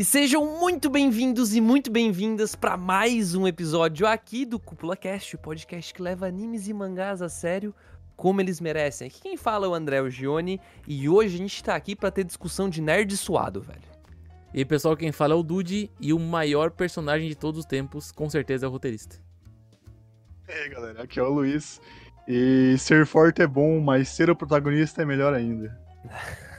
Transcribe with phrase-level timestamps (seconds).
[0.00, 5.36] E sejam muito bem-vindos e muito bem-vindas para mais um episódio aqui do Cúpula Cast,
[5.36, 7.74] o podcast que leva animes e mangás a sério
[8.16, 9.08] como eles merecem.
[9.08, 10.58] Aqui quem fala é o André Gione
[10.88, 13.82] e hoje a gente tá aqui para ter discussão de nerd suado, velho.
[14.54, 17.66] E aí, pessoal, quem fala é o Dude e o maior personagem de todos os
[17.66, 19.16] tempos, com certeza é o roteirista.
[20.48, 21.78] E aí, galera, aqui é o Luiz.
[22.26, 25.78] E ser forte é bom, mas ser o protagonista é melhor ainda.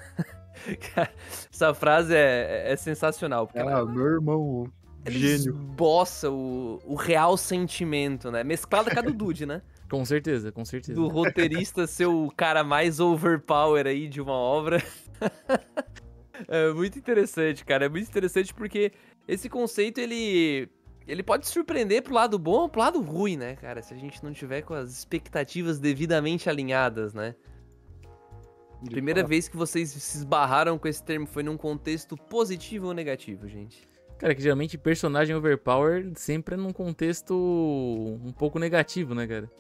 [1.52, 3.48] Essa frase é, é sensacional.
[3.48, 4.72] Porque ah, ela, meu irmão,
[5.08, 5.54] gênio.
[5.54, 8.44] Bossa o, o real sentimento, né?
[8.44, 9.62] Mesclada com a do Dude, né?
[9.90, 10.96] Com certeza, com certeza.
[10.96, 14.82] Do roteirista ser o cara mais overpower aí de uma obra.
[16.48, 17.88] é muito interessante, cara.
[17.88, 18.94] É muito interessante porque
[19.28, 20.70] esse conceito, ele
[21.06, 23.82] ele pode surpreender pro lado bom ou pro lado ruim, né, cara?
[23.82, 27.36] Se a gente não tiver com as expectativas devidamente alinhadas, né?
[28.82, 29.30] De Primeira fato.
[29.30, 33.88] vez que vocês se esbarraram com esse termo foi num contexto positivo ou negativo, gente?
[34.18, 39.52] Cara, que geralmente personagem overpower sempre é num contexto um pouco negativo, né, cara?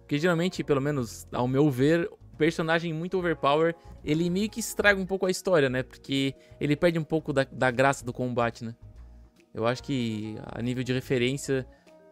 [0.00, 3.74] Porque geralmente, pelo menos ao meu ver, personagem muito overpower,
[4.04, 5.82] ele meio que estraga um pouco a história, né?
[5.82, 8.74] Porque ele perde um pouco da, da graça do combate, né?
[9.52, 11.66] Eu acho que a nível de referência,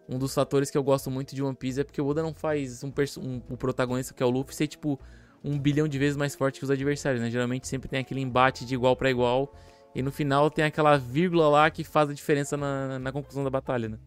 [0.09, 2.33] um dos fatores que eu gosto muito de One Piece é porque o Oda não
[2.33, 4.99] faz um, um, um protagonista que é o Luffy ser tipo
[5.45, 7.31] um bilhão de vezes mais forte que os adversários, né?
[7.31, 9.53] Geralmente sempre tem aquele embate de igual para igual.
[9.95, 13.51] E no final tem aquela vírgula lá que faz a diferença na, na conclusão da
[13.51, 13.99] batalha, né?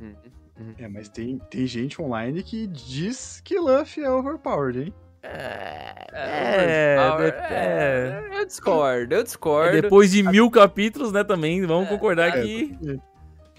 [0.00, 0.74] Uhum.
[0.78, 4.94] É, mas tem, tem gente online que diz que Luffy é overpowered, hein?
[5.22, 9.76] É, é, é, é, eu discordo, eu discordo.
[9.76, 12.78] É depois de mil capítulos, né, também, vamos concordar é, que...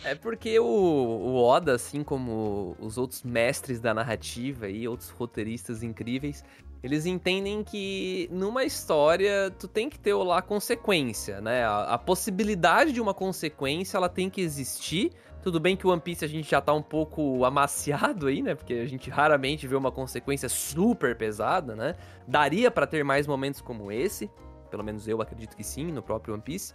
[0.04, 5.84] É porque o, o Oda, assim como os outros mestres da narrativa e outros roteiristas
[5.84, 6.44] incríveis,
[6.82, 11.66] eles entendem que numa história tu tem que ter lá consequência, né?
[11.66, 15.12] A, a, possibilidade de uma consequência ela tem que existir.
[15.42, 18.56] Tudo bem que o One Piece a gente já tá um pouco amaciado aí, né?
[18.56, 21.96] Porque a gente raramente vê uma consequência super pesada, né?
[22.26, 24.30] Daria para ter mais momentos como esse,
[24.72, 26.74] pelo menos eu acredito que sim, no próprio One Piece.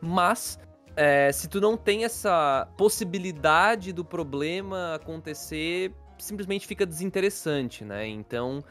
[0.00, 0.58] Mas
[0.96, 8.06] é, se tu não tem essa possibilidade do problema acontecer, simplesmente fica desinteressante, né?
[8.06, 8.64] Então,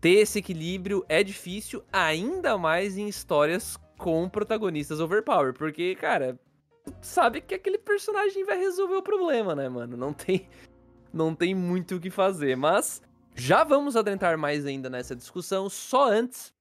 [0.00, 6.38] ter esse equilíbrio é difícil, ainda mais em histórias com protagonistas overpower, porque, cara,
[7.00, 9.96] sabe que aquele personagem vai resolver o problema, né, mano?
[9.96, 10.46] Não tem,
[11.10, 13.00] não tem muito o que fazer, mas
[13.34, 15.70] já vamos adentrar mais ainda nessa discussão.
[15.70, 16.52] Só antes,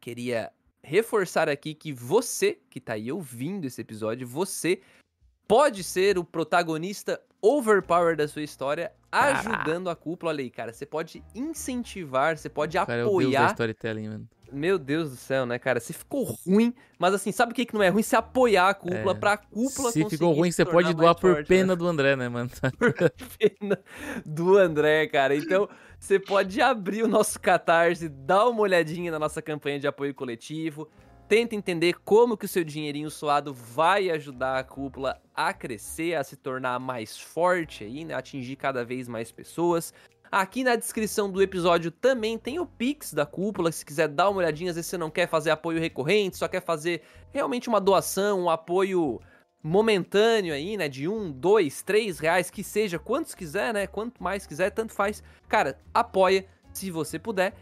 [0.00, 0.52] queria
[0.86, 4.80] reforçar aqui que você que tá aí ouvindo esse episódio, você
[5.48, 10.30] pode ser o protagonista overpower da sua história, ajudando a cúpula.
[10.30, 13.50] Olha aí, cara, você pode incentivar, você pode cara, apoiar.
[13.50, 14.28] storytelling, mano.
[14.52, 15.80] Meu Deus do céu, né, cara?
[15.80, 18.02] Se ficou ruim, mas assim, sabe o que, que não é ruim?
[18.02, 19.14] Se apoiar a cúpula é.
[19.14, 21.76] pra cúpula Se ficou ruim, você pode doar por forte, pena né?
[21.76, 22.50] do André, né, mano?
[22.78, 22.94] por
[23.38, 23.78] pena
[24.24, 25.34] do André, cara.
[25.34, 25.68] Então,
[25.98, 30.88] você pode abrir o nosso Catarse, dar uma olhadinha na nossa campanha de apoio coletivo,
[31.28, 36.22] tenta entender como que o seu dinheirinho suado vai ajudar a cúpula a crescer, a
[36.22, 38.14] se tornar mais forte aí, né?
[38.14, 39.92] Atingir cada vez mais pessoas.
[40.38, 44.40] Aqui na descrição do episódio também tem o Pix da cúpula, se quiser dar uma
[44.40, 47.00] olhadinha, às vezes você não quer fazer apoio recorrente, só quer fazer
[47.32, 49.18] realmente uma doação, um apoio
[49.62, 50.90] momentâneo aí, né?
[50.90, 53.86] De um, dois, três reais, que seja, quantos quiser, né?
[53.86, 55.22] Quanto mais quiser, tanto faz.
[55.48, 57.54] Cara, apoia se você puder.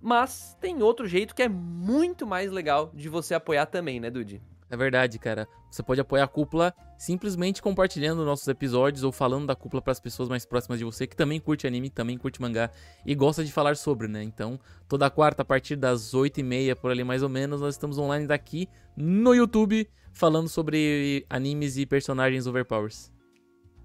[0.00, 4.40] Mas tem outro jeito que é muito mais legal de você apoiar também, né, Dude?
[4.72, 5.46] É verdade, cara.
[5.70, 10.00] Você pode apoiar a cúpula simplesmente compartilhando nossos episódios ou falando da cúpula para as
[10.00, 12.70] pessoas mais próximas de você que também curte anime, também curte mangá
[13.04, 14.22] e gosta de falar sobre, né?
[14.22, 17.74] Então, toda quarta a partir das 8 e meia por ali mais ou menos, nós
[17.74, 18.66] estamos online daqui
[18.96, 23.12] no YouTube falando sobre animes e personagens overpowers.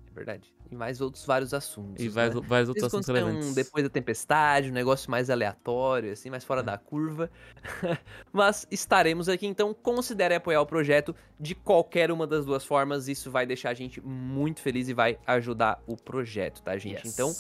[0.10, 0.57] É verdade.
[0.70, 2.04] E mais outros vários assuntos.
[2.04, 2.42] E vários, né?
[2.46, 3.48] vários outros assuntos relevantes.
[3.48, 6.64] Um depois da tempestade, um negócio mais aleatório, assim, mais fora é.
[6.64, 7.30] da curva.
[8.34, 13.08] Mas estaremos aqui, então considere apoiar o projeto de qualquer uma das duas formas.
[13.08, 17.06] Isso vai deixar a gente muito feliz e vai ajudar o projeto, tá, gente?
[17.06, 17.14] Yes.
[17.14, 17.34] Então,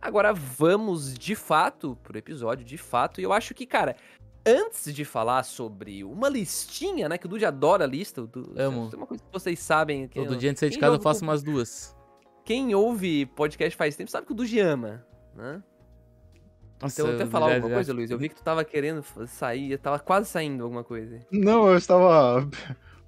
[0.00, 3.20] agora vamos de fato pro episódio, de fato.
[3.20, 3.96] E eu acho que, cara,
[4.46, 7.18] antes de falar sobre uma listinha, né?
[7.18, 8.26] Que o Dude adora a lista.
[8.26, 8.90] Do, Amo.
[8.94, 10.06] Uma coisa que vocês sabem.
[10.06, 11.95] Que Todo dia antes de sair de casa eu faço umas duas.
[12.46, 15.04] Quem ouve podcast faz tempo sabe que o Dude ama,
[15.34, 15.60] né?
[16.80, 18.08] Nossa, então, eu até falar alguma coisa, Luiz.
[18.08, 21.20] Eu vi que tu tava querendo sair, tava quase saindo alguma coisa.
[21.32, 22.48] Não, eu estava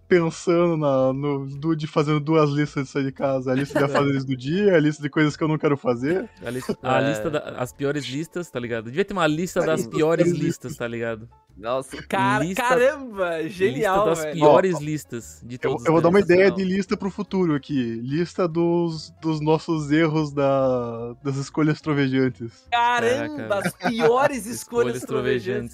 [0.08, 3.52] pensando na, no Dude fazendo duas listas de sair de casa.
[3.52, 6.28] A lista de afazeres do dia, a lista de coisas que eu não quero fazer.
[6.44, 7.08] A lista, a É.
[7.10, 8.86] lista da- as piores listas, tá ligado?
[8.86, 11.28] Devia ter uma lista É, das isso, piores piores listas, tá ligado?
[11.56, 14.34] Nossa, cara, Lista- caramba, genial, lista das velho.
[14.36, 18.00] piores listas de Eu, todos eu vou dar uma ideia de lista pro futuro aqui.
[18.00, 22.52] Lista dos, dos nossos erros da, das escolhas trovejantes.
[22.70, 23.68] Caramba, Caraca.
[23.68, 25.08] as piores escolhas Escolhas trovejantes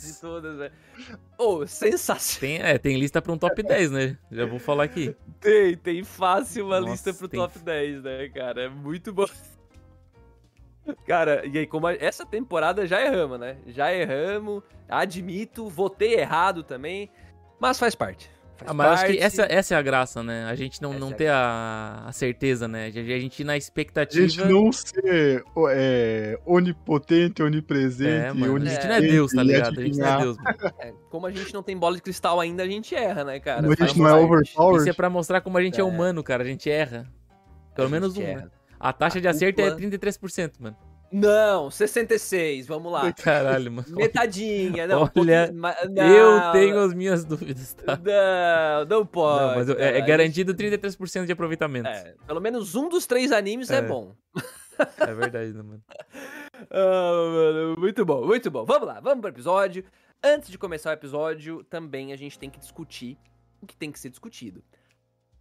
[0.03, 0.15] trovejantes.
[0.15, 0.73] de todas, velho.
[1.39, 2.41] Ô, sensacional.
[2.41, 4.17] Tem, é, tem lista pra um top 10, né?
[4.31, 5.15] Já vou falar aqui.
[5.41, 7.41] Tem, tem fácil uma Nossa, lista pro tem.
[7.41, 8.63] top 10, né, cara?
[8.65, 9.27] É muito bom.
[11.07, 13.57] Cara, e aí, como a- essa temporada já erramos, né?
[13.69, 17.11] Já erramos, admito, votei errado também,
[17.59, 18.31] mas faz parte.
[18.57, 19.23] Faz Ah, mas eu acho que parte.
[19.25, 20.45] essa, essa é a graça, né?
[20.45, 22.87] A gente não, Essa não é a ter a, a certeza, né?
[22.87, 24.29] A gente ir na A expectativa.
[24.29, 28.57] gente não ser é, onipotente, onipresente, É, mano.
[28.57, 29.81] A gente não é Deus, tá ligado?
[29.81, 30.19] A gente não é.
[30.21, 30.57] Deus, mano.
[30.79, 33.61] É, como a gente não tem bola de cristal ainda, a gente erra, né, cara?
[33.63, 34.25] Como a gente não é parte.
[34.25, 34.81] overpowered.
[34.83, 35.85] Isso é pra mostrar como a gente é, É.
[35.85, 36.43] humano, cara.
[36.43, 37.07] A gente erra.
[37.75, 38.31] Pelo A menos um, né?
[38.33, 38.53] erra.
[38.79, 40.77] A taxa A de acerto é culpa- 33%, mano.
[41.17, 43.13] Não, 66, vamos lá.
[43.13, 43.87] Caralho, mano.
[43.95, 45.05] Metadinha, não.
[45.05, 47.97] um Olha, ma- Eu tenho as minhas dúvidas, tá?
[47.97, 49.47] Não, não pode.
[49.47, 51.87] Não, mas eu- é, é garantido 33% de aproveitamento.
[51.89, 53.83] É, É, pelo menos um dos três animes é, É.
[53.83, 54.15] bom.
[55.17, 55.83] verdade, né, mano?
[56.71, 58.65] Ah, mano, muito bom, muito bom.
[58.65, 59.85] Vamos lá, vamos pro episódio.
[60.23, 63.19] Antes de começar o episódio, também a gente tem que discutir
[63.61, 64.65] o que tem que ser discutido.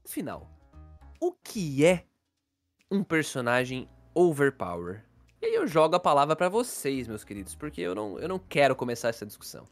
[0.06, 0.50] Afinal,
[1.20, 2.04] o que é
[2.92, 5.04] um personagem overpower?
[5.44, 8.40] E aí eu jogo a palavra pra vocês, meus queridos, porque eu não, eu não
[8.40, 9.68] quero começar essa discussão.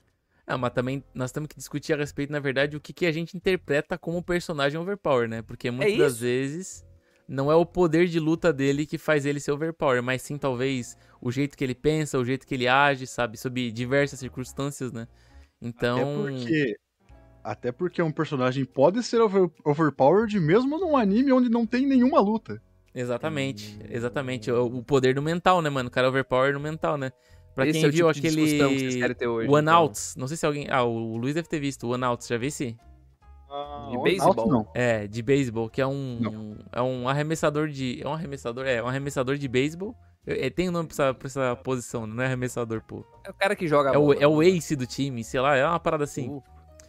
[0.45, 3.11] Ah, mas também nós temos que discutir a respeito, na verdade, o que, que a
[3.11, 5.41] gente interpreta como personagem overpower, né?
[5.41, 6.21] Porque muitas das isso.
[6.21, 6.85] vezes
[7.25, 10.97] não é o poder de luta dele que faz ele ser overpower, mas sim talvez
[11.21, 13.37] o jeito que ele pensa, o jeito que ele age, sabe?
[13.37, 15.07] Sob diversas circunstâncias, né?
[15.61, 15.95] Então.
[15.95, 16.77] Até porque.
[17.41, 22.19] Até porque um personagem pode ser over- overpowered mesmo num anime onde não tem nenhuma
[22.19, 22.61] luta.
[22.93, 23.87] Exatamente, Hum.
[23.89, 24.51] exatamente.
[24.51, 25.87] O, o poder no mental, né, mano?
[25.87, 27.11] O cara é overpower no mental, né?
[27.55, 29.81] Pra Esse quem é o viu tipo que aquele querem ter hoje, One então.
[29.81, 30.67] Outs, não sei se alguém.
[30.69, 32.77] Ah, o Luiz deve ter visto o One Outs, já viu esse?
[33.91, 34.47] De beisebol?
[34.49, 34.67] Não.
[34.73, 38.87] É, de beisebol, que é um é um arremessador de é um arremessador, é um
[38.87, 39.93] arremessador de beisebol.
[40.25, 43.03] É, tem um nome pra essa, pra essa posição, não é arremessador, pô.
[43.25, 44.15] É o cara que joga a É o, bola.
[44.21, 46.29] é o ace do time, sei lá, é uma parada assim.
[46.29, 46.43] Uh,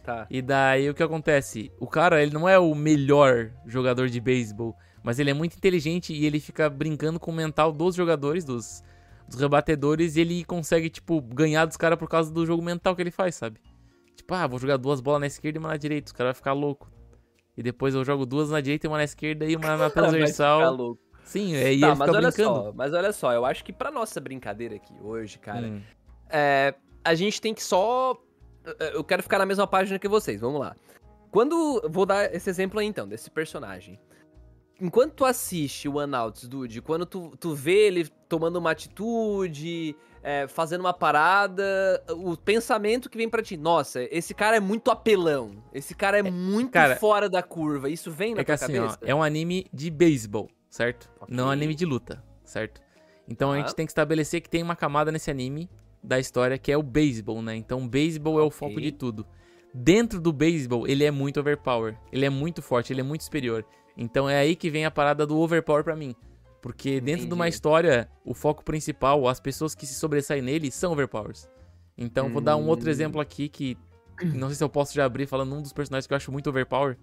[0.05, 0.25] tá.
[0.29, 1.69] E daí o que acontece?
[1.79, 4.73] O cara, ele não é o melhor jogador de beisebol,
[5.03, 8.83] mas ele é muito inteligente e ele fica brincando com o mental dos jogadores, dos,
[9.27, 13.01] dos rebatedores, e ele consegue, tipo, ganhar dos caras por causa do jogo mental que
[13.01, 13.59] ele faz, sabe?
[14.15, 16.35] Tipo, ah, vou jogar duas bolas na esquerda e uma na direita, os caras vão
[16.35, 16.91] ficar louco.
[17.57, 19.89] E depois eu jogo duas na direita e uma na esquerda e uma na Vai
[19.89, 20.75] ficar transversal.
[20.75, 21.01] louco.
[21.23, 22.55] Sim, é, e Tá, ele mas olha brincando.
[22.55, 25.81] só, mas olha só, eu acho que pra nossa brincadeira aqui hoje, cara, Hum,
[26.29, 26.73] é,
[27.03, 28.17] a gente tem que só.
[28.93, 30.75] Eu quero ficar na mesma página que vocês, vamos lá.
[31.31, 31.81] Quando.
[31.89, 33.99] Vou dar esse exemplo aí então, desse personagem.
[34.81, 39.95] Enquanto tu assiste o One Outs, Dude, quando tu, tu vê ele tomando uma atitude,
[40.21, 44.89] é, fazendo uma parada, o pensamento que vem pra ti, nossa, esse cara é muito
[44.91, 48.65] apelão, esse cara é, muito cara, fora da curva, isso vem na É que tua
[48.65, 48.99] assim, ó, cabeça?
[49.03, 51.09] é um anime de beisebol, certo?
[51.19, 51.35] Ok.
[51.35, 52.81] Não é um anime de luta, certo?
[53.27, 53.61] Então a Tá.
[53.61, 55.69] gente tem que estabelecer que tem uma camada nesse anime
[56.03, 57.55] da história que é o beisebol, né?
[57.55, 59.25] Então o beisebol é o foco de tudo.
[59.73, 61.97] Dentro do beisebol, ele é muito overpower.
[62.11, 63.65] Ele é muito forte, ele é muito superior.
[63.97, 66.15] Então é aí que vem a parada do overpower pra mim.
[66.61, 67.55] Porque dentro de uma Entendi.
[67.55, 71.47] história, o foco principal, as pessoas que se sobressaem nele são overpowers.
[71.97, 72.91] Então vou dar um outro Hum.
[72.91, 73.77] exemplo aqui que
[74.33, 76.49] não sei se eu posso já abrir falando um dos personagens que eu acho muito
[76.49, 76.97] overpower.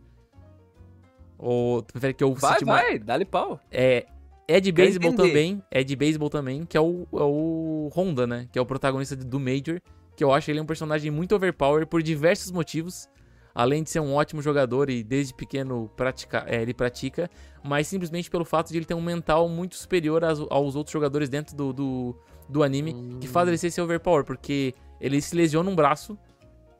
[1.39, 3.61] Ou tu prefere que eu Vai, cite uma- vai, dá-lhe pau.
[3.71, 4.07] é,
[4.47, 5.29] é de beisebol entender.
[5.29, 8.49] também, é de beisebol também, que é o, é o Honda, né?
[8.53, 9.81] Que é o protagonista do Major,
[10.17, 13.09] que eu acho ele um personagem muito overpower por diversos motivos.
[13.55, 17.29] Além de ser um ótimo jogador e desde pequeno pratica, é, ele pratica,
[17.65, 21.29] mas simplesmente pelo fato de ele ter um mental muito superior aos, aos outros jogadores
[21.29, 22.17] dentro do, do,
[22.49, 26.17] do anime, que faz ele ser esse overpower, porque ele se lesiona um braço,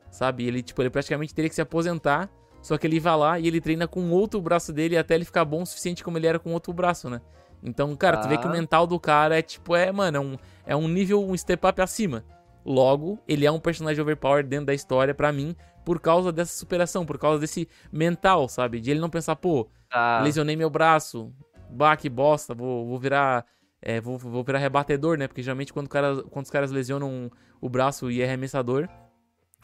[0.09, 0.45] sabe?
[0.47, 2.29] Ele, tipo, ele praticamente teria que se aposentar,
[2.61, 5.43] só que ele vai lá e ele treina com outro braço dele até ele ficar
[5.43, 7.19] bom o suficiente como ele era com outro braço, né?
[7.63, 8.55] Então, cara, tu vê que o Tá.
[8.57, 10.37] mental do cara é tipo, é, mano, é um,
[10.67, 12.23] é um nível, um step up acima.
[12.63, 17.05] Logo, ele é um personagem overpower dentro da história pra mim, por causa dessa superação,
[17.05, 18.79] por causa desse mental, sabe?
[18.79, 20.21] De ele não pensar, pô, Tá.
[20.21, 21.33] lesionei meu braço,
[21.69, 23.45] bah, que bosta, vou, vou virar.
[23.81, 25.27] é, vou, vou virar rebatedor, né?
[25.27, 28.87] Porque geralmente quando, cara, quando os caras lesionam o braço e é arremessador,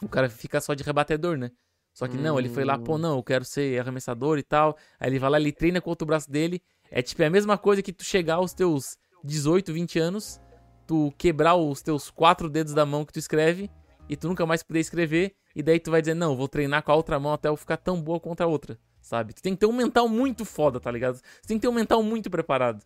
[0.02, 1.50] o cara fica só de rebatedor, né?
[1.94, 2.98] Só que não, ele foi lá, pô, Hum.
[2.98, 4.76] não, eu quero ser arremessador e tal.
[5.00, 6.60] Aí ele vai lá, ele treina com o outro braço dele.
[6.90, 10.40] É tipo é a mesma coisa que tu chegar aos teus 18, 20 anos,
[10.86, 13.70] tu quebrar os teus quatro dedos da mão que tu escreve
[14.08, 16.92] e tu nunca mais poder escrever, e daí tu vai dizer, não, vou treinar com
[16.92, 19.32] a outra mão até eu ficar tão boa contra a outra, sabe?
[19.32, 21.20] Tu tem que ter um mental muito foda, tá ligado?
[21.42, 22.84] Tu tem que ter um mental muito preparado,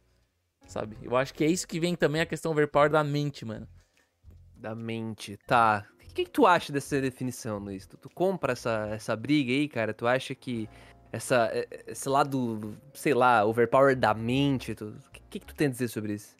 [0.66, 0.96] sabe?
[1.02, 3.68] Eu acho que é isso que vem também a questão overpower da mente, mano.
[4.54, 5.86] Da mente, tá.
[6.10, 7.86] O que, que tu acha dessa definição, Luiz?
[7.86, 9.94] Tu, tu compra essa, essa briga aí, cara?
[9.94, 10.68] Tu acha que
[11.10, 11.50] essa,
[11.86, 15.88] esse lado, sei lá, overpower da mente, o que, que, que tu tem a dizer
[15.88, 16.36] sobre isso?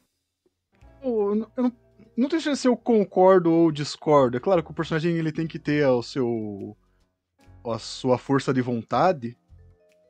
[1.03, 1.73] Eu não, não
[2.29, 4.37] sei se eu concordo ou discordo.
[4.37, 6.77] É claro que o personagem ele tem que ter o seu
[7.65, 9.37] a sua força de vontade,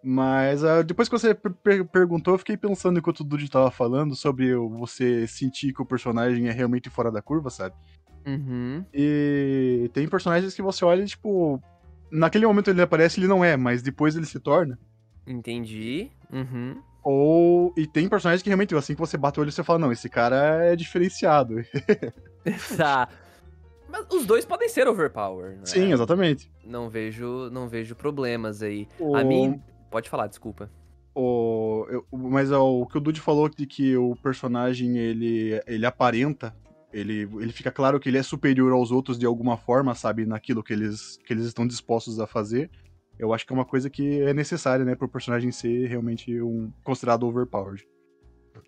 [0.03, 4.17] mas uh, depois que você per perguntou, eu fiquei pensando enquanto o Dude tava falando
[4.17, 7.77] sobre você sentir que o personagem é realmente fora da curva, sabe?
[8.27, 8.85] Uhum.
[8.93, 11.63] E tem personagens que você olha e, tipo,
[12.11, 14.79] naquele momento ele aparece, ele não é, mas depois ele se torna.
[15.27, 16.11] Entendi.
[16.33, 16.81] Uhum.
[17.03, 17.73] Ou.
[17.77, 20.09] E tem personagens que realmente, assim que você bate o olho, você fala, não, esse
[20.09, 21.57] cara é diferenciado.
[22.77, 23.09] tá.
[23.89, 25.63] Mas os dois podem ser overpower, né?
[25.65, 26.51] Sim, exatamente.
[26.65, 28.89] Não vejo, não vejo problemas aí.
[28.99, 29.15] O...
[29.15, 29.61] A mim.
[29.91, 30.71] Pode falar, desculpa.
[31.15, 36.55] O, eu, mas o que o Dude falou de que o personagem ele, ele aparenta
[36.93, 40.63] ele, ele fica claro que ele é superior aos outros de alguma forma, sabe, naquilo
[40.63, 42.71] que eles, que eles estão dispostos a fazer.
[43.19, 46.73] Eu acho que é uma coisa que é necessária, né, pro personagem ser realmente um
[46.83, 47.87] considerado overpowered.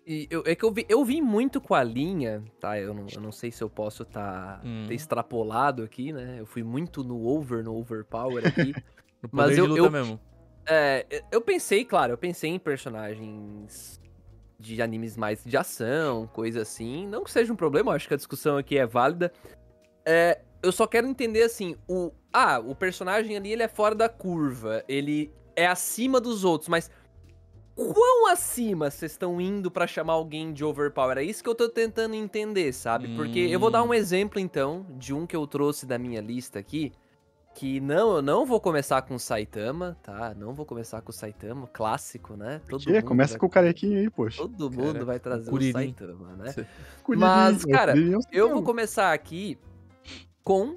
[0.05, 2.79] E eu, é que eu vi, eu vi muito com a linha, tá?
[2.79, 4.85] Eu não, eu não sei se eu posso tá, hum.
[4.87, 6.37] ter extrapolado aqui, né?
[6.39, 8.73] Eu fui muito no over, no overpower aqui.
[9.21, 10.19] no mas eu, eu mesmo.
[10.67, 13.99] É, eu pensei, claro, eu pensei em personagens
[14.59, 17.07] de animes mais de ação, coisa assim.
[17.07, 19.31] Não que seja um problema, acho que a discussão aqui é válida.
[20.05, 24.09] É, eu só quero entender assim, o ah, o personagem ali ele é fora da
[24.09, 26.91] curva, ele é acima dos outros, mas
[27.73, 31.17] quão acima vocês estão indo para chamar alguém de overpower?
[31.17, 33.15] É isso que eu tô tentando entender, sabe?
[33.15, 33.93] Porque eu vou dar um hum.
[33.93, 36.91] exemplo então de um que eu trouxe da minha lista aqui,
[37.53, 40.35] que não, eu não vou começar com o Saitama, tá?
[40.35, 42.59] Não vou começar com o Saitama, clássico, né?
[42.67, 43.01] Todo que?
[43.01, 43.39] Começa vai...
[43.39, 44.41] com o carequinho aí, poxa.
[44.41, 46.53] Todo mundo cara, vai trazer o, o Saitama, né?
[47.15, 47.93] Mas, cara,
[48.29, 49.57] eu vou começar aqui
[50.43, 50.75] com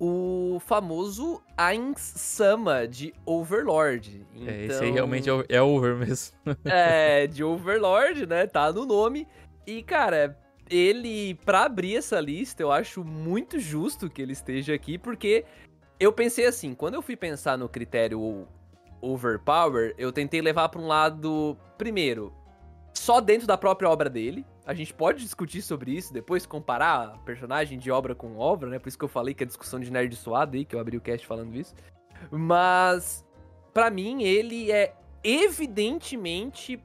[0.00, 4.26] o famoso Ainz Sama de Overlord.
[4.34, 4.48] Então...
[4.48, 6.34] É, esse aí realmente é, é over mesmo.
[6.64, 8.46] é, de Overlord, né?
[8.46, 9.28] Tá no nome.
[9.66, 10.38] E, cara,
[10.70, 15.44] ele, pra abrir essa lista, eu acho muito justo que ele esteja aqui, porque
[15.98, 18.48] eu pensei assim, quando eu fui pensar no critério
[19.02, 22.32] overpower, eu tentei levar para um lado, primeiro,
[22.94, 24.46] só dentro da própria obra dele.
[24.70, 28.78] A gente pode discutir sobre isso depois, comparar personagem de obra com obra, né?
[28.78, 30.96] Por isso que eu falei que a discussão de nerd suado aí, que eu abri
[30.96, 31.74] o cast falando isso.
[32.30, 33.26] Mas,
[33.74, 36.80] para mim, ele é evidentemente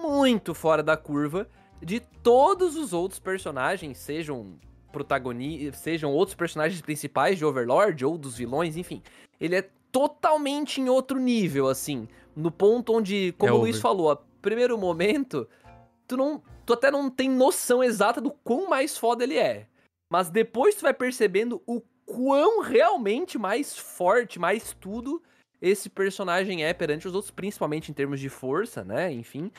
[0.00, 1.46] muito fora da curva
[1.82, 4.58] de todos os outros personagens, sejam
[4.90, 9.02] protagonistas, sejam outros personagens principais de Overlord ou dos vilões, enfim.
[9.38, 12.08] Ele é totalmente em outro nível, assim.
[12.34, 15.46] No ponto onde, como é o Luiz falou, a primeiro momento,
[16.08, 16.42] tu não.
[16.66, 19.66] Tu até não tem noção exata do quão mais foda ele é.
[20.10, 25.22] Mas depois tu vai percebendo o quão realmente mais forte, mais tudo
[25.60, 29.12] esse personagem é perante os outros, principalmente em termos de força, né?
[29.12, 29.50] Enfim.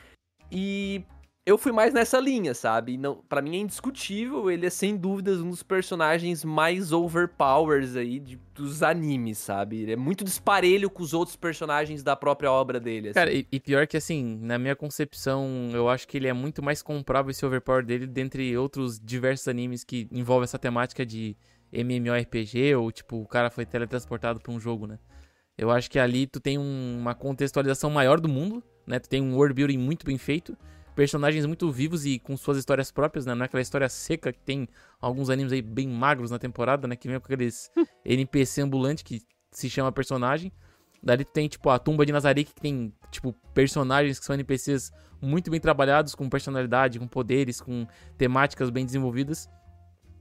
[0.51, 1.03] E
[1.49, 2.95] eu fui mais nessa linha, sabe?
[2.95, 8.19] Não, para mim é indiscutível, ele é sem dúvidas um dos personagens mais overpowers aí
[8.19, 9.81] de, dos animes, sabe?
[9.81, 13.09] Ele é muito disparelho com os outros personagens da própria obra dele.
[13.09, 13.15] Assim.
[13.15, 16.61] Cara, e, e, pior que assim, na minha concepção, eu acho que ele é muito
[16.61, 21.35] mais comprável esse overpower dele dentre outros diversos animes que envolvem essa temática de
[21.73, 24.99] MMORPG ou tipo, o cara foi teletransportado para um jogo, né?
[25.57, 28.99] Eu acho que ali tu tem um, uma contextualização maior do mundo, né?
[28.99, 30.55] Tu tem um world building muito bem feito
[30.95, 33.33] personagens muito vivos e com suas histórias próprias, né?
[33.33, 34.67] Não é aquela história seca que tem
[34.99, 36.95] alguns animes aí bem magros na temporada, né?
[36.95, 37.71] Que vem com aqueles
[38.05, 40.51] NPC ambulante que se chama personagem.
[41.01, 44.91] Dali tem, tipo, a tumba de Nazarick, que tem, tipo, personagens que são NPCs
[45.21, 49.49] muito bem trabalhados, com personalidade, com poderes, com temáticas bem desenvolvidas.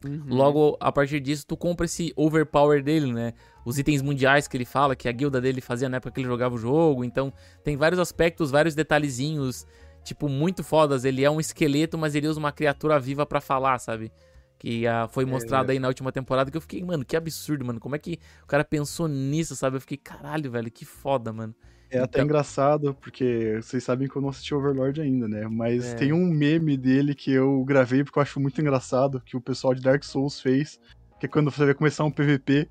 [0.04, 0.22] Uhum.
[0.28, 3.32] Logo, a partir disso, tu compra esse overpower dele, né?
[3.64, 6.28] Os itens mundiais que ele fala, que a guilda dele fazia na época que ele
[6.28, 7.02] jogava o jogo.
[7.02, 7.32] Então,
[7.64, 9.66] tem vários aspectos, vários detalhezinhos
[10.09, 11.05] tipo, muito fodas.
[11.05, 14.12] Ele é um esqueleto, mas ele usa uma criatura viva para falar, sabe?
[14.59, 16.50] Que uh, foi mostrado é, aí na última temporada.
[16.50, 17.79] Que eu fiquei, mano, que absurdo, mano.
[17.79, 19.77] Como é que o cara pensou nisso, sabe?
[19.77, 21.55] Eu fiquei, caralho, velho, que foda, mano.
[21.91, 22.05] É então...
[22.05, 25.47] até engraçado, porque vocês sabem que eu não assisti Overlord ainda, né?
[25.49, 25.95] Mas é.
[25.95, 29.75] tem um meme dele que eu gravei porque eu acho muito engraçado, que o pessoal
[29.75, 30.79] de Dark Souls fez,
[31.19, 32.69] que é quando você vai começar um PVP,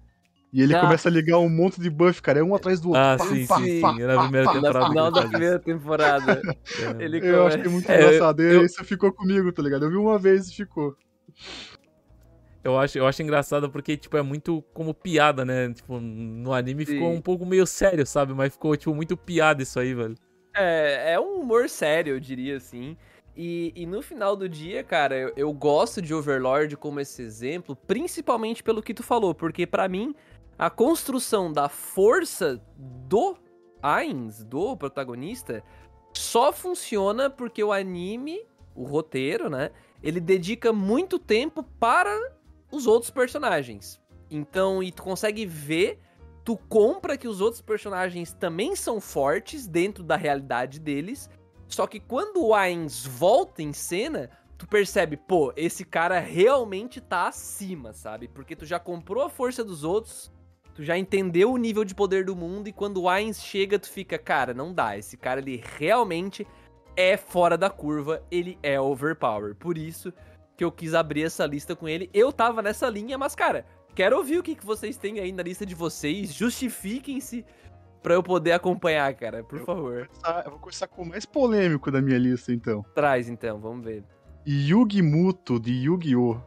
[0.51, 0.81] e ele ah.
[0.81, 3.01] começa a ligar um monte de buff, cara, é um atrás do outro.
[3.01, 3.81] Ah, pá, sim, pá, sim.
[3.81, 4.79] Pá, na primeira temporada.
[4.79, 6.41] No final da primeira temporada.
[6.99, 7.03] é.
[7.03, 8.41] ele eu acho que é muito é, engraçado.
[8.41, 9.85] Eu, Esse ficou comigo, tá ligado?
[9.85, 10.95] Eu vi uma vez e ficou.
[12.63, 15.73] Eu acho, eu acho engraçado porque, tipo, é muito como piada, né?
[15.73, 16.93] Tipo, no anime Sim.
[16.93, 18.33] ficou um pouco meio sério, sabe?
[18.33, 20.15] Mas ficou, tipo, muito piada isso aí, velho.
[20.55, 22.97] É, é um humor sério, eu diria assim.
[23.35, 27.75] E, e no final do dia, cara, eu, eu gosto de Overlord como esse exemplo,
[27.75, 30.15] principalmente pelo que tu falou, porque pra mim
[30.57, 33.37] a construção da força do
[33.81, 35.63] Ainz, do protagonista,
[36.13, 38.45] só funciona porque o anime,
[38.75, 39.71] o roteiro, né,
[40.01, 42.17] ele dedica muito tempo para
[42.71, 44.01] os outros personagens.
[44.29, 45.99] Então, e tu consegue ver
[46.47, 51.29] tu compra que os outros personagens também são fortes dentro da realidade deles.
[51.67, 57.27] Só que quando o Ainz volta em cena, tu percebe, pô, esse cara realmente tá
[57.27, 58.29] acima, sabe?
[58.29, 60.31] Porque tu já comprou a força dos outros,
[60.77, 63.89] tu já entendeu o nível de poder do mundo, e quando o Ainz chega, tu
[63.89, 64.95] fica, cara, não dá.
[64.95, 66.45] Esse cara, ele realmente
[66.95, 69.55] é fora da curva, ele é overpower.
[69.55, 70.13] Por isso
[70.55, 72.11] que eu quis abrir essa lista com ele.
[72.13, 73.65] Eu tava nessa linha, mas, cara,
[73.95, 76.31] quero ouvir o que, que vocês têm aí na lista de vocês.
[76.31, 77.43] Justifiquem-se
[78.03, 80.07] pra eu poder acompanhar, cara, por Eu- favor.
[80.07, 82.85] Começar- eu vou começar com o mais polêmico da minha lista, então.
[82.93, 84.03] Traz então, vamos ver.
[84.47, 86.39] Yugi Muto, de Yu-Gi-Oh!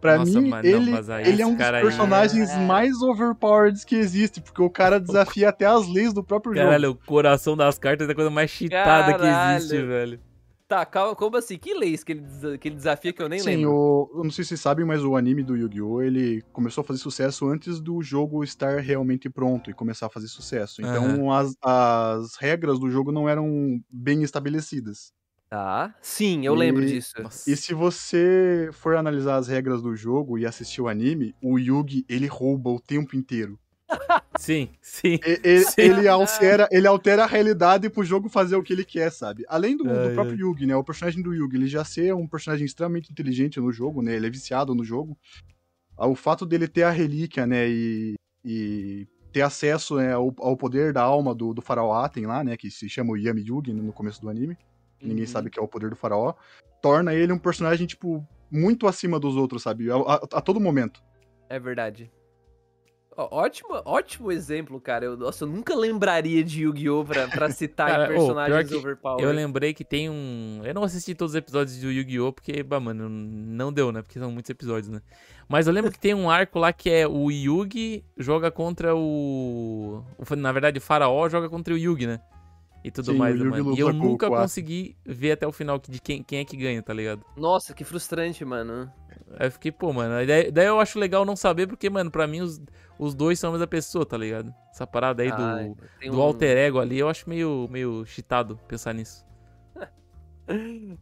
[0.00, 2.50] Pra Nossa, mim, mas não, ele, mas aí ele é um dos cara aí- personagens
[2.50, 2.58] É.
[2.66, 6.66] mais overpowered que existe, porque o cara desafia até as leis do próprio jogo.
[6.66, 9.56] Caralho, o coração das cartas é a coisa mais chitada que Caralho.
[9.58, 10.20] existe, velho.
[10.68, 11.56] Tá, calma, como assim?
[11.56, 13.72] Que leis que ele, que ele desafia que eu nem Sim, lembro?
[13.72, 16.02] o, eu não sei se vocês sabem, mas o anime do Yu-Gi-Oh!
[16.02, 20.28] ele começou a fazer sucesso antes do jogo estar realmente pronto e começar a fazer
[20.28, 20.82] sucesso.
[20.82, 25.10] Então as, as regras do jogo não eram bem estabelecidas.
[25.50, 25.94] Tá.
[26.02, 27.14] Sim, eu lembro E- disso.
[27.22, 27.50] Nossa.
[27.50, 32.04] E se você for analisar as regras do jogo e assistir o anime, o Yugi
[32.08, 33.58] ele rouba o tempo inteiro.
[34.38, 35.18] Sim, sim.
[35.26, 35.80] E- e- Sim.
[35.80, 39.44] Ele, altera, ele altera a realidade pro jogo fazer o que ele quer, sabe?
[39.48, 40.40] Além do, do Ai, próprio ai.
[40.42, 40.76] Yugi, né?
[40.76, 44.14] O personagem do Yugi, ele já ser um personagem extremamente inteligente no jogo, né?
[44.14, 45.16] Ele é viciado no jogo.
[45.96, 47.66] Ah, O fato dele ter a relíquia, né?
[47.68, 48.14] E,
[48.44, 52.54] e ter acesso né, ao, ao poder da alma do, do faraó Aten lá, né?
[52.56, 54.56] Que se chama o Yami Yugi no começo do anime.
[55.00, 55.30] Ninguém Uhum.
[55.30, 56.34] sabe que é o poder do faraó.
[56.82, 59.90] Torna ele um personagem, tipo, muito acima dos outros, sabe?
[59.90, 61.00] A, a- a todo momento.
[61.48, 62.10] É verdade.
[63.16, 65.04] Ó, ótimo, ótimo exemplo, cara.
[65.06, 67.04] Eu, nossa, eu nunca lembraria de Yu-Gi-Oh!
[67.04, 69.24] pra, pra citar Cara, personagens pior que overpowered.
[69.24, 70.60] Eu lembrei que tem um.
[70.62, 72.32] Eu não assisti todos os episódios do Yu-Gi-Oh!
[72.32, 74.02] porque, bah, mano, não deu, né?
[74.02, 75.00] Porque são muitos episódios, né?
[75.48, 80.04] Mas eu lembro que tem um arco lá que é o Yugi joga contra o.
[80.16, 82.20] o- Na verdade, o Faraó joga contra o Yugi, né?
[82.84, 83.74] E tudo Sim, mais, né, mano?
[83.74, 86.94] E eu nunca consegui ver até o final de quem, quem é que ganha, tá
[86.94, 87.24] ligado?
[87.36, 88.90] Nossa, que frustrante, mano.
[89.36, 90.14] Aí eu fiquei, pô, mano.
[90.14, 92.60] aí Daí, daí eu acho legal não saber, porque, mano, pra mim os,
[92.98, 94.54] os dois são a mesma pessoa, tá ligado?
[94.72, 95.42] Essa parada aí do.
[95.42, 99.26] Ai, tem do um- alter ego ali, eu acho meio, meio cheatado pensar nisso.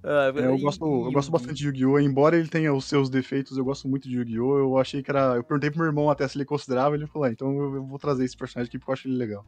[0.03, 2.01] Ah, É, eu, gosto, eu gosto bastante de Yu-Gi-Oh!
[2.01, 4.59] Embora ele tenha os seus defeitos, eu gosto muito de Yu-Gi-Oh!
[4.59, 5.37] Eu achei que era.
[5.37, 7.87] Eu perguntei pro meu irmão até se ele considerava, ele falou, ah, então eu, eu
[7.87, 9.47] vou trazer esse personagem aqui porque eu acho ele legal.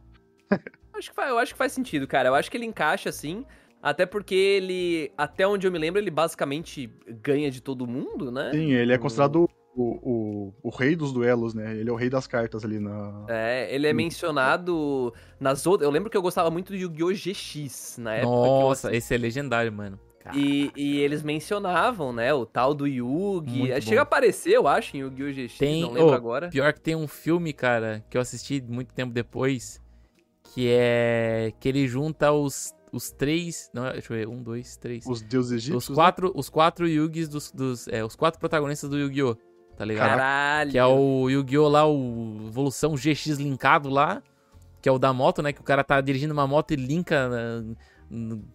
[0.99, 2.29] Acho que faz, eu acho que faz sentido, cara.
[2.29, 3.45] Eu acho que ele encaixa assim.
[3.81, 6.91] Até porque ele, até onde eu me lembro, ele basicamente
[7.23, 8.51] ganha de todo mundo, né?
[8.53, 11.77] Sim, ele é O- considerado o, o, o rei dos duelos, né?
[11.77, 13.25] Ele é o rei das cartas ali na.
[13.29, 15.85] É, ele é mencionado nas outras.
[15.87, 17.13] Eu lembro que eu gostava muito do Yu-Gi-Oh!
[17.13, 18.41] GX na época.
[18.41, 19.97] que eu Nossa, esse é legendário, mano.
[20.35, 23.57] E, e eles mencionavam, né, o tal do Yugi.
[23.59, 23.81] Muito É, bom.
[23.87, 25.31] Chega a aparecer, eu acho, em Yu-Gi-Oh!
[25.31, 26.49] GX, Tem- não lembro ô, agora.
[26.49, 29.81] Pior que tem um filme, cara, que eu assisti muito tempo depois,
[30.53, 35.05] que é que ele junta os, os três, não, deixa eu ver, um, dois, três,
[35.05, 35.89] os, Os deuses egípcios.
[35.89, 35.95] né?
[35.95, 39.35] quatro, os quatro Yugis dos, dos é, os quatro protagonistas do Yu-Gi-Oh,
[39.77, 40.09] tá ligado?
[40.09, 40.71] Caralho.
[40.71, 44.21] Que é o Yu-Gi-Oh lá, o Evolução GX linkado lá,
[44.81, 47.29] que é o da moto, né, que o cara tá dirigindo uma moto e linka
[47.29, 47.75] né,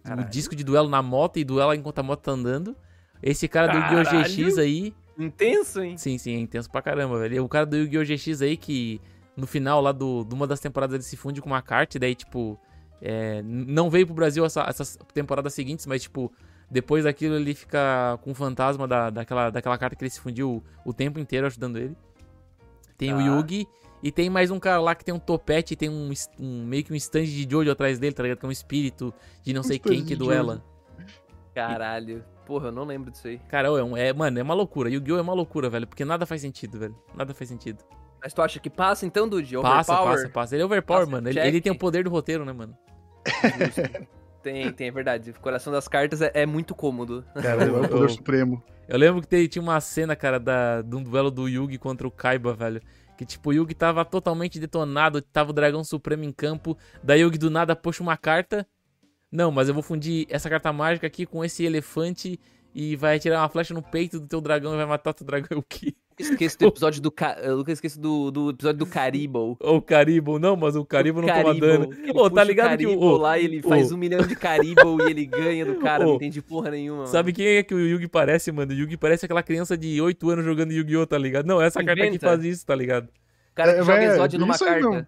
[0.03, 0.29] Caralho.
[0.29, 2.75] disco de duelo na moto e duela enquanto a moto tá andando.
[3.23, 4.29] Esse cara do Yu-Gi-Oh Caralho.
[4.29, 5.97] GX aí, Intenso, hein?
[5.97, 7.35] Sim, sim, é intenso pra caramba, velho.
[7.35, 8.03] E o cara do Yu-Gi-Oh!
[8.03, 8.99] GX aí, que
[9.35, 11.99] no final lá do, de uma das temporadas ele se funde com uma carta, e
[11.99, 12.59] daí, tipo,
[13.01, 16.31] é, não veio pro Brasil essa- essas temporadas seguintes, mas, tipo,
[16.71, 20.63] depois daquilo ele fica com o fantasma da, daquela, daquela carta que ele se fundiu
[20.85, 21.95] o, o tempo inteiro ajudando ele.
[22.97, 23.23] Tem o Tá.
[23.23, 23.67] Yugi,
[24.01, 26.83] e tem mais um cara lá que tem um topete e tem um, um- meio
[26.83, 28.39] que um stand de Jojo atrás dele, tá ligado?
[28.39, 30.63] Que é um espírito de não Um sei quem que duela.
[31.53, 32.23] Caralho.
[32.45, 33.39] Porra, eu não lembro disso aí.
[33.49, 34.89] Cara, é, um- é, mano, é uma loucura.
[34.89, 35.17] Yu-Gi-Oh!
[35.17, 36.95] é uma loucura, velho, porque nada faz sentido, velho.
[37.15, 37.83] Nada faz sentido.
[38.25, 39.55] Mas tu acha que passa então, Dude?
[39.61, 40.15] Passa, Overpower?
[40.17, 40.55] passa, passa.
[40.55, 41.29] Ele é overpower, Passa, mano.
[41.29, 42.75] Ele, ele tem o poder do roteiro, né, mano?
[44.41, 45.31] Tem, tem, é verdade.
[45.31, 47.23] O coração das cartas é, é muito cômodo.
[47.33, 48.63] Cara, É o poder supremo.
[48.87, 52.07] eu lembro que tem- tinha uma cena, cara, da, de um duelo do Yugi contra
[52.07, 52.79] o Kaiba, velho.
[53.17, 56.77] Que, tipo, o Yugi tava totalmente detonado, tava o dragão supremo em campo.
[57.03, 58.67] Daí o Yugi do nada puxa uma carta.
[59.31, 62.39] Não, mas eu vou fundir essa carta mágica aqui com esse elefante
[62.73, 65.57] e vai atirar uma flecha no peito do teu dragão e vai matar teu dragão.
[65.57, 65.95] O quê?
[66.17, 67.11] Esqueço do episódio do.
[67.11, 67.37] Ca...
[67.43, 69.57] Eu nunca esqueço do, do episódio do Caribou.
[69.59, 71.69] O Caribou, não, mas o Caribou não toma Caribou.
[71.69, 71.89] dano.
[71.93, 72.89] Ele Ô, tá puxa o ligado que o.
[72.89, 76.03] Caribou ô, lá ele ô, faz um milhão de Caribou e ele ganha do cara,
[76.07, 77.05] Ô, não entende porra nenhuma.
[77.07, 78.71] Sabe quem é que o Yugi parece, mano?
[78.71, 81.45] O Yugi parece aquela criança de 8 anos jogando Yu-Gi-Oh!, tá ligado?
[81.45, 82.27] Não, essa carta aqui Inventa.
[82.27, 83.05] faz isso, tá ligado?
[83.51, 84.79] O cara que É, joga Exódio numa carta.
[84.81, 85.07] não.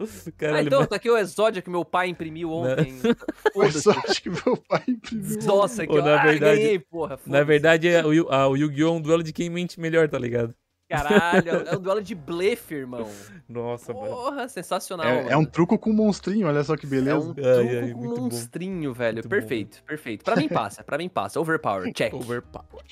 [0.28, 2.94] Ah, Caralho, então, mas- tá aqui o Exódio que meu pai imprimiu ontem.
[3.02, 3.82] Mas Foda-se.
[3.82, 5.38] só acho que meu pai imprimiu.
[5.44, 7.18] Nossa, que na ah, verdade- ganhei, porra.
[7.26, 8.88] na verdade, é o, Yu- ah, o Yu-Gi-Oh!
[8.88, 10.54] é um duelo de quem mente melhor, tá ligado?
[10.88, 13.08] Caralho, é um duelo de blefe, irmão.
[13.48, 14.06] Nossa, mano.
[14.08, 17.18] Porra, sensacional, É, é um truco com um monstrinho, olha só que É beleza.
[17.20, 17.50] um Ai, truco
[17.84, 18.22] ai, com muito bom.
[18.22, 19.14] monstrinho, velho.
[19.14, 20.24] Muito bom, perfeito, perfeito.
[20.24, 21.38] Pra mim passa, pra mim passa.
[21.38, 22.12] Overpower, check.
[22.12, 22.82] Overpower.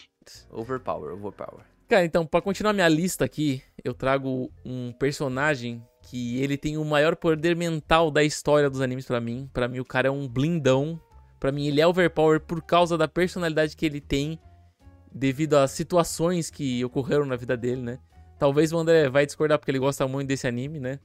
[0.53, 1.65] Overpower, overpower.
[1.89, 6.85] Cara, então, pra continuar minha lista aqui, eu trago um personagem que ele tem o
[6.85, 9.49] maior poder mental da história dos animes pra mim.
[9.53, 10.99] Pra mim, o cara é um blindão.
[11.39, 14.39] Pra mim, ele é overpower por causa da personalidade que ele tem,
[15.13, 17.99] devido às situações que ocorreram na vida dele, né?
[18.39, 20.99] Talvez o André vai discordar porque ele gosta muito desse anime, né?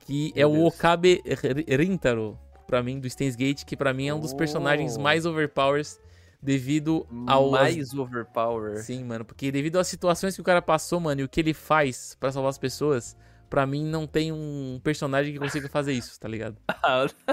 [0.00, 0.74] Que é Meu o Deus.
[0.74, 4.96] Okabe R- Rintaro, pra mim, do Steins Gate, que pra mim é um dos personagens
[4.96, 5.00] Oh.
[5.00, 5.98] mais overpowers
[6.42, 8.76] devido ao Mais overpower.
[8.82, 11.54] Sim, mano, porque devido às situações que o cara passou, mano, e o que ele
[11.54, 13.16] faz pra salvar as pessoas,
[13.54, 16.56] pra mim não tem um personagem que consiga fazer isso, tá ligado?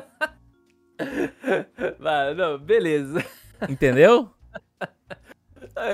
[1.99, 3.25] Vai, não, beleza.
[3.67, 4.29] Entendeu?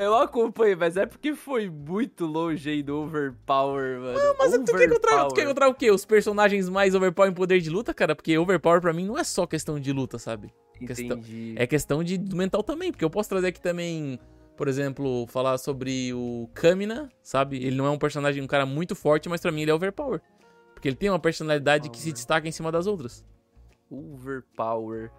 [0.02, 4.20] Eu acompanhei, mas é porque foi muito longe aí do overpower, mano.
[4.38, 5.56] Mas tu quer que eu traga, tu quer que eu Overpower.
[5.56, 5.92] traga o quê?
[5.92, 8.16] Os personagens mais overpower em poder de luta, cara?
[8.16, 10.52] Porque overpower pra mim não é só questão de luta, sabe?
[10.86, 11.54] questão- Entendi.
[11.58, 14.20] É questão de do mental também, porque eu posso trazer aqui também,
[14.58, 17.58] por exemplo, falar sobre o Kamina, sabe?
[17.64, 20.20] Ele não é um personagem, um cara muito forte, mas pra mim ele é overpower.
[20.74, 22.14] Porque ele tem uma personalidade que se Power.
[22.14, 23.24] destaca em cima das outras.
[23.90, 25.12] Overpower.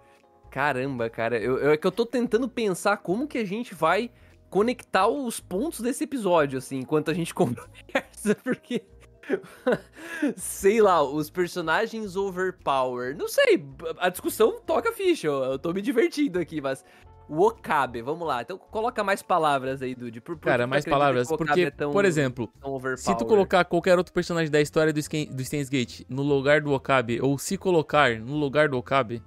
[0.51, 1.37] Caramba, cara.
[1.39, 4.11] Eu, eu- é que eu tô tentando pensar como que a gente vai
[4.49, 8.83] conectar os pontos desse episódio, assim, enquanto a gente conversa, porque.
[10.35, 13.15] sei lá, os personagens overpower.
[13.15, 13.63] Não sei,
[13.99, 16.83] a discussão toca ficha, eu, eu tô me divertindo aqui, mas.
[17.29, 18.41] O Okabe, vamos lá.
[18.41, 20.19] Então coloca mais palavras aí, Dude.
[20.19, 21.27] Por, por Cara, mais palavras.
[21.27, 22.51] Porque, é tão- por exemplo?
[22.97, 26.73] Se tu colocar qualquer outro personagem da história do, Sken- do Gate no lugar do
[26.73, 29.21] Okabe, ou se colocar no lugar do Okabe,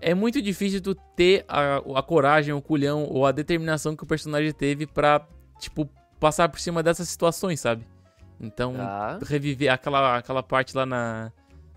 [0.00, 4.06] é muito difícil tu ter a, a coragem, o culhão ou a determinação que o
[4.06, 5.24] personagem teve pra,
[5.60, 7.86] tipo, passar por cima dessas situações, sabe?
[8.40, 9.20] Então, Tá.
[9.24, 11.30] reviver aquela, aquela parte lá na,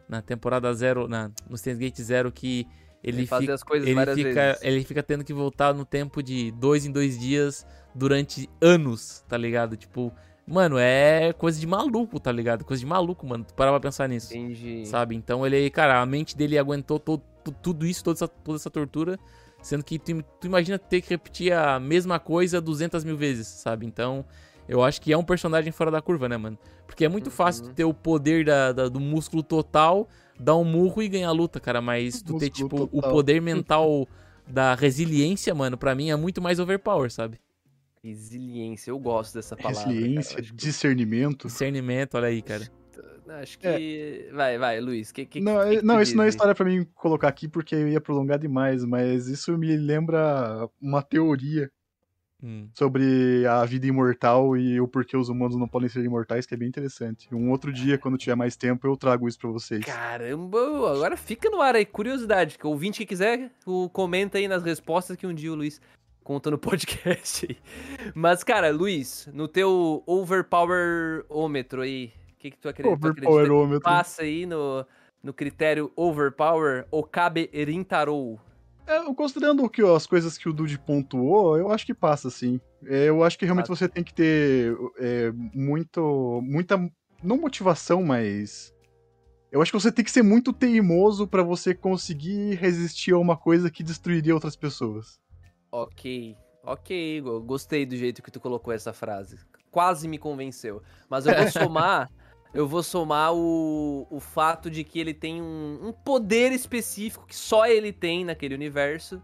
[0.10, 2.65] na temporada zero, na, no Steins Gate Zero, que
[3.05, 4.61] ele, Ele fazer fica, as coisas ele, várias fica, vezes.
[4.63, 9.37] ele fica tendo que voltar no tempo de dois em dois dias durante anos, tá
[9.37, 9.77] ligado?
[9.77, 10.11] Tipo,
[10.47, 12.65] mano, é coisa de maluco, tá ligado?
[12.65, 13.43] Coisa de maluco, mano.
[13.43, 14.85] Tu parava pra pensar nisso, Entendi.
[14.87, 15.15] sabe?
[15.15, 18.69] Então ele, cara, a mente dele aguentou to- tu- tudo isso, toda essa, toda essa
[18.69, 19.17] tortura,
[19.61, 23.85] sendo que tu, tu imagina ter que repetir a mesma coisa 200 mil vezes, sabe?
[23.85, 24.25] Então,
[24.67, 26.57] eu acho que é um personagem fora da curva, né, mano?
[26.87, 27.69] Porque é muito fácil Uhum.
[27.69, 30.07] tu ter o poder da, da- do músculo total,
[30.39, 31.82] dar um murro e ganhar a luta, cara.
[31.82, 33.12] Mas tu ter, tipo, o total.
[33.12, 34.08] poder mental
[34.48, 37.39] da resiliência, mano, pra mim é muito mais overpower, sabe?
[38.04, 39.84] Resiliência, eu gosto dessa palavra.
[39.84, 39.95] cara.
[39.95, 41.48] Resiliência, que- discernimento.
[41.48, 42.69] Discernimento, olha aí, cara.
[43.41, 44.30] Acho que.
[44.32, 45.12] Vai, vai, Luiz.
[45.12, 46.38] Que, que, não, que que não isso não é diz aí?
[46.38, 51.02] história pra mim colocar aqui porque eu ia prolongar demais, mas isso me lembra uma
[51.02, 51.71] teoria
[52.45, 52.69] Hum.
[52.75, 56.58] sobre a vida imortal e o porquê os humanos não podem ser imortais, que é
[56.58, 57.27] bem interessante.
[57.34, 59.84] Um outro dia, quando tiver mais tempo, eu trago isso pra vocês.
[59.84, 60.60] Caramba,
[60.93, 62.60] agora fica no ar aí, curiosidade.
[62.60, 65.81] Que o ouvinte que quiser, o, comenta aí nas respostas que um dia o Luiz
[66.23, 67.58] conta no podcast aí.
[68.13, 72.95] Mas, cara, Luiz, no teu overpower-ômetro aí, o que, que tu acredita?
[72.95, 73.81] tu acredita que Overpowerômetro.
[73.81, 74.86] passa aí no,
[75.23, 78.39] no critério overpower, Okabe Rintarou.
[78.88, 82.60] É, considerando que, ó, as coisas que o Dude pontuou, eu acho que passa, sim.
[82.86, 86.41] É, eu acho que realmente você tem que ter é, muito.
[86.43, 86.78] muita.
[87.24, 88.74] Não motivação, mas.
[89.52, 93.38] Eu acho que você tem que ser muito teimoso pra você conseguir resistir a uma
[93.38, 95.19] coisa que destruiria outras pessoas.
[95.71, 97.41] Ok, ok, Igor.
[97.41, 99.39] Gostei do jeito que tu colocou essa frase.
[99.71, 100.82] Quase me convenceu.
[101.10, 102.10] Mas eu vou somar.
[102.55, 107.35] eu vou somar o, o fato de que ele tem um, um poder específico que
[107.35, 109.21] só ele tem naquele universo,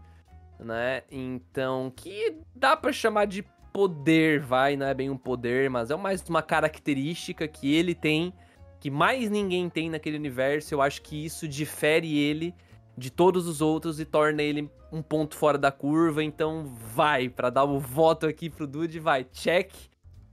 [0.60, 1.02] né?
[1.10, 3.42] Então, que dá pra chamar de
[3.72, 8.34] poder, vai, não é bem um poder, mas é mais uma característica que ele tem,
[8.78, 10.74] que mais ninguém tem naquele universo.
[10.74, 12.54] Eu acho que isso difere ele
[12.98, 16.22] de todos os outros e torna ele um ponto fora da curva.
[16.22, 19.72] Então, vai, pra dar o voto aqui pro Dude, vai, check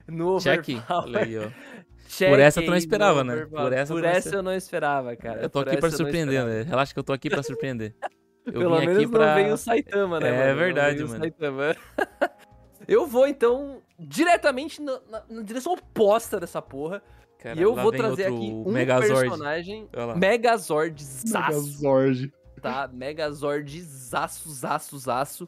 [0.06, 0.68] no Check.
[0.68, 1.54] overpower.
[2.10, 3.46] Check Por essa tu não esperava, né?
[3.46, 5.42] Por essa Por não essa eu não esperava, cara.
[5.44, 6.62] Eu tô Por aqui pra não surpreender, né?
[6.64, 7.96] Relaxa que eu tô aqui pra surpreender.
[8.46, 9.26] Eu Pelo vim menos aqui pra.
[9.28, 10.48] não veio o Saitama, né, É mano?
[10.50, 11.20] Não verdade, mano.
[11.20, 11.76] Saitama.
[12.88, 17.04] Eu vou, então, diretamente na, na- na direção oposta dessa porra.
[17.38, 19.14] Cara, e eu vou trazer aqui um Megazord.
[19.30, 19.88] personagem.
[20.18, 22.34] Megazord zaço, Megazord.
[22.62, 22.90] tá?
[22.92, 25.48] Megazord zaço, zaço, zaço.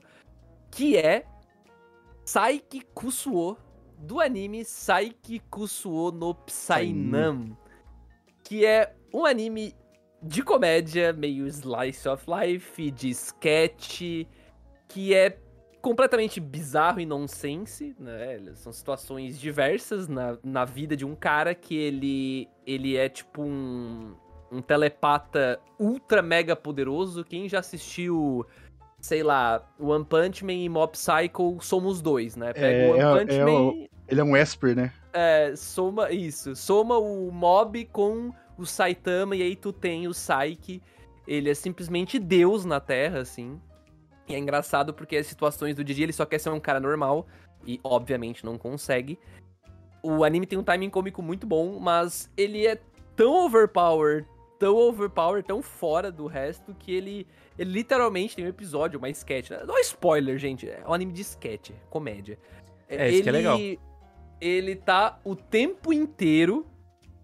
[0.70, 1.26] Que é
[2.24, 3.58] Saiki Kusuo,
[4.02, 7.56] do anime Saiki Kusuo no Psynam.
[8.44, 9.76] Que é um anime
[10.22, 14.02] de comédia, meio slice of life, de sketch,
[14.88, 15.38] que é
[15.82, 18.40] completamente bizarro e nonsense, né?
[18.54, 24.14] São situações diversas na, na vida de um cara que ele, ele é tipo um,
[24.52, 27.24] um telepata ultra mega poderoso.
[27.24, 28.46] Quem já assistiu,
[29.02, 32.54] sei lá, One Punch Man e Mob Psycho somos dois, né?
[32.54, 34.94] Pega É, o One é- Punch é Man, Ele é um Esper, né?
[35.14, 40.82] é, soma isso, soma o Mob com o Saitama e aí tu tem o Saiki.
[41.28, 43.60] Ele é simplesmente Deus na Terra, assim.
[44.28, 47.26] E é engraçado porque as situações do dia ele só quer ser um cara normal
[47.66, 49.18] e obviamente não consegue.
[50.04, 52.80] O anime tem um timing cômico muito bom, mas ele é
[53.16, 54.26] tão overpower,
[54.62, 57.26] tão overpower, tão fora do resto que ele,
[57.58, 59.50] ele literalmente tem um episódio, uma sketch.
[59.66, 62.38] Não é spoiler, gente, é um anime de sketch, comédia.
[62.88, 63.58] É, isso que é legal.
[64.40, 66.68] Ele tá o tempo inteiro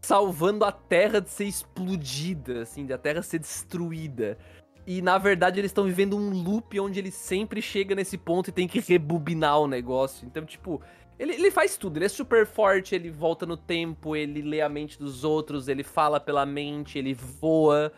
[0.02, 4.36] salvando a Terra de ser explodida, assim, da Terra ser destruída.
[4.88, 8.54] E na verdade eles estão vivendo um loop onde ele sempre chega nesse ponto e
[8.54, 10.26] tem que rebobinar o negócio.
[10.26, 10.82] Então, tipo,
[11.20, 11.98] ele, ele faz tudo.
[11.98, 15.84] Ele é super forte, ele volta no tempo, ele lê a mente dos outros, ele
[15.84, 17.92] fala pela mente, ele voa.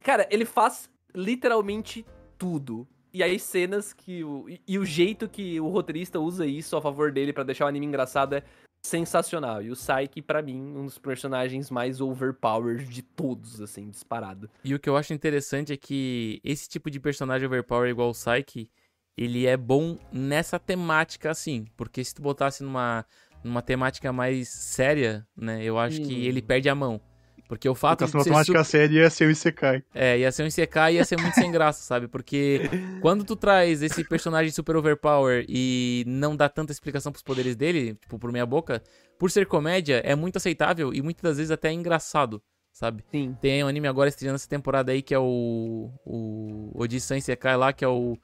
[0.00, 2.04] Cara, ele faz literalmente
[2.38, 2.86] tudo.
[3.12, 4.22] E aí, cenas que.
[4.22, 7.64] O, e, e o jeito que o roteirista usa isso a favor dele pra deixar
[7.64, 8.42] o anime engraçado é
[8.86, 9.62] sensacional.
[9.62, 14.48] E o Saiki, pra mim, um dos personagens mais overpowered de todos, assim, disparado.
[14.62, 18.12] E o que eu acho interessante é que esse tipo de personagem overpower igual o
[18.12, 18.70] Psyche,
[19.16, 21.64] ele é bom nessa temática assim.
[21.76, 23.04] Porque se tu botasse numa,
[23.42, 26.04] numa temática mais séria, né, eu acho Hum.
[26.04, 27.00] que ele perde a mão.
[27.48, 29.80] Porque o fato Porque de essa ser matemática su- séria ia ser o Isekai.
[29.94, 32.08] É, ia ser um ICK e ia ser muito sem graça, sabe?
[32.08, 32.60] Porque
[33.00, 37.94] quando tu traz esse personagem super overpower e não dá tanta explicação pros poderes dele,
[37.94, 38.82] tipo, por meia boca,
[39.16, 43.04] por ser comédia, é muito aceitável e muitas das vezes até engraçado, sabe?
[43.12, 43.36] Sim.
[43.40, 45.92] Tem um anime agora estreando essa temporada aí que é o.
[46.04, 48.18] O Oji-san Isekai lá, que é o.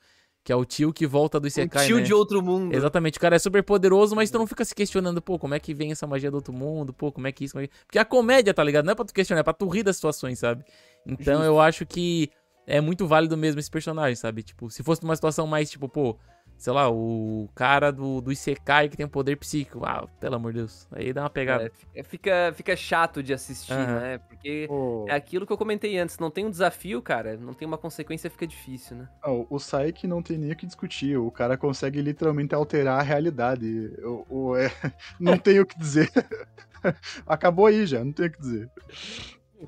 [0.44, 1.86] Que é o tio que volta do Isekai.
[1.86, 2.02] tio né?
[2.02, 2.74] de outro mundo.
[2.74, 5.60] Exatamente, o cara é super poderoso, mas tu não fica se questionando, pô, como é
[5.60, 7.74] que vem essa magia do outro mundo, pô, como é que isso, como é que...
[7.86, 8.84] Porque a comédia, tá ligado?
[8.84, 10.64] Não é pra tu questionar, é pra tu rir das situações, sabe?
[11.06, 11.46] Então Justo.
[11.46, 12.30] eu acho que
[12.66, 14.42] é muito válido mesmo esse personagem, sabe?
[14.42, 16.18] Tipo, se fosse numa situação mais, tipo, pô,
[16.62, 20.52] sei lá, o cara do, do Isekai que tem um poder psíquico, ah, pelo amor
[20.52, 21.72] de Deus, aí dá uma pegada.
[21.92, 23.98] É, fica, fica chato de assistir, Aham.
[23.98, 24.18] né?
[24.18, 26.20] Porque O, é aquilo que eu comentei antes.
[26.20, 27.36] Não tem um desafio, cara.
[27.36, 29.08] Não tem uma consequência, fica difícil, né?
[29.26, 31.16] o, o Saiki não tem nem o que discutir.
[31.18, 33.92] O cara consegue literalmente alterar a realidade.
[34.04, 34.70] O, o- é,
[35.18, 36.12] não tem o que dizer.
[37.26, 38.70] Acabou aí já, não tem o que dizer.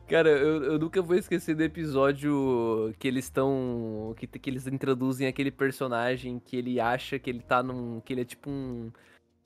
[0.08, 4.14] Cara, eu, eu nunca vou esquecer do episódio que eles estão.
[4.16, 8.00] Que, que eles introduzem aquele personagem que ele acha que ele tá num.
[8.00, 8.90] que ele é tipo um.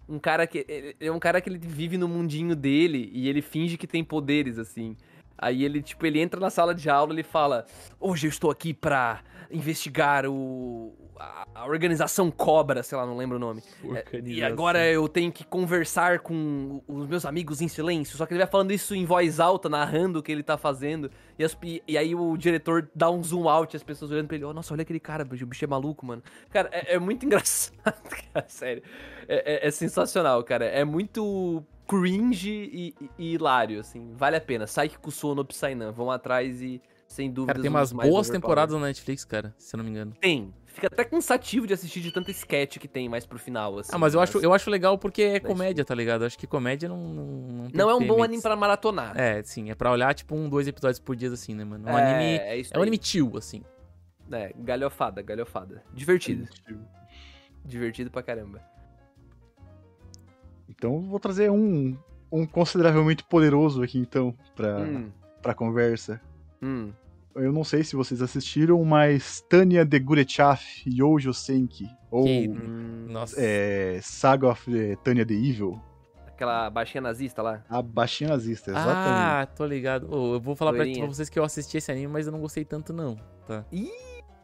[0.08, 0.94] Um cara que.
[0.98, 4.58] É um cara que ele vive no mundinho dele e ele finge que tem poderes,
[4.58, 4.96] assim.
[5.38, 7.64] Aí ele, tipo, ele entra na sala de aula e ele fala:
[8.00, 9.20] Hoje eu estou aqui pra
[9.50, 10.94] investigar o.
[11.20, 13.60] A, a organização Cobra, sei lá, não lembro o nome.
[14.12, 18.16] É, E agora eu tenho que conversar com os meus amigos em silêncio.
[18.16, 21.10] Só que ele vai falando isso em voz alta, narrando o que ele tá fazendo.
[21.36, 24.36] E, as- e- e aí o diretor dá um zoom out, as pessoas olhando pra
[24.36, 24.44] ele.
[24.44, 26.22] Oh, nossa, olha aquele cara, o bicho é maluco, mano.
[26.50, 28.00] Cara, é, é muito engraçado,
[28.32, 28.84] cara, sério.
[29.26, 30.66] É, é- é sensacional, cara.
[30.66, 34.12] É muito cringe e, e- e hilário, assim.
[34.14, 34.66] Vale a pena.
[34.66, 35.90] Saiki Kusuo no Psynan.
[35.90, 39.78] Vão atrás e, sem dúvida, Cara, tem umas boas temporadas na Netflix, cara, se eu
[39.78, 40.12] não me engano.
[40.20, 40.52] Tem.
[40.66, 43.90] Fica até cansativo de assistir de tanta sketch que tem mais pro final, assim.
[43.92, 46.24] Ah, mas eu acho, eu acho legal porque é Mas- comédia, tá ligado?
[46.24, 46.98] Acho que comédia não.
[46.98, 49.18] Não, não, Não é um bom anime pra maratonar.
[49.18, 51.88] É, sim, é pra olhar, tipo, um, dois episódios por dia, assim, né, mano?
[51.88, 52.36] É um anime.
[52.38, 53.64] é, isso É um anime chill, assim.
[54.30, 55.82] É, galhofada, galhofada.
[55.92, 56.46] Divertido.
[57.64, 58.62] Divertido pra caramba.
[60.68, 61.96] Então eu vou trazer um,
[62.30, 65.10] um consideravelmente poderoso aqui, então, pra, Hum,
[65.42, 66.20] pra conversa.
[66.62, 66.90] hum.
[67.34, 73.06] Eu não sei se vocês assistiram, mas Tanya de Gurechaf Yojo Senki, ou Que- hum.
[73.08, 73.36] Nossa.
[73.38, 75.80] é, Saga of eh, Tanya the Evil,
[76.26, 77.64] Aquela baixinha nazista lá.
[77.68, 78.96] a baixinha nazista, exatamente.
[78.98, 80.12] Ah, tô ligado.
[80.12, 81.04] Ô, eu vou falar pra, Loirinha.
[81.04, 83.16] pra vocês que eu assisti esse anime, mas eu não gostei tanto, não.
[83.46, 83.64] Tá.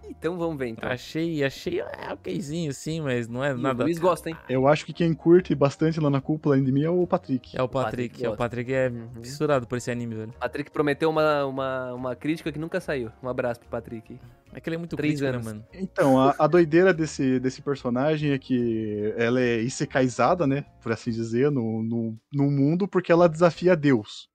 [0.08, 0.88] Então vamos ver, então.
[0.88, 3.82] Achei, achei é okzinho, sim, mas não é E nada.
[3.82, 4.36] O Luiz gosta, hein?
[4.48, 7.56] Eu acho que quem curte bastante lá na cúpula além de mim é o Patrick.
[7.56, 8.36] É o Patrick Patrick, é o.
[8.36, 9.22] Patrick é Uhum.
[9.22, 10.32] fissurado por esse anime, velho.
[10.38, 13.10] Patrick prometeu uma, uma, uma crítica que nunca saiu.
[13.22, 14.18] Um abraço pro Patrick.
[14.52, 15.64] É que ele é muito Três crítico, né, mano?
[15.72, 20.64] Então, a, a doideira desse, desse personagem é que ela é isekaiizada, né?
[20.80, 24.28] Por assim dizer, no, no, no mundo, porque ela desafia Deus.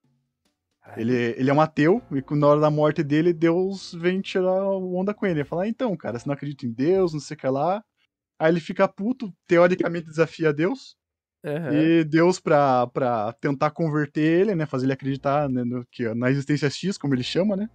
[0.97, 5.13] Ele, ele é um ateu, e na hora da morte dele, Deus vem tirar onda
[5.13, 5.39] com ele.
[5.39, 7.83] Ele fala, ah, então, cara, você não acredita em Deus, não sei o que lá.
[8.39, 10.95] Aí ele fica puto, teoricamente desafia Deus.
[11.43, 11.73] Aham.
[11.73, 14.65] E Deus, pra, pra tentar converter ele, né?
[14.65, 17.69] Fazer ele acreditar né, no, que, na existência X, como ele chama, né?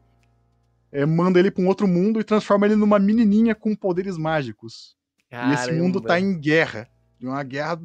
[0.94, 4.96] é, manda ele pra um outro mundo e transforma ele numa menininha com poderes mágicos.
[5.32, 6.28] E esse mundo tá Caramba.
[6.28, 6.88] em guerra.
[7.20, 7.80] Uma guerra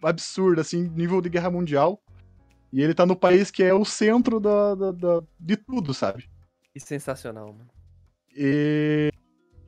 [0.00, 2.00] absurda, assim, nível de guerra mundial.
[2.72, 6.28] E ele tá no país que é o centro da, da- da- de tudo, sabe?
[6.72, 7.70] Que sensacional, mano.
[8.36, 9.10] E...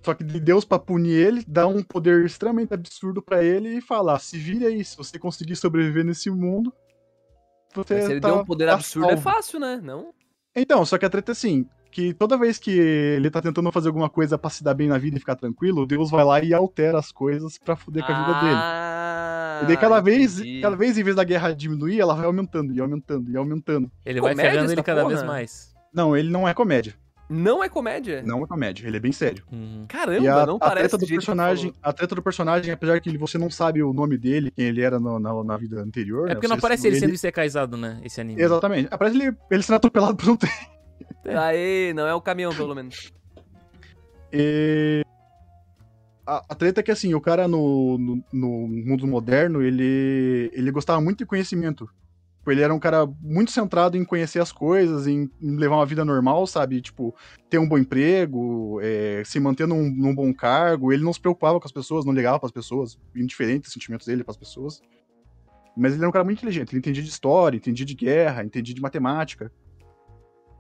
[0.05, 3.81] Só que de Deus pra punir ele, dá um poder extremamente absurdo pra ele e
[3.81, 6.73] fala: "Ah, se vire aí, se você conseguir sobreviver nesse mundo.
[7.75, 9.81] Você Mas se ele tá- deu um poder tá absurdo, é salvo." fácil, né?
[9.83, 10.15] Não?
[10.55, 11.67] Então, só que a treta é assim,
[11.99, 14.99] que toda vez que ele tá tentando fazer alguma coisa pra se dar bem na
[14.99, 18.19] vida e ficar tranquilo, Deus vai lá e altera as coisas pra fuder com a
[18.21, 18.55] vida dele.
[18.55, 20.61] Ah, E daí cada vez, entendi.
[20.61, 23.91] cada vez, em vez da guerra diminuir, ela vai aumentando e aumentando e aumentando.
[24.07, 25.33] Ele vai ferrando ele cada vez porra?
[25.33, 25.75] mais.
[25.93, 26.95] Não, ele não é comédia.
[27.29, 28.23] Não é comédia?
[28.25, 29.43] Não é comédia, ele é bem sério.
[29.53, 29.85] Uhum.
[29.89, 33.09] Caramba, e a, não a parece treta do personagem, a treta do personagem, apesar que
[33.11, 36.27] ele- você não sabe o nome dele, quem ele era no- na, na vida anterior.
[36.27, 38.01] É né, porque não você- aparece ele sendo isekaiizado, né?
[38.05, 38.41] Esse anime.
[38.41, 38.89] Exatamente.
[38.91, 40.53] Aparece ele, ele sendo atropelado por um trem.
[41.25, 43.13] Aê, não é o caminhão, pelo menos.
[44.33, 45.03] E...
[46.27, 50.71] A, a treta é que, assim, o cara no, no, no mundo moderno, ele, ele
[50.71, 51.89] gostava muito de conhecimento.
[52.49, 55.87] Tipo, Ele era um cara muito centrado em conhecer as coisas, em, em levar uma
[55.87, 56.81] vida normal, sabe?
[56.81, 57.15] Tipo,
[57.51, 60.91] ter um bom emprego, é, se manter num, num bom cargo.
[60.91, 64.25] Ele não se preocupava com as pessoas, não ligava pras pessoas, indiferente os sentimentos dele
[64.25, 64.81] pras pessoas.
[65.77, 66.71] Mas ele era um cara muito inteligente.
[66.71, 69.53] Ele entendia de história, entendia de guerra, entendia de matemática.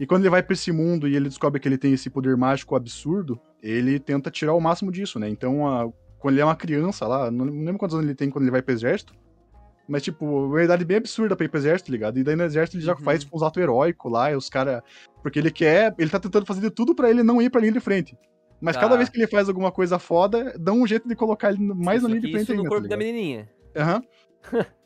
[0.00, 2.36] E quando ele vai pra esse mundo e ele descobre que ele tem esse poder
[2.36, 5.28] mágico absurdo, ele tenta tirar o máximo disso, né?
[5.28, 8.44] Então, a- quando ele é uma criança lá, não lembro quantos anos ele tem quando
[8.44, 9.12] ele vai pro exército,
[9.88, 12.18] mas, tipo, uma idade bem absurda pra ir pro exército, ligado?
[12.18, 13.00] E daí no exército ele já Uhum.
[13.00, 14.82] faz tipo, uns atos heróicos lá, e os caras.
[15.22, 15.94] Porque ele quer.
[15.98, 18.16] Ele tá tentando fazer de tudo pra ele não ir pra linha de frente.
[18.60, 18.82] Mas Tá.
[18.82, 22.02] cada vez que ele faz alguma coisa foda, dá um jeito de colocar ele mais
[22.02, 22.62] na linha de frente Isso ainda.
[22.64, 23.14] no tá corpo da ligado?
[23.14, 23.48] menininha.
[23.76, 24.02] Aham.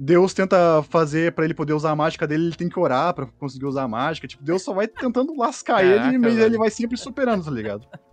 [0.00, 3.26] Deus tenta fazer pra ele poder usar a mágica dele, ele tem que orar pra
[3.26, 4.28] conseguir usar a mágica.
[4.28, 6.46] Tipo, Deus só vai tentando lascar Caraca, ele, mas velho.
[6.46, 7.84] ele vai sempre superando, tá ligado?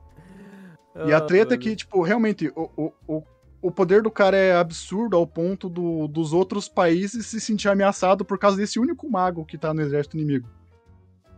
[1.05, 3.23] E a Ah, treta é que, tipo, realmente, o, o, o,
[3.63, 8.23] o poder do cara é absurdo ao ponto do- dos outros países se sentir ameaçado
[8.23, 10.49] por causa desse único mago que tá no exército inimigo.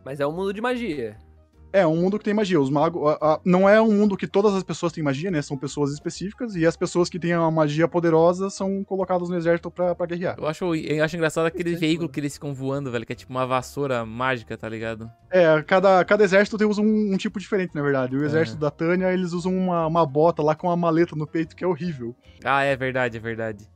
[0.06, 1.18] Mas é um mundo de magia.
[1.74, 2.60] É, um mundo que tem magia.
[2.60, 3.02] Os magos.
[3.10, 5.42] a- a- não é um mundo que todas as pessoas têm magia, né?
[5.42, 9.70] São pessoas específicas, e as pessoas que têm uma magia poderosa são colocadas no exército
[9.70, 10.36] pra, pra guerrear.
[10.40, 13.32] Eu acho, eu acho engraçado aquele veículo que eles ficam voando, velho, que é tipo
[13.32, 15.12] uma vassoura mágica, tá ligado?
[15.30, 18.16] É, cada, cada exército tem usa um, um tipo diferente, na verdade.
[18.16, 21.56] O exército da Tânia, eles usam uma, uma bota lá com uma maleta no peito,
[21.56, 22.16] que é horrível.
[22.44, 23.68] Ah, é verdade, é verdade.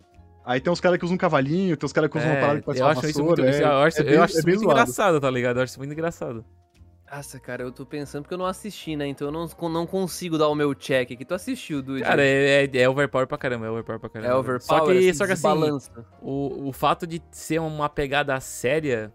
[0.46, 2.42] Aí tem uns caras que usam um cavalinho, tem uns caras que usam uma É,
[2.42, 3.44] parada que parece eu uma acho isso vassoura.
[3.44, 4.80] muito, é- eu acho, é eu bem- acho é isso bem muito zoado.
[4.82, 5.58] engraçado, tá ligado?
[5.58, 6.46] Eu acho isso muito engraçado.
[7.12, 9.06] Nossa, cara, eu tô pensando porque eu não assisti, né?
[9.06, 11.26] Então eu não, não consigo dar o meu check aqui.
[11.26, 12.04] Tu assistiu, Dude?
[12.04, 14.32] Cara, é, é, é overpower pra caramba, é overpower pra caramba.
[14.34, 15.71] é overpower, Só que, assim, só que assim,
[16.21, 19.13] o, o fato de ser uma pegada séria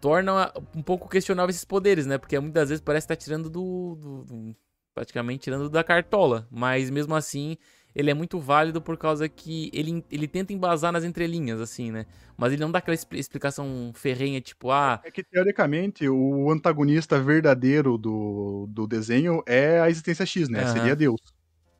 [0.00, 2.16] torna um pouco questionável esses poderes, né?
[2.16, 4.56] Porque muitas vezes parece que tá tirando do, do- do-
[4.94, 6.48] praticamente tirando da cartola.
[6.50, 7.58] Mas mesmo assim,
[7.94, 12.06] ele é muito válido por causa que ele, ele tenta embasar nas entrelinhas, assim, né?
[12.36, 17.20] Mas ele não dá aquela expli- explicação ferrenha, tipo, ah, É que, teoricamente, o antagonista
[17.20, 20.62] verdadeiro do, do desenho é a existência X, né?
[20.62, 20.72] Aham.
[20.72, 21.20] Seria Deus.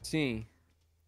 [0.03, 0.45] Sim.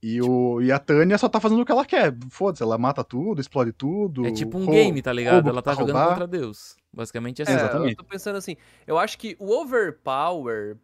[0.02, 2.12] E, o, e a Tânia só tá fazendo o que ela quer.
[2.28, 4.26] Foda-se, ela mata tudo, explode tudo.
[4.26, 5.34] é tipo um game, tá ligado?
[5.34, 6.08] rouba Ela tá jogando roubar.
[6.08, 6.76] contra Deus.
[6.92, 7.52] Basicamente é assim.
[7.52, 7.90] É, Exatamente.
[7.92, 10.76] eu tô pensando assim, eu acho que o overpower,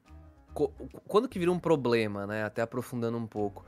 [1.09, 2.45] quando que vira um problema, né?
[2.45, 3.65] Até aprofundando um pouco.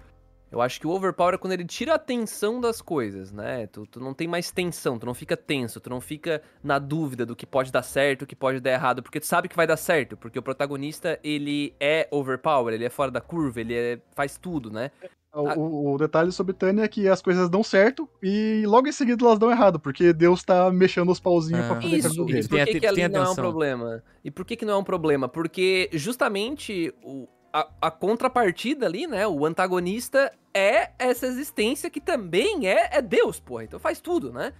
[0.53, 3.67] Eu acho que o overpower é quando ele tira a tensão das coisas, né?
[3.69, 7.25] Tu, tu não tem mais tensão, tu não fica tenso, tu não fica na dúvida
[7.25, 9.67] do que pode dar certo, o que pode dar errado, porque tu sabe que vai
[9.67, 14.01] dar certo, porque o protagonista, ele é overpower, ele é fora da curva, ele é-
[14.15, 14.91] faz tudo, né?
[15.33, 18.93] O, o- o detalhe sobre Tânia é que as coisas dão certo e logo em
[18.93, 21.69] seguida elas dão errado, porque Deus tá mexendo os pauzinhos Ah.
[21.69, 24.03] pra poder Isso, a e por Tem que, a- que ali não é um problema?
[24.25, 25.29] E por que, que não é um problema?
[25.29, 29.27] Porque justamente o, a, a contrapartida ali, né?
[29.27, 33.65] O antagonista é essa existência que também é, é Deus, porra.
[33.65, 34.53] Então faz tudo, né?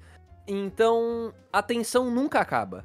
[0.47, 2.85] Então a tensão nunca acaba.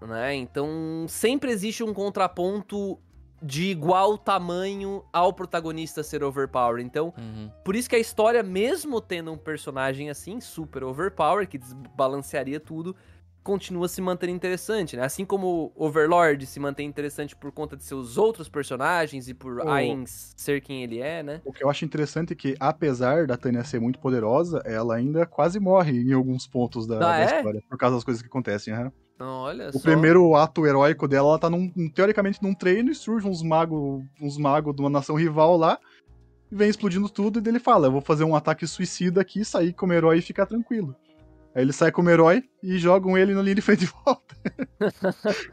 [0.00, 0.34] Né?
[0.34, 2.98] Então sempre existe um contraponto
[3.40, 6.80] de igual tamanho ao protagonista ser overpower.
[6.80, 7.50] Então, Uhum.
[7.64, 12.94] por isso que a história, mesmo tendo um personagem assim, super overpower, que desbalancearia tudo,
[13.42, 15.04] continua se mantendo interessante, né?
[15.04, 19.68] Assim como Overlord se mantém interessante por conta de seus outros personagens e por Oh.
[19.68, 21.40] Ainz ser quem ele é, né?
[21.44, 25.26] O que eu acho interessante é que, apesar da Tânia ser muito poderosa, ela ainda
[25.26, 27.36] quase morre em alguns pontos da, Ah, da é?
[27.36, 28.72] história, por causa das coisas que acontecem.
[29.18, 29.80] Não, olha O só.
[29.80, 34.36] primeiro ato heróico dela, ela tá num, teoricamente num treino e surge uns magos uns
[34.36, 35.78] mago de uma nação rival lá,
[36.50, 39.72] e vem explodindo tudo, e dele fala: Eu vou fazer um ataque suicida aqui, sair
[39.72, 40.94] como herói e ficar tranquilo.
[41.54, 44.34] Aí ele sai como herói e jogam ele na linha de frente e volta.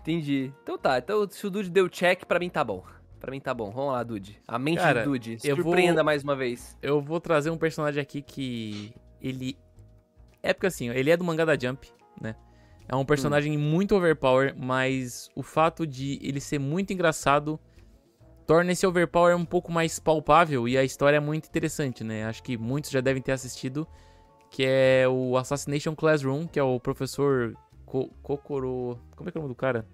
[0.00, 0.52] Entendi.
[0.62, 2.84] Então tá, então se o Dude deu check, pra mim tá bom.
[3.20, 3.70] Pra mim tá bom.
[3.70, 4.40] Vamos lá, Dude.
[4.48, 5.38] A mente Cara, do Dude.
[5.44, 6.76] eu Surpreenda vou- mais uma vez.
[6.82, 9.56] Eu vou trazer um personagem aqui que ele
[10.42, 11.88] é porque assim, ele é do mangá da Jump,
[12.20, 12.34] né?
[12.88, 17.58] É um personagem muito overpower, mas o fato de ele ser muito engraçado
[18.44, 22.24] torna esse overpower um pouco mais palpável e a história é muito interessante, né?
[22.24, 23.86] Acho que muitos já devem ter assistido,
[24.52, 27.54] que é o Assassination Classroom, que é o professor
[27.86, 29.86] Ko Kokoro, como é que é o nome do cara?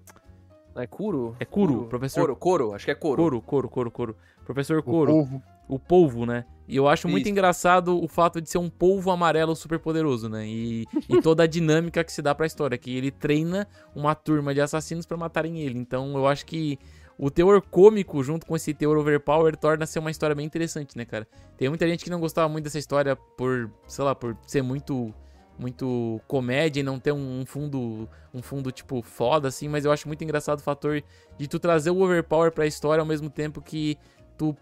[0.74, 1.36] É Kuro?
[1.38, 3.22] É Kuro, professor Koro, Koro, acho que é Koro.
[3.22, 4.16] Koro, Koro, Koro, Koro.
[4.44, 5.42] Professor O Koro povo.
[5.68, 6.44] o polvo, né?
[6.66, 7.30] E eu acho muito Isso.
[7.32, 10.44] engraçado o fato de ser um polvo amarelo super poderoso, né?
[10.46, 14.52] E, e toda a dinâmica que se dá pra história, que ele treina uma turma
[14.52, 15.78] de assassinos pra matarem ele.
[15.78, 16.78] Então eu acho que
[17.18, 21.04] o teor cômico junto com esse teor overpower torna ser uma história bem interessante, né,
[21.04, 21.26] cara?
[21.56, 25.12] Tem muita gente que não gostava muito dessa história por, sei lá, por ser muito
[25.58, 30.06] muito comédia e não ter um fundo um fundo tipo foda assim, mas eu acho
[30.06, 31.02] muito engraçado o fator
[31.36, 33.98] de tu trazer o overpower pra história ao mesmo tempo que
[34.36, 34.56] tu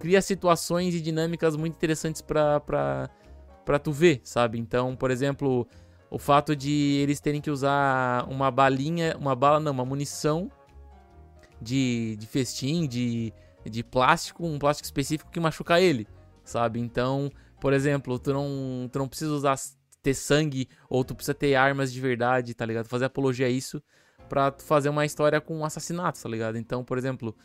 [0.00, 3.08] cria situações e dinâmicas muito interessantes pra, pra,
[3.64, 4.58] pra tu ver, sabe?
[4.58, 5.68] Então, por exemplo,
[6.10, 10.50] o fato de eles terem que usar uma balinha, uma bala não, uma munição
[11.60, 13.32] de, de festim, de,
[13.64, 16.06] de plástico, um plástico específico que machuca ele,
[16.44, 16.80] sabe?
[16.80, 17.30] Então,
[17.60, 19.56] por exemplo, tu não, tu não precisa usar
[20.02, 22.86] ter sangue ou tu precisa ter armas de verdade, tá ligado?
[22.86, 23.82] Fazer apologia a isso
[24.28, 26.56] pra tu fazer uma história com assassinatos, tá ligado?
[26.56, 27.36] Então, por exemplo,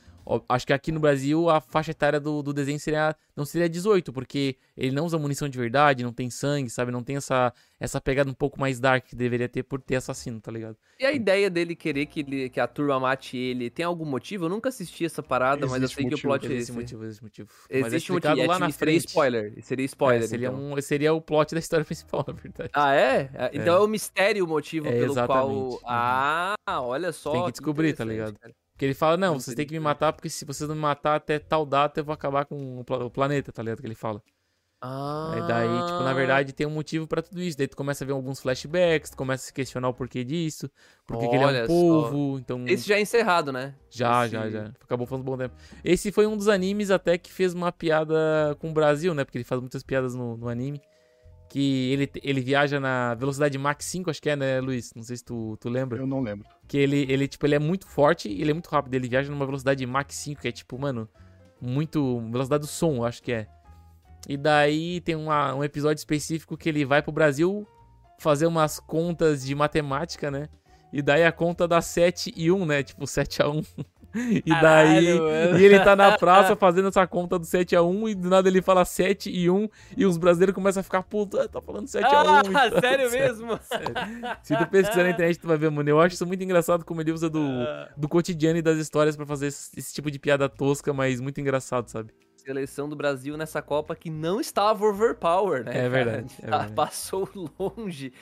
[0.49, 4.13] acho que aqui no Brasil a faixa etária do, do desenho seria não seria 18,
[4.13, 6.89] porque ele não usa munição de verdade, não tem sangue, sabe?
[6.91, 10.39] Não tem essa, essa pegada um pouco mais dark que deveria ter por ter assassino,
[10.39, 10.77] tá ligado?
[10.97, 14.45] E a ideia dele querer que, ele, que a turma mate ele, tem algum motivo?
[14.45, 16.71] Eu nunca assisti essa parada, mas eu Existe sei que o plot é Existe esse.
[16.71, 17.49] motivo, existe motivo.
[17.69, 19.07] É Existe um motivo, lá é, na tipo, seria frente.
[19.07, 19.53] spoiler.
[19.63, 20.59] Seria spoiler, É, seria, então.
[20.73, 22.69] um, seria o plot da história principal, na verdade.
[22.73, 23.29] Ah, é?
[23.33, 25.49] É, Então é, o mistério o motivo É, pelo qual...
[25.51, 25.73] exatamente.
[25.73, 25.79] Uhum.
[25.83, 27.31] Ah, olha só.
[27.33, 28.39] Tem que descobrir, tá ligado?
[28.39, 28.53] cara.
[28.75, 30.75] Porque ele fala, não, Não vocês têm que me que- matar, porque se vocês não
[30.75, 33.79] me matar até tal data, eu vou acabar com o pla- o planeta, tá ligado?
[33.79, 34.21] Que ele fala.
[34.81, 35.31] Ah.
[35.33, 37.57] Aí daí, tipo, na verdade tem um motivo pra tudo isso.
[37.57, 40.69] Daí tu começa a ver alguns flashbacks, tu começa a se questionar o porquê disso,
[41.07, 41.67] porque que ele é um só.
[41.67, 42.65] polvo, então...
[42.67, 43.73] Esse já é encerrado, né?
[43.89, 44.65] Já, esse- já, já.
[44.81, 45.55] Acabou falando um bom tempo.
[45.83, 48.13] Esse foi um dos animes até que fez uma piada
[48.59, 49.23] com o Brasil, né?
[49.23, 50.81] Porque ele faz muitas piadas no, no anime.
[51.49, 54.91] Que ele, ele viaja na velocidade Mach 5, acho que é, né, Luiz?
[54.95, 55.97] Não sei se tu, tu lembra.
[55.99, 56.47] Eu não lembro.
[56.67, 58.93] Que ele, ele, tipo, ele é muito forte e ele é muito rápido.
[58.95, 61.07] Ele viaja numa velocidade Mach 5, que é, tipo, mano,
[61.61, 62.19] muito...
[62.31, 63.47] Velocidade do som, eu acho que é.
[64.27, 67.67] E daí tem uma- um episódio específico que ele vai pro Brasil
[68.19, 70.49] fazer umas contas de matemática, né?
[70.91, 72.81] E daí a conta dá 7 e 1, né?
[72.81, 73.61] Tipo, 7 a 1.
[74.45, 75.17] E daí...
[75.17, 75.57] Caralho.
[75.59, 78.47] E ele tá na praça fazendo essa conta do 7 a 1 e do nada
[78.47, 81.87] ele fala 7 e 1 e os brasileiros começam a ficar puto, ah, tá falando
[81.87, 82.27] 7 a 1.
[82.35, 82.81] Ah, e tal.
[82.81, 83.59] sério mesmo?
[84.43, 85.89] Se tu pesquisar na internet, tu vai ver, mano.
[85.89, 87.89] Eu acho isso muito engraçado como ele usa do, Ah.
[87.97, 91.39] do cotidiano e das histórias pra fazer esse, esse tipo de piada tosca, mas muito
[91.41, 92.11] engraçado, sabe?
[92.37, 95.85] Seleção do Brasil nessa Copa que não estava overpower, né?
[95.85, 96.73] É verdade, é Ah, verdade.
[96.73, 97.27] Passou
[97.59, 98.13] longe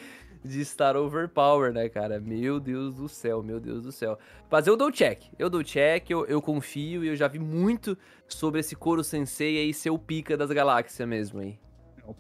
[0.44, 2.20] de estar overpower, né, cara?
[2.20, 4.18] Meu Deus do céu, meu Deus do céu.
[4.52, 7.98] Mas eu dou check, eu dou check, eu, eu confio e eu já vi muito
[8.28, 11.58] sobre esse Koro Sensei aí ser o pica das galáxias mesmo aí.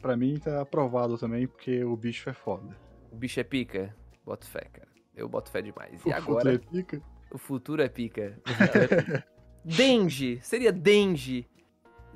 [0.01, 2.76] Pra mim tá aprovado também, porque o bicho é foda.
[3.11, 3.93] O bicho é pica?
[4.26, 4.88] Boto fé, cara.
[5.15, 6.01] Eu boto fé demais.
[6.05, 7.01] E O agora, futuro é pica.
[7.32, 8.41] o futuro é pica.
[9.65, 11.47] Denji, seria Denji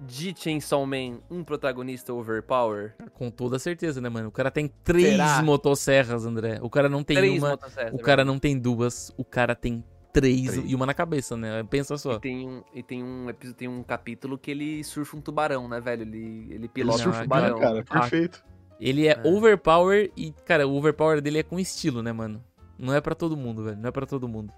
[0.05, 2.95] de Chainsaw Man um protagonista overpower?
[3.13, 4.29] Com toda certeza, né, mano?
[4.29, 5.41] O cara tem três Será?
[5.43, 6.59] motosserras, André.
[6.61, 9.55] O cara não tem Três uma, motosserras, o é cara não tem duas, o cara
[9.55, 9.83] tem
[10.13, 10.71] três, Três.
[10.71, 11.63] e uma na cabeça, né?
[11.69, 12.13] Pensa só.
[12.15, 15.67] E tem um, e tem um episódio, tem um capítulo que ele surfa um tubarão,
[15.67, 16.01] né, velho?
[16.03, 17.59] Ele, ele Ele pilota surfa um tubarão.
[17.59, 18.43] cara, perfeito.
[18.79, 19.27] Ele é, É.
[19.27, 22.43] overpower e, cara, o overpower dele é com estilo, né, mano?
[22.77, 23.77] Não é pra todo mundo, velho.
[23.77, 24.53] Não é pra todo mundo.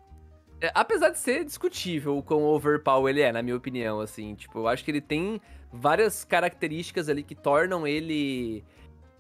[0.62, 4.36] É, apesar de ser discutível o quão overpower ele é, na minha opinião, assim.
[4.36, 5.40] Tipo, eu acho que ele tem
[5.72, 8.64] várias características ali que tornam ele...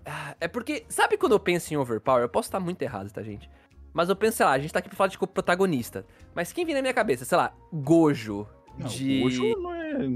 [0.05, 2.21] Ah, É porque, sabe quando eu penso em overpower?
[2.23, 3.49] Eu posso estar muito errado, tá, gente?
[3.93, 6.05] Mas eu penso, sei lá, a gente tá aqui pra falar de protagonista.
[6.35, 7.25] Mas quem vem na minha cabeça?
[7.25, 8.47] Sei lá, Gojo.
[8.77, 9.21] Não, de...
[9.21, 10.07] Gojo não é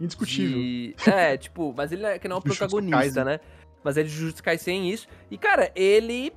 [0.00, 0.58] indiscutível.
[0.58, 3.40] de- É, tipo, mas ele é, que não é o protagonista, né?
[3.82, 5.06] Mas é de Jujutsu Kaisen isso.
[5.30, 6.32] E, cara, ele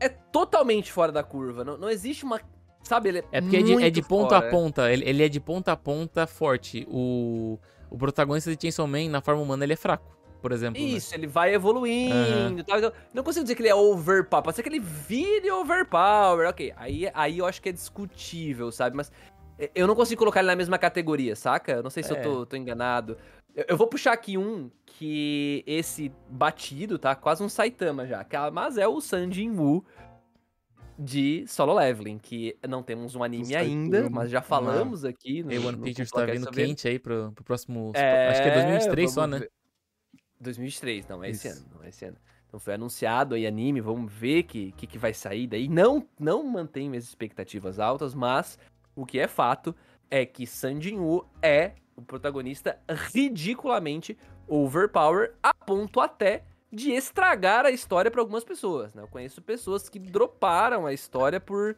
[0.00, 1.64] é totalmente fora da curva.
[1.64, 2.40] Não, não existe uma...
[2.82, 4.48] Sabe, ele é É porque é de, é de ponta fora.
[4.48, 4.92] a ponta.
[4.92, 6.86] Ele, ele é de ponta a ponta forte.
[6.90, 7.58] O,
[7.90, 10.80] o protagonista de Chainsaw Man, na forma humana, ele é fraco, por exemplo.
[10.80, 10.86] né?
[10.88, 12.78] Isso, ele vai evoluindo e tal.
[12.78, 14.42] Então, não consigo dizer que ele é overpower.
[14.42, 16.48] Pode ser que ele vire overpower.
[16.48, 18.96] Ok, aí, aí eu acho que é discutível, sabe?
[18.96, 19.12] Mas
[19.58, 21.72] eh, eu não consigo colocar ele na mesma categoria, saca?
[21.72, 22.18] Eu não sei se É.
[22.18, 23.16] eu tô, tô enganado.
[23.54, 27.14] Eu, eu vou puxar aqui um que esse batido, tá?
[27.14, 28.24] Quase um Saitama já.
[28.24, 29.84] que é- Mas é o Sanjin Woo
[30.98, 35.58] de Solo Leveling, que não temos um anime ainda, mas já falamos aqui no, E
[35.58, 36.66] One no Pictures Popular tá Quer vindo Saber.
[36.66, 37.92] quente aí pro, pro próximo.
[37.94, 39.40] É, acho que é 2023 só, vamos né?
[39.40, 39.52] ver.
[40.40, 41.58] 2023, não, é esse Isso.
[41.58, 42.16] ano, não é esse ano.
[42.46, 45.68] Então foi anunciado aí anime, vamos ver que que, que vai sair daí.
[45.68, 48.58] Não não mantenho minhas expectativas altas, mas
[48.94, 49.74] o que é fato
[50.10, 57.70] é que Sanjin Woo é o protagonista ridiculamente overpower a ponto até de estragar a
[57.70, 59.02] história pra algumas pessoas, né?
[59.02, 61.76] Eu conheço pessoas que droparam a história por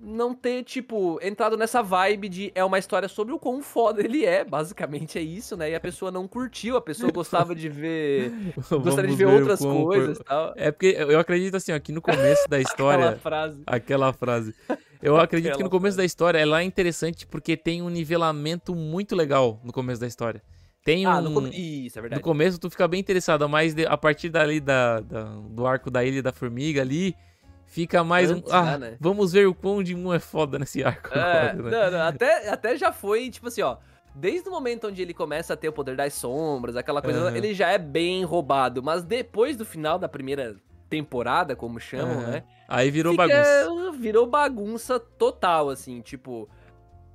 [0.00, 4.24] não ter, tipo, entrado nessa vibe de é uma história sobre o quão foda ele
[4.26, 5.70] é, basicamente é isso, né?
[5.70, 8.32] E a pessoa não curtiu, a pessoa gostava de ver,
[8.82, 10.52] gostaria de ver o outras quão- coisas e tal.
[10.56, 13.16] É porque eu acredito assim, ó, que no começo da Aquela história.
[13.18, 13.62] frase.
[13.66, 14.54] Aquela frase.
[15.00, 18.74] Eu acredito que Aquela no começo da história ela é interessante porque tem um nivelamento
[18.74, 20.42] muito legal no começo da história.
[20.84, 21.10] Tem um.
[21.10, 21.48] Ah, no come...
[21.50, 22.22] Isso, é No verdade.
[22.22, 26.04] começo tu fica bem interessado, mas de- a partir dali da, da- do arco da
[26.04, 27.16] Ilha da Formiga ali,
[27.64, 28.54] fica mais Antes, um.
[28.54, 28.96] Ah, já, né?
[29.00, 31.18] vamos ver o quão Jimon é foda nesse arco É,
[31.48, 31.70] agora, né?
[31.70, 33.78] não, não, até, até já foi, tipo assim, ó.
[34.14, 37.36] Desde o momento onde ele começa a ter o poder das sombras, aquela coisa, Aham.
[37.36, 38.80] ele já é bem roubado.
[38.80, 40.54] Mas depois do final da primeira
[40.88, 42.30] temporada, como chamam, Aham.
[42.30, 42.44] né?
[42.68, 43.92] Aí virou fica- bagunça.
[43.98, 46.48] Virou bagunça total, assim, tipo.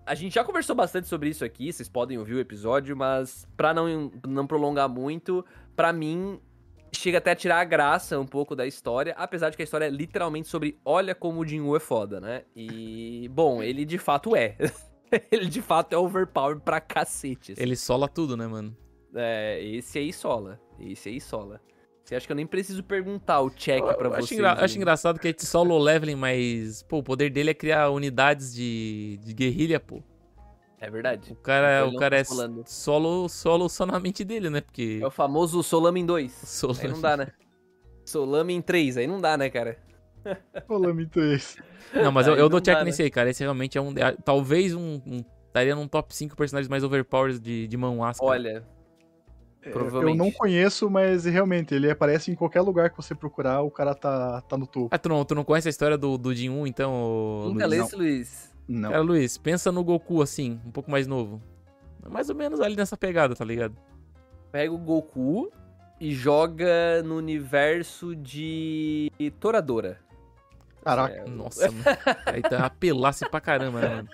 [0.10, 3.76] A gente já conversou bastante sobre isso aqui, vocês podem ouvir o episódio, mas pra
[3.76, 5.46] não, não prolongar muito,
[5.76, 6.42] pra mim,
[6.92, 9.86] chega até a tirar a graça um pouco da história, apesar de que a história
[9.86, 12.42] é literalmente sobre olha como o Jinwoo é foda, né?
[12.56, 14.56] E, bom, ele de fato é.
[15.32, 17.52] ele de fato é overpower pra cacete.
[17.52, 17.62] assim.
[17.62, 18.76] Ele sola tudo, né, mano?
[19.14, 20.60] É, esse aí sola.
[20.80, 21.62] Esse aí sola.
[22.10, 24.40] Você acha que eu nem preciso perguntar o check Eu, pra eu acho, vocês?
[24.40, 28.52] engra- acho engraçado que é solo leveling, mas, pô, o poder dele é criar unidades
[28.52, 30.02] de, de guerrilha, pô.
[30.80, 31.32] É verdade.
[31.34, 32.64] O cara, ele o cara tá é solando.
[32.66, 34.60] solo, solo só na mente dele, né?
[34.60, 34.98] Porque.
[35.00, 36.32] É o famoso Solamin 2.
[36.32, 36.76] Solo...
[36.82, 37.28] Aí não dá, né?
[38.04, 39.78] Solamin 3, aí não dá, né, cara?
[40.56, 41.62] Então esse.
[41.94, 42.86] Não, mas eu, Aí eu não dou check dá, né?
[42.86, 43.30] nesse aí, cara.
[43.30, 43.92] Esse realmente é um.
[43.92, 45.00] é, Talvez um.
[45.06, 48.32] um- estaria num top 5 personagens mais overpowered de, de manhwas, cara.
[48.32, 48.79] Olha, É,
[49.62, 50.18] Provavelmente.
[50.18, 53.94] Eu não conheço, mas realmente, ele aparece em qualquer lugar que você procurar, o cara
[53.94, 54.90] tá, tá no topo.
[54.92, 57.66] Ah, tu não, tu não conhece a história do, do Jin 1, então, ô, nunca
[57.66, 57.80] Luiz?
[57.80, 58.54] lê esse, Luiz.
[58.68, 58.92] Não.
[58.92, 61.42] Cara, Luiz, pensa no Goku assim, um pouco mais novo.
[62.10, 63.76] Mais ou menos ali nessa pegada, tá ligado?
[64.52, 65.52] Pega o Goku
[66.00, 70.00] e joga no universo de Toradora.
[70.84, 71.16] Caraca.
[71.16, 71.84] É, Nossa, mano.
[72.26, 74.10] Aí tá apelasse pra caramba, né, mano?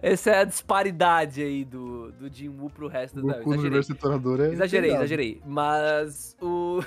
[0.00, 3.22] Essa é a disparidade aí do, do Jinwoo pro resto da...
[3.22, 4.52] No Exagerei, universo Torador é.
[4.52, 5.42] exagerei, exagerei.
[5.44, 6.80] Mas o...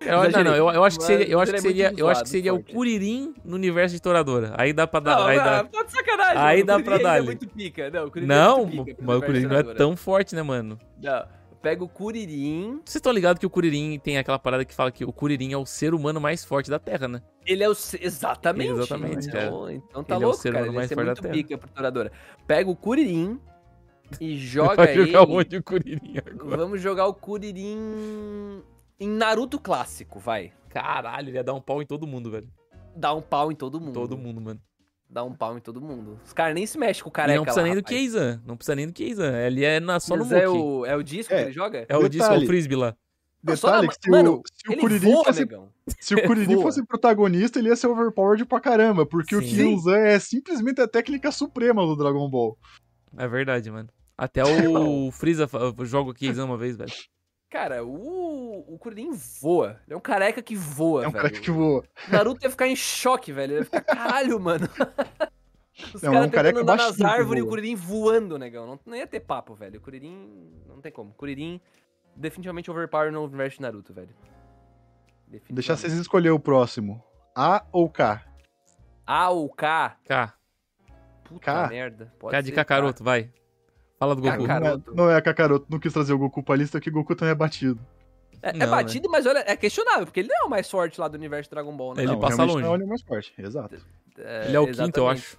[0.00, 0.44] Eu, não, Exagerei.
[0.44, 2.54] não, eu, eu acho que seria, eu acho que é seria, eu acho que seria
[2.54, 2.62] o.
[2.62, 4.54] Kuririn no universo de Toradora.
[4.56, 5.64] Aí dá pra dar, Não, aí ah, dá.
[5.64, 6.36] tá de sacanagem.
[6.36, 6.66] Aí mano.
[6.66, 7.26] dá O pra dar é ali.
[7.26, 7.90] muito pica.
[7.90, 10.42] Não, o Kuririn Não, é muito pica mas o Kuririn não é tão forte, né,
[10.42, 10.78] mano?
[11.02, 11.24] Não,
[11.60, 15.04] pega o Kuririn, Vocês estão ligados que o Kuririn tem aquela parada que fala que
[15.04, 17.22] o Kuririn é o ser humano mais forte da Terra, né?
[17.44, 17.72] ele é o...
[17.72, 18.70] Exatamente.
[18.72, 20.64] Exatamente, então, Então tá Ele é o louco, ser cara.
[20.64, 21.34] humano Ele mais ser forte da muito Terra.
[21.34, 22.12] pica pro Toradora.
[22.46, 23.40] Pega o Kuririn
[24.20, 25.06] e joga Vai ele...
[25.06, 26.56] jogar onde o Kuririn agora?
[26.58, 28.62] Vamos jogar o Kuririn
[29.00, 30.52] em Naruto clássico, vai.
[30.68, 32.48] Caralho, ele ia dar um pau em todo mundo, velho.
[32.94, 33.94] Dá um pau em todo mundo.
[33.94, 34.60] Todo mundo, mano.
[35.10, 36.18] Dá um pau em todo mundo.
[36.24, 37.82] Os caras nem se mexem com o E careca não precisa lá, nem do.
[37.82, 38.42] Keizan.
[38.46, 39.36] Não precisa nem do Keizan.
[39.38, 40.58] Ele é na, só no Mas é Muki.
[40.60, 41.36] o, é o disco É.
[41.38, 41.86] que ele joga?
[41.88, 42.46] É o disco, é o Detalhe.
[42.46, 42.94] frisbee lá.
[43.42, 45.72] Detalhe na- que se Mano, o, se o Kuririn voa, fosse, negão.
[46.00, 49.48] se o Kuririn fosse protagonista, ele ia ser overpowered pra caramba, porque o Sim.
[49.56, 52.58] Kyuzan é simplesmente a técnica suprema do Dragon Ball.
[53.16, 53.88] É verdade, mano.
[54.16, 54.42] Até
[55.08, 55.48] o Freeza
[55.84, 56.92] joga o Keizan uma vez, velho.
[57.50, 59.80] Cara, o, o Kuririn voa.
[59.86, 61.22] Ele é um careca que voa, É um velho.
[61.24, 61.82] cara que voa.
[62.08, 63.52] O Naruto ia ficar em choque, velho.
[63.52, 64.68] Ele ia ficar, caralho, mano.
[65.94, 67.50] Os Não, é caras um careca tentando andar nas baixinho que árvores e o voa.
[67.56, 68.66] Kuririn voando, negão.
[68.66, 69.78] Não, não ia ter papo, velho.
[69.78, 70.52] O Kuririn...
[70.66, 71.14] Não tem como.
[71.14, 71.60] Kuririn
[72.16, 74.08] definitivamente overpower no universo de Naruto, velho.
[74.08, 75.80] Deixar Definitivamente.
[75.80, 77.02] vocês escolher o próximo.
[77.34, 78.24] A ou K?
[79.06, 79.96] A ou K?
[80.04, 80.34] K.
[81.24, 81.68] Puta K?
[81.68, 82.12] merda.
[82.18, 83.30] Pode K de ser Kakaroto, vai.
[83.98, 84.46] Fala do Goku.
[84.46, 84.94] Kakaroto.
[84.94, 86.92] Não é, não é a Kakaroto, não quis trazer o Goku pra lista, que o
[86.92, 87.80] Goku também é batido.
[88.40, 88.66] É, é Não, né?
[88.66, 91.50] batido, mas olha, é questionável, porque ele não é o mais forte lá do universo
[91.50, 92.02] Dragon Ball, né?
[92.02, 92.64] Ele Não, passa longe.
[92.64, 93.74] Não é o mais forte, exato.
[94.16, 95.18] Ele é o quinto, eu exatamente.
[95.18, 95.38] acho.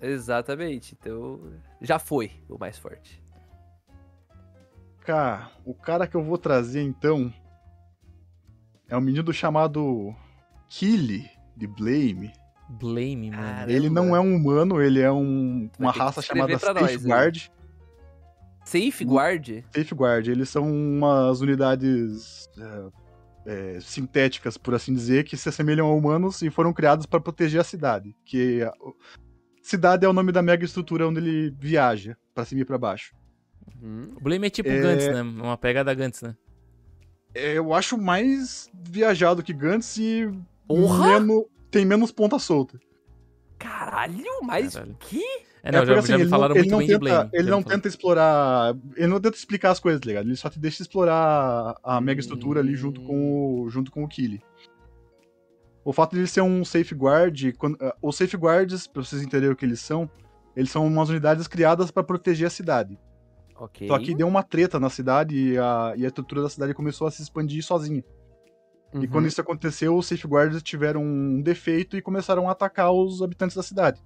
[0.00, 0.96] Exatamente.
[0.98, 1.40] Então,
[1.80, 3.20] já foi o mais forte.
[5.00, 7.32] Cara, o cara que eu vou trazer então
[8.88, 10.14] é um menino chamado
[10.68, 12.32] Killy de Blame.
[12.68, 13.42] Blame, mano.
[13.42, 17.02] Cara, Ele não é um humano, ele é um, uma raça chamada pra nós.
[18.68, 19.46] Safeguard.
[19.46, 19.64] Safeguard?
[19.74, 22.48] Safeguard, eles são umas unidades
[23.46, 27.20] é, é, sintéticas, por assim dizer, que se assemelham a humanos e foram criados para
[27.20, 28.14] proteger a cidade.
[28.24, 28.72] Que a-
[29.62, 33.14] cidade é o nome da mega estrutura onde ele viaja, pra cima e pra baixo.
[33.82, 34.08] Hum.
[34.16, 34.80] O Blame é tipo É.
[34.80, 35.22] Gantz, né?
[35.22, 36.34] Uma pegada Gantz, né?
[37.34, 40.26] É, Eu acho mais viajado que Gantz e
[40.68, 42.78] menos- tem menos ponta solta.
[43.58, 44.96] Caralho, mas Caralho.
[45.00, 45.22] que?
[45.62, 47.10] É, não, é já, porque, já me ele falaram não, muito ele bem tenta, de
[47.10, 47.30] Blame.
[47.32, 48.76] Ele não tenta explorar.
[48.96, 50.26] Ele não tenta explicar as coisas, tá ligado?
[50.26, 54.08] Ele só te deixa explorar a mega estrutura ali junto com o, junto com o
[54.08, 54.42] Killy.
[55.84, 57.52] O fato de ele ser um safeguard.
[57.54, 60.08] Quando, ah, os safeguards, pra vocês entenderem o que eles são,
[60.54, 62.98] eles são umas unidades criadas pra proteger a cidade.
[63.56, 63.88] Ok.
[63.88, 67.06] Só que deu uma treta na cidade e a, e a estrutura da cidade começou
[67.06, 68.04] a se expandir sozinha.
[68.94, 69.06] E Uhum.
[69.08, 73.62] quando isso aconteceu, os safeguards tiveram um defeito e começaram a atacar os habitantes da
[73.62, 74.02] cidade.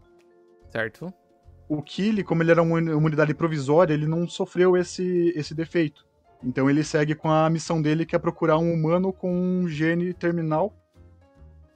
[0.71, 1.13] Certo.
[1.77, 6.05] O Killy, como ele era uma unidade provisória, ele não sofreu esse, esse defeito.
[6.45, 10.13] Então ele segue com a missão dele, que é procurar um humano com um gene
[10.13, 10.73] terminal.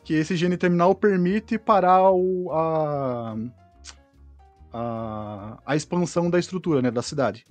[0.04, 3.36] Que esse gene terminal permite parar o, a,
[4.72, 7.44] a, a expansão da estrutura, né, da cidade.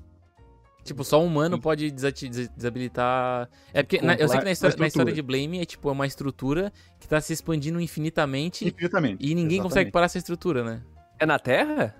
[0.84, 1.62] Tipo, só um humano Sim.
[1.62, 3.50] pode desabilitar.
[3.74, 5.91] É porque na- eu sei que na história, na história de Blame é tipo é
[5.91, 9.26] uma estrutura que tá se expandindo infinitamente Infinitamente.
[9.26, 9.91] e ninguém consegue Exatamente.
[9.91, 10.84] parar essa estrutura, né?
[11.20, 11.96] É na Terra?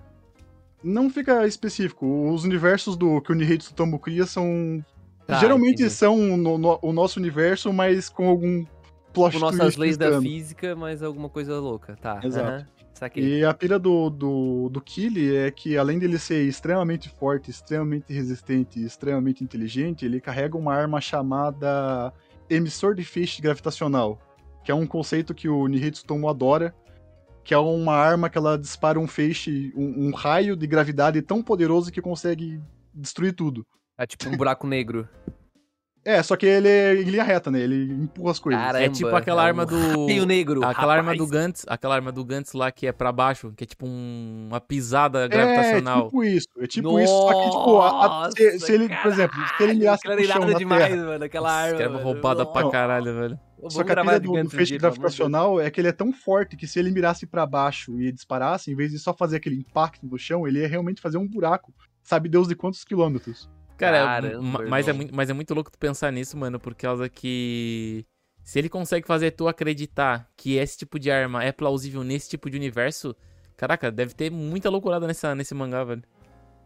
[0.86, 2.30] Não fica específico.
[2.32, 4.84] Os universos do que o Nihei Tsutomu cria são.
[5.26, 5.90] Tá, geralmente entendi.
[5.90, 8.64] são no- no- o nosso universo, mas com algum
[9.12, 11.96] plot Com nossas leis da física, mas alguma coisa louca.
[11.96, 12.20] Tá.
[12.22, 12.66] Exato.
[12.94, 13.40] Saquei.
[13.40, 18.10] E a pira do, do, do Killy é que, além dele ser extremamente forte, extremamente
[18.12, 22.12] resistente e extremamente inteligente, ele carrega uma arma chamada
[22.48, 24.18] emissor de feixe gravitacional,
[24.64, 26.74] que é um conceito que o Nihitsu Tomo adora,
[27.46, 31.40] que é uma arma que ela dispara um feixe, um, um raio de gravidade tão
[31.40, 32.60] poderoso que consegue
[32.92, 33.64] destruir tudo.
[33.96, 35.08] É tipo um buraco negro.
[36.04, 37.58] É, só que ele é em linha reta, né?
[37.60, 38.60] Ele empurra as coisas.
[38.62, 40.06] Caramba, é tipo aquela é arma um do.
[40.06, 40.64] Raio negro.
[40.64, 41.30] Aquela arma do rapaz.
[41.30, 44.60] Gantz, aquela arma do Gantz lá que é pra baixo, que é tipo um- uma
[44.60, 46.04] pisada É, gravitacional.
[46.06, 46.46] tipo isso.
[46.58, 50.02] É tipo isso, só que, tipo, a- se, se ele, por exemplo, se ele mirasse
[50.02, 51.90] pro chão na demais, terra, mano, aquela Nossa, arma.
[51.94, 52.04] mano.
[52.04, 52.70] roubada pra Não.
[52.70, 53.40] caralho, velho.
[53.70, 56.56] Só que a de do, do um feixe gravitacional é que ele é tão forte
[56.56, 60.06] que se ele mirasse pra baixo e disparasse, em vez de só fazer aquele impacto
[60.06, 61.74] no chão, ele ia realmente fazer um buraco.
[62.02, 63.50] Sabe Deus de quantos quilômetros?
[63.76, 66.74] Cara, Caramba, ma- mas, é muito, mas é muito louco tu pensar nisso, mano, por
[66.74, 68.06] causa que.
[68.42, 72.48] Se ele consegue fazer tu acreditar que esse tipo de arma é plausível nesse tipo
[72.48, 73.14] de universo,
[73.56, 76.02] caraca, deve ter muita loucurada nessa, nesse mangá, velho.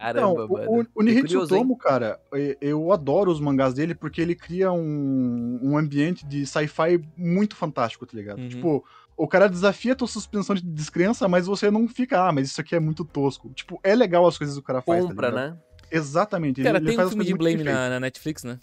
[0.00, 0.88] Caramba, Não, mano.
[0.94, 1.46] o, o Nihitsu?
[1.46, 2.18] Tomo, cara,
[2.60, 8.06] eu adoro os mangás dele porque ele cria um, um ambiente de sci-fi muito fantástico,
[8.06, 8.38] tá ligado?
[8.40, 8.48] Uhum.
[8.48, 8.84] Tipo,
[9.16, 12.60] o cara desafia a tua suspensão de descrença, mas você não fica, ah, mas isso
[12.60, 13.50] aqui é muito tosco.
[13.50, 15.50] Tipo, é legal as coisas que o cara faz, tá Compra, ligado?
[15.52, 15.58] né?
[15.92, 16.62] Exatamente.
[16.62, 18.58] Cara, ele, tem ele faz um filme de Blame na, na Netflix, né?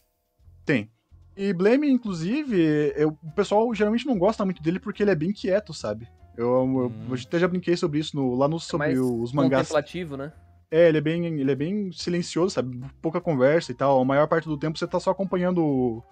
[0.66, 0.90] Tem.
[1.36, 5.32] E Blame, inclusive, eu- o pessoal geralmente não gosta muito dele porque ele é bem
[5.32, 6.08] quieto, sabe?
[6.36, 6.92] Eu, eu- Hum.
[7.10, 9.68] eu até já brinquei sobre isso no- lá no, sobre mais os mangás.
[9.68, 10.32] Contemplativo, né?
[10.70, 12.80] É, ele é, bem, ele é bem silencioso, sabe?
[13.02, 14.02] Pouca conversa e tal.
[14.02, 16.04] A maior parte do tempo você tá só acompanhando o,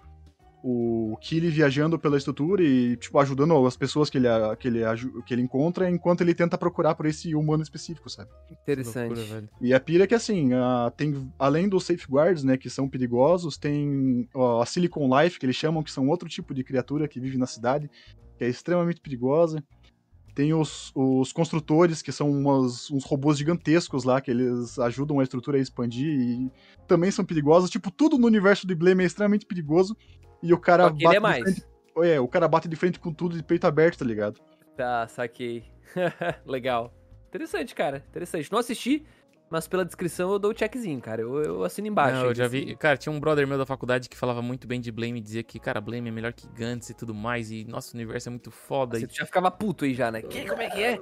[0.62, 4.28] o Killy viajando pela estrutura e, tipo, ajudando as pessoas que ele,
[4.58, 4.80] que, ele,
[5.26, 8.30] que ele encontra enquanto ele tenta procurar por esse humano específico, sabe?
[8.50, 9.08] Interessante.
[9.10, 9.48] Loucura, velho.
[9.60, 13.58] E a pira é que, assim, a- tem, além dos safeguards, né, que são perigosos,
[13.58, 17.20] tem ó, a Silicon Life, que eles chamam, que são outro tipo de criatura que
[17.20, 17.90] vive na cidade,
[18.38, 19.62] que é extremamente perigosa.
[20.36, 25.22] Tem os, os construtores, que são umas- uns robôs gigantescos lá, que eles ajudam a
[25.22, 26.52] estrutura a expandir e
[26.86, 27.70] também são perigosos.
[27.70, 29.96] Tipo, tudo no universo de Blame é extremamente perigoso.
[30.42, 31.42] E o cara que ele é mais.
[31.42, 31.64] frente-
[32.02, 34.38] É, o cara bate de frente com tudo de peito aberto, tá ligado?
[34.76, 35.64] Tá, saquei.
[36.44, 36.92] Legal.
[37.28, 38.04] Interessante, cara.
[38.10, 38.52] Interessante.
[38.52, 39.04] Não assisti,
[39.48, 41.22] mas pela descrição eu dou o checkzinho, cara.
[41.22, 42.16] Eu, eu assino embaixo.
[42.16, 42.66] Não, eu já assim.
[42.66, 42.76] vi.
[42.76, 45.42] Cara, tinha um brother meu da faculdade que falava muito bem de Blame e dizia
[45.42, 47.50] que, cara, Blame é melhor que Gantz e tudo mais.
[47.50, 48.98] E nosso universo é muito foda.
[48.98, 49.08] Você E...
[49.14, 50.20] já ficava puto aí já, né?
[50.20, 50.98] Que, como é que é?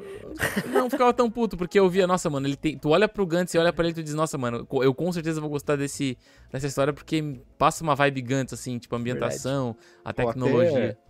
[0.68, 2.76] Não ficava tão puto, porque eu via, nossa, mano, ele tem.
[2.76, 5.10] Tu olha pro Gantz e olha pra ele e tu diz, nossa, mano, eu com
[5.10, 6.18] certeza vou gostar desse,
[6.52, 10.90] dessa história porque passa uma vibe Gantz, assim, tipo, a ambientação, a Pô, tecnologia.
[10.90, 11.04] Até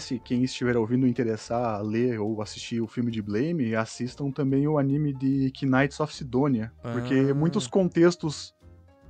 [0.00, 4.66] se quem estiver ouvindo interessar a ler ou assistir o filme de Blame, assistam também
[4.68, 6.72] o anime de Knights of Sidonia.
[6.80, 7.34] Porque Ah.
[7.34, 8.54] muitos contextos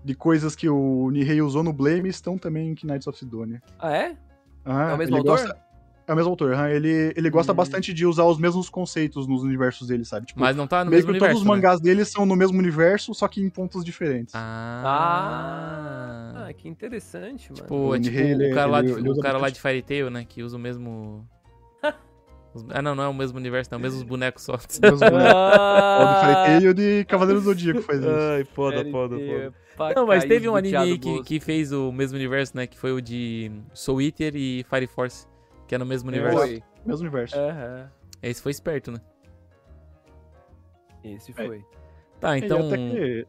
[0.04, 3.62] de coisas que o Nihei usou no Blame estão também em Knights of Sidonia.
[3.78, 4.16] Ah, é?
[4.64, 5.44] Ah, É o mesmo ele autor?
[5.46, 5.67] gosta-
[6.08, 6.70] É o mesmo autor, aham.
[6.70, 7.56] ele, ele gosta Hum.
[7.56, 10.24] bastante de usar os mesmos conceitos nos universos dele, sabe?
[10.26, 11.34] Tipo, Mas não tá no mesmo que universo.
[11.34, 11.54] todos os né?
[11.54, 14.34] mangás dele são no mesmo universo, só que em pontos diferentes.
[14.34, 16.46] Ah.
[16.48, 17.62] Ah, que interessante, mano.
[17.62, 19.60] Tipo, O é tipo ele- o cara, lá, ele- de, ele o cara lá de
[19.60, 20.24] Fairy Tail, né?
[20.26, 21.26] Que usa o mesmo.
[22.70, 23.78] Ah, não, não é o mesmo universo, não.
[23.78, 24.54] Mesmos bonecos só.
[24.68, 25.34] Os mesmos bonecos.
[25.34, 28.08] O do Fairy Ah, e o de Cavaleiro do Zodíaco faz isso.
[28.08, 29.20] Ai, foda, foda, foda.
[29.20, 32.66] é pra Não, mas teve um anime que, que fez o mesmo universo, né?
[32.66, 35.26] Que foi o de Soul Eater e Fire Force,
[35.68, 36.38] que é no mesmo universo.
[36.38, 36.62] Foi.
[36.84, 37.36] Mesmo universo.
[37.36, 37.90] Aham.
[38.22, 39.00] Esse foi esperto, né?
[41.04, 41.34] Esse É.
[41.34, 41.64] foi.
[42.18, 42.66] Tá, então.
[42.66, 43.26] até que...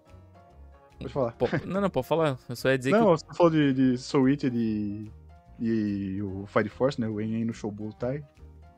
[0.98, 1.32] Pode falar.
[1.34, 2.40] Pô, não, não, pode falar.
[2.48, 5.12] Eu só ia dizer Não, você falou de, de Soul Eater e,
[5.60, 7.08] e o Fire Force, né?
[7.08, 8.26] O En no Shoubutai.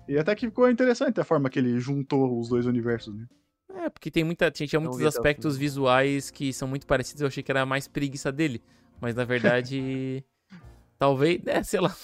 [0.07, 3.25] E até que ficou interessante a forma que ele juntou os dois universos, né?
[3.29, 3.77] que.
[3.77, 4.51] É, porque tem muita.
[4.51, 7.21] Tinha, tinha Não muitos aspectos visuais que são muito parecidos.
[7.21, 8.61] Eu achei que era mais preguiça dele.
[8.99, 10.23] Mas na verdade.
[10.99, 11.41] talvez.
[11.47, 11.95] É, sei lá.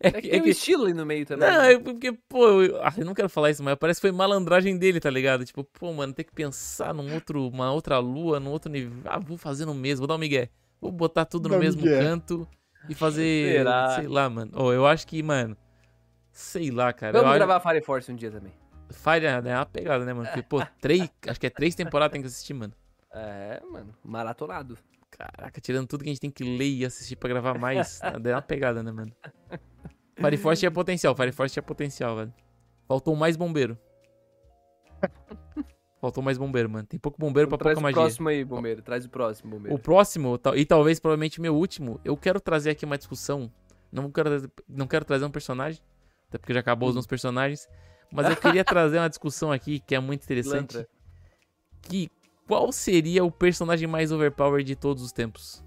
[0.00, 1.48] É, É que- que é tem um que- estilo ali no meio também.
[1.48, 1.72] Não, né?
[1.74, 4.76] é porque, pô, eu, ah, eu não quero falar isso, mas parece que foi malandragem
[4.76, 5.44] dele, tá ligado?
[5.44, 8.92] Tipo, pô, mano, tem que pensar num outro, uma outra lua, num outro nível.
[9.04, 10.48] Ah, vou fazer no mesmo, vou dar um migué.
[10.80, 11.98] Vou botar tudo no Dá um mesmo migué.
[12.00, 12.46] canto
[12.88, 13.90] e fazer, Será?
[13.96, 14.50] sei lá, mano.
[14.54, 15.56] Oh, eu acho que, mano,
[16.32, 17.12] sei lá, cara.
[17.12, 18.52] Vamos eu acho- gravar Fire Force um dia também.
[18.90, 20.26] Fire é uma pegada, né, mano?
[20.26, 22.72] Porque, pô, três, acho que é três temporadas tem que assistir, mano.
[23.12, 24.76] É, mano, maratonado.
[25.10, 28.32] Caraca, tirando tudo que a gente tem que ler e assistir pra gravar mais, é
[28.34, 29.12] uma pegada, né, mano?
[30.18, 32.34] Fire Force tinha potencial, Fire Force tinha potencial, velho.
[32.86, 33.78] Faltou mais bombeiro.
[36.00, 36.86] Faltou mais bombeiro, mano.
[36.86, 38.02] Tem pouco bombeiro pra Então, traz pouca o magia.
[38.02, 38.82] próximo aí, bombeiro.
[38.82, 39.74] Traz o próximo, bombeiro.
[39.74, 43.50] O próximo, e talvez provavelmente meu último, eu quero trazer aqui uma discussão.
[43.90, 45.80] Não quero, trazer- não quero trazer um personagem,
[46.28, 47.66] até porque já acabou os meus personagens.
[48.12, 50.72] Mas eu queria trazer uma discussão aqui que é muito interessante.
[50.72, 50.88] Pilantra.
[51.82, 52.10] Que
[52.46, 55.64] qual seria o personagem mais overpowered de todos os tempos?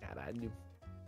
[0.00, 0.52] Caralho.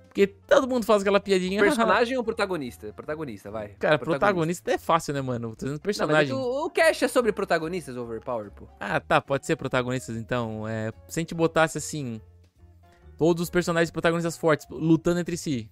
[0.07, 1.61] Porque todo mundo faz aquela piadinha.
[1.63, 2.93] Personagem ou protagonista?
[2.93, 3.69] Protagonista, vai.
[3.79, 5.51] Cara, protagonista é fácil, né, mano?
[5.51, 6.33] Tô dizendo Não, mas personagem.
[6.33, 8.67] é que o, o cast é sobre protagonistas overpower, pô.
[8.81, 10.67] Ah, tá, pode ser protagonistas então.
[10.67, 12.21] É, se a gente botasse assim.
[13.17, 15.71] Todos os personagens protagonistas fortes lutando entre si.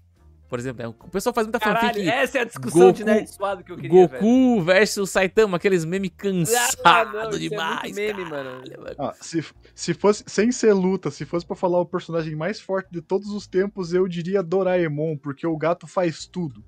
[0.49, 2.09] Por exemplo, né, o pessoal faz muita Caralho, fanfic.
[2.09, 4.22] essa é a discussão de Goku- nerd suado que eu queria, velho.
[4.22, 7.82] Goku versus Saitama, aqueles memes Ah, cansados não, isso é demais.
[7.82, 8.62] muito meme, mano.
[8.99, 9.44] Ah, se,
[9.74, 13.28] se fosse, sem ser luta, se fosse pra falar o personagem mais forte de todos
[13.28, 16.64] os tempos, eu diria Doraemon, porque o gato faz tudo.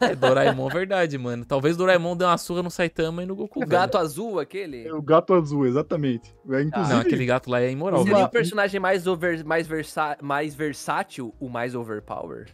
[0.00, 1.44] É Doraemon, verdade, mano.
[1.44, 3.58] Talvez Doraemon dê uma surra no Saitama e no Goku.
[3.58, 3.70] O velho.
[3.70, 4.90] gato azul, aquele.
[4.92, 6.32] O gato azul, exatamente.
[6.50, 8.00] É, inclusive, Não, aquele gato lá é imoral.
[8.00, 8.26] Seria velho.
[8.28, 12.46] o personagem mais, over, mais, versa, mais versátil, o mais overpower.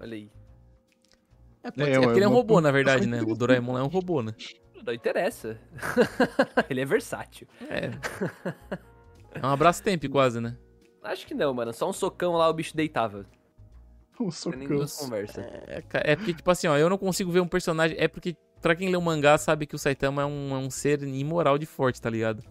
[0.00, 0.30] Olha aí.
[1.62, 3.22] É, pode É, ser, é porque ele é um robô, na verdade, né?
[3.22, 4.32] O Doraemon é um robô, né?
[4.84, 5.58] Não interessa.
[6.70, 7.46] ele é versátil.
[7.68, 7.90] É.
[9.42, 10.56] É um abraço tempo quase, né?
[11.02, 11.70] Acho que não, mano.
[11.70, 13.26] Só um socão lá o bicho deitava.
[14.18, 14.66] um socão.
[14.66, 15.44] duas conversas.
[15.44, 17.96] É, é porque, tipo assim, ó, eu não consigo ver um personagem.
[18.00, 20.70] É porque, pra quem lê o mangá, sabe que o Saitama é um, é um
[20.70, 22.42] ser imoral de forte, tá ligado?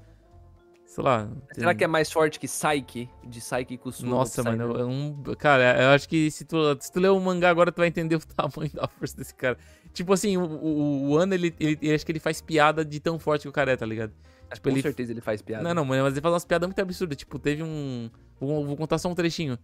[0.96, 1.30] Sei lá.
[1.52, 3.10] Será tem- que é mais forte que Psyche?
[3.26, 4.10] De Psyche Kusuma?
[4.12, 7.20] Nossa, mano, eu, eu não- cara, eu acho que se tu, se tu ler o
[7.20, 9.58] mangá agora, tu vai entender o tamanho da força desse cara.
[9.94, 13.00] Tipo assim, o, o, o Ano, ele, ele, ele- acho que ele faz piada de
[13.00, 14.14] tão forte que o cara é, tá ligado?
[14.50, 15.64] Acho tipo, com ele- certeza ele faz piada.
[15.64, 17.18] Não, não, mas ele faz umas piadas muito absurdas.
[17.18, 18.10] Tipo, teve um.
[18.40, 19.58] Vou, vou contar só um trechinho.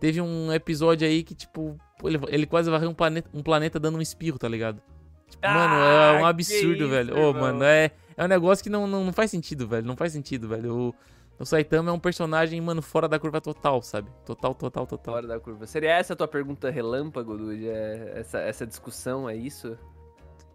[0.00, 3.96] Teve um episódio aí que, tipo, ele, ele quase varreu um planeta, um planeta dando
[3.98, 4.80] um espirro, tá ligado?
[5.30, 7.14] Tipo, mano, é um Ah, absurdo, isso, velho.
[7.14, 7.34] Ô, irmão.
[7.42, 9.86] mano, é, é um negócio que não, não, não faz sentido, velho.
[9.86, 10.74] Não faz sentido, velho.
[10.74, 10.94] O,
[11.38, 14.10] o Saitama é um personagem, mano, fora da curva total, sabe?
[14.24, 15.14] Total, total, total.
[15.14, 15.66] Fora da curva.
[15.66, 17.68] Seria essa a tua pergunta relâmpago, Dude?
[17.68, 19.76] É essa, essa discussão, é isso?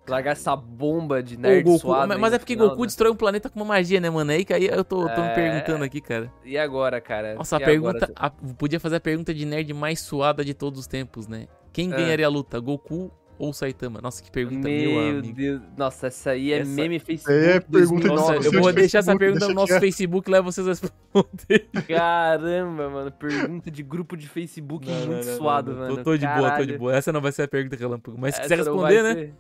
[0.08, 2.88] Largar essa bomba de nerd Goku, suado mas, é porque final, Goku né?
[2.88, 4.32] destrói um planeta com uma magia, né, mano?
[4.32, 5.34] Aí que aí eu tô, tô me É.
[5.36, 6.34] perguntando aqui, cara.
[6.44, 7.36] E agora, cara?
[7.36, 8.06] Nossa, a pergunta.
[8.06, 8.14] agora?
[8.16, 11.48] a- podia fazer a pergunta de nerd mais suada de todos os tempos, né?
[11.72, 11.96] Quem É.
[11.96, 14.00] ganharia a luta, Goku ou Saitama?
[14.02, 15.34] Nossa, que pergunta, meu, Meu amigo.
[15.36, 15.62] Deus.
[15.76, 17.34] Nossa, essa aí é Essa- meme Facebook.
[17.46, 18.48] é pergunta de Nossa, 2009.
[18.58, 19.80] eu vou de deixar essa pergunta no nosso quieto.
[19.82, 21.68] Facebook e levo vocês a responder.
[21.88, 23.12] Caramba, mano.
[23.12, 25.98] Pergunta de grupo de Facebook muito suado, mano.
[25.98, 26.96] Tô, tô de boa, tô de boa.
[26.96, 28.18] Essa não vai ser a pergunta relâmpago.
[28.20, 29.14] Mas se Essa quiser não responder, né?
[29.16, 29.34] ser.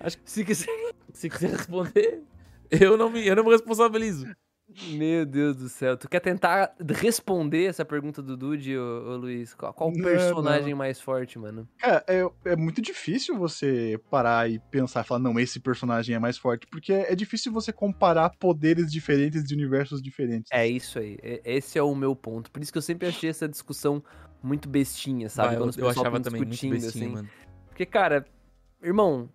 [0.00, 0.66] Acho Se quiser.
[1.14, 2.20] Se quiser responder,
[2.70, 4.26] eu não me, eu não me responsabilizo.
[4.82, 5.96] Meu Deus do céu.
[5.96, 9.54] Tu quer tentar responder essa pergunta do Dude, ô, ô Luiz?
[9.54, 11.68] Qual, qual Não, personagem mais forte, mano?
[11.78, 16.18] Cara, é, é muito difícil você parar e pensar e falar, não, esse personagem é
[16.18, 20.50] mais forte, porque é difícil você comparar poderes diferentes de universos diferentes.
[20.52, 21.16] É isso aí.
[21.22, 22.50] E- Esse é o meu ponto.
[22.50, 24.02] Por isso que eu sempre achei essa discussão
[24.42, 25.48] muito bestinha, sabe?
[25.48, 27.12] Vai, eu, Quando os eu pessoal achava também muito discutindo, bestinho, assim.
[27.14, 27.28] mano.
[27.68, 28.24] Porque, cara,
[28.82, 29.28] irmão,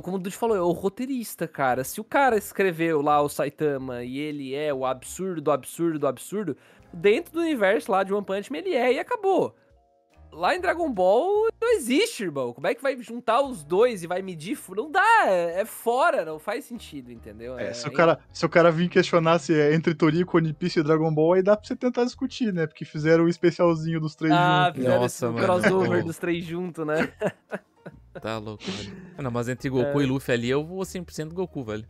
[0.00, 1.84] como o Dude falou, é o roteirista, cara.
[1.84, 6.06] Se o cara escreveu lá o Saitama e ele é o absurdo do absurdo do
[6.06, 6.56] absurdo,
[6.92, 9.54] dentro do universo lá de One Punch Man ele é e acabou.
[10.32, 12.54] Lá em Dragon Ball não existe, irmão.
[12.54, 14.58] Como é que vai juntar os dois e vai medir?
[14.74, 17.58] Não dá, é, é fora, não faz sentido, entendeu?
[17.58, 20.80] É, se, o cara, se o cara vir questionar se é entre Toriko, One Piece
[20.80, 22.66] e Dragon Ball, aí dá pra você tentar discutir, né?
[22.66, 24.76] Porque fizeram o especialzinho dos três ah, juntos.
[24.76, 25.46] fizeram Nossa, esse mano.
[25.46, 27.12] crossover dos três juntos, né?
[28.20, 28.96] Tá louco, velho.
[29.16, 30.04] Ah, Não, mas entre Goku É.
[30.04, 31.84] e Luffy ali, eu vou 100% Goku, velho.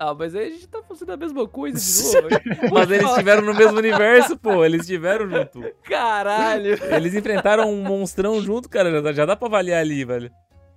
[0.00, 2.22] Ah, mas aí a gente tá fazendo a mesma coisa de
[2.62, 2.74] novo.
[2.74, 4.64] Mas eles estiveram no mesmo universo, pô.
[4.64, 5.60] Eles estiveram junto.
[5.82, 6.78] Caralho.
[6.94, 8.92] Eles enfrentaram um monstrão junto, cara.
[8.92, 10.30] Já dá, já dá pra avaliar ali, velho.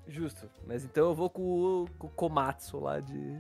[0.08, 0.50] Justo.
[0.68, 3.38] Mas então eu vou com o, com o Komatsu lá de.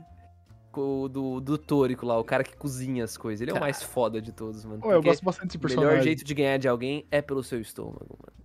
[0.79, 3.41] O do, do Tórico lá, o cara que cozinha as coisas.
[3.41, 4.81] Ele é o mais foda de todos, mano.
[4.81, 5.91] Pô, eu gosto bastante desse O personagem.
[5.91, 8.41] melhor jeito de ganhar de alguém é pelo seu estômago, mano.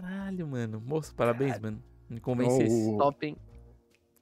[0.00, 0.82] Caralho, mano.
[0.84, 1.82] Moço, parabéns, mano.
[2.08, 2.90] Me convencesse.
[2.90, 3.36] O, Top, hein?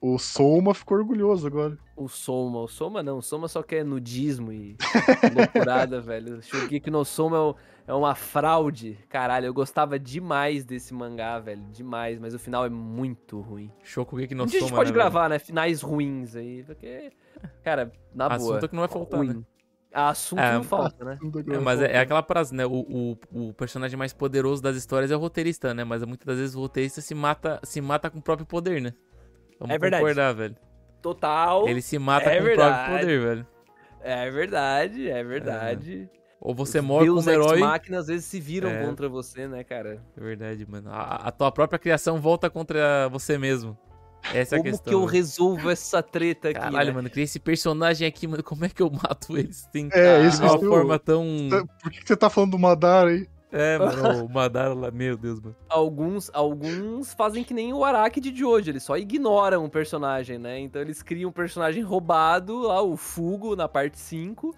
[0.01, 1.77] o Soma ficou orgulhoso agora.
[1.95, 2.59] O Soma.
[2.61, 3.17] O Soma não.
[3.17, 4.77] O Soma só quer nudismo e
[5.35, 6.37] loucurada, velho.
[6.37, 7.55] O Shogeki no Soma é, o-
[7.87, 8.97] é uma fraude.
[9.09, 11.63] Caralho, eu gostava demais desse mangá, velho.
[11.71, 12.19] Demais.
[12.19, 13.71] Mas o final é muito ruim.
[13.83, 15.11] Shokugeki no dia a gente Soma, pode né, velho?
[15.11, 15.39] gravar, né?
[15.39, 16.63] Finais ruins aí.
[16.63, 17.11] Porque,
[17.63, 18.35] cara, na boa.
[18.57, 19.33] Assunto que não vai faltar, ruim.
[19.33, 19.43] né?
[19.95, 21.19] Assunto É, não falta, né?
[21.53, 22.65] É, mas é, é aquela frase, né?
[22.65, 22.71] O,
[23.31, 25.83] o, o personagem mais poderoso das histórias é o roteirista, né?
[25.83, 28.91] Mas muitas das vezes o roteirista se mata, se mata com o próprio poder, né?
[29.59, 30.01] Vamos É verdade.
[30.01, 30.55] concordar, velho.
[30.99, 31.67] Total.
[31.67, 32.75] Ele se mata É com o verdade.
[32.75, 33.47] próprio poder, velho.
[34.01, 36.09] É verdade, é verdade.
[36.41, 37.59] Ou você Os morre Deus como herói.
[37.59, 38.83] máquinas às vezes se viram É.
[38.85, 40.01] contra você, né, cara?
[40.17, 40.89] É verdade, mano.
[40.91, 43.77] A, a tua própria criação volta contra você mesmo.
[44.33, 44.91] Essa é a Como questão.
[44.91, 45.11] que eu mano.
[45.11, 46.59] resolvo essa treta aqui?
[46.59, 46.93] Caralho, né?
[46.95, 48.43] mano, criei esse personagem aqui, mano.
[48.43, 49.67] Como é que eu mato eles?
[49.71, 51.25] Tem É, de isso uma forma tão.
[51.81, 53.27] Por que, que você tá falando do Madara aí?
[53.51, 55.55] É, mano, o Madara lá, meu Deus, mano.
[55.69, 60.59] Alguns, alguns fazem que nem o Araki de hoje, eles só ignoram o personagem, né?
[60.59, 64.55] Então eles criam um personagem roubado, lá o Fugo na parte 5.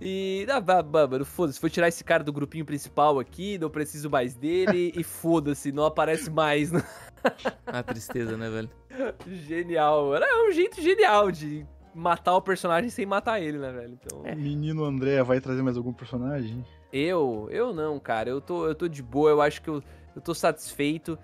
[0.00, 0.46] E.
[0.48, 4.92] Ah, mano, foda-se, vou tirar esse cara do grupinho principal aqui, não preciso mais dele,
[4.96, 6.70] e foda-se, não aparece mais.
[6.70, 6.82] né?
[7.66, 8.70] A tristeza, né, velho?
[9.26, 10.24] Genial, mano.
[10.24, 13.98] É um jeito genial de matar o personagem sem matar ele, né, velho?
[14.00, 14.20] Então.
[14.20, 16.64] O menino André vai trazer mais algum personagem?
[16.92, 18.30] Eu, eu não, cara.
[18.30, 19.82] Eu tô, eu tô de boa, eu acho que eu,
[20.14, 21.18] eu tô satisfeito.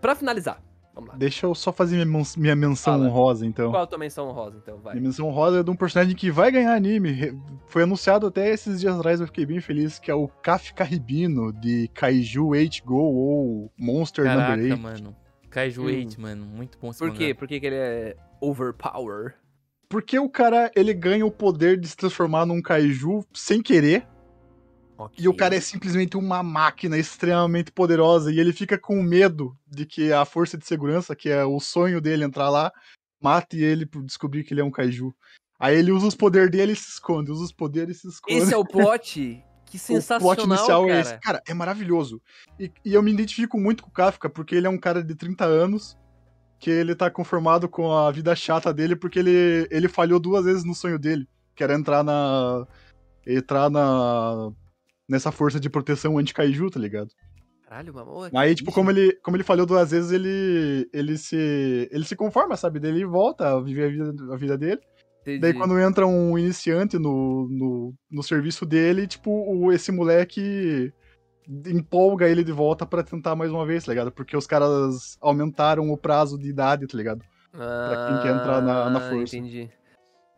[0.00, 0.60] Pra finalizar,
[0.94, 1.16] vamos lá.
[1.16, 3.06] Deixa eu só fazer minha, minha menção Fala.
[3.08, 3.70] honrosa, então.
[3.70, 4.78] Qual a tua menção rosa, então?
[4.78, 4.94] Vai.
[4.94, 7.38] Minha menção honrosa é de um personagem que vai ganhar anime.
[7.66, 11.52] Foi anunciado até esses dias atrás, eu fiquei bem feliz, que é o Kafka Ribino,
[11.52, 14.80] de Kaiju 8 Go ou Monster Caraca, Number 8.
[14.82, 15.16] mano.
[15.50, 15.86] Kaiju Hum.
[15.86, 16.44] 8, mano.
[16.46, 17.24] Muito bom esse Por quê?
[17.28, 17.34] mangá.
[17.38, 19.34] Por que, que ele é overpower?
[19.88, 24.06] Porque o cara, ele ganha o poder de se transformar num Kaiju sem querer,
[25.18, 29.86] e o cara é simplesmente uma máquina extremamente poderosa, e ele fica com medo de
[29.86, 32.72] que a força de segurança, que é o sonho dele entrar lá,
[33.20, 35.14] mate ele por descobrir que ele é um Kaiju.
[35.58, 38.38] Aí ele usa os poderes dele e se esconde, usa os poderes e se esconde.
[38.38, 39.42] Esse é o plot?
[39.72, 40.94] Que sensacional, o plot inicial cara.
[40.94, 41.18] é esse.
[41.18, 42.20] Cara, é maravilhoso.
[42.60, 45.14] E, e eu me identifico muito com o Kafka, porque ele é um cara de
[45.14, 45.96] 30 anos,
[46.58, 50.62] que ele tá conformado com a vida chata dele, porque ele, ele falhou duas vezes
[50.62, 51.26] no sonho dele,
[51.56, 52.66] que era entrar na.
[53.26, 54.52] entrar na.
[55.12, 57.10] Nessa força de proteção anti-kaiju, tá ligado?
[57.68, 58.28] Caralho, mamão.
[58.34, 60.88] Aí, tipo, como ele, como ele falhou duas vezes, ele.
[60.92, 61.88] ele se.
[61.90, 62.80] ele se conforma, sabe?
[62.80, 64.80] Daí ele volta a viver a vida, a vida dele.
[65.24, 70.92] Daí quando entra um iniciante no, no, no serviço dele, tipo, o, esse moleque
[71.66, 74.10] empolga ele de volta pra tentar mais uma vez, tá ligado?
[74.12, 77.22] Porque os caras aumentaram o prazo de idade, tá ligado?
[77.52, 79.36] pra quem quer entrar na- na Ah, força.
[79.36, 79.68] Entendi.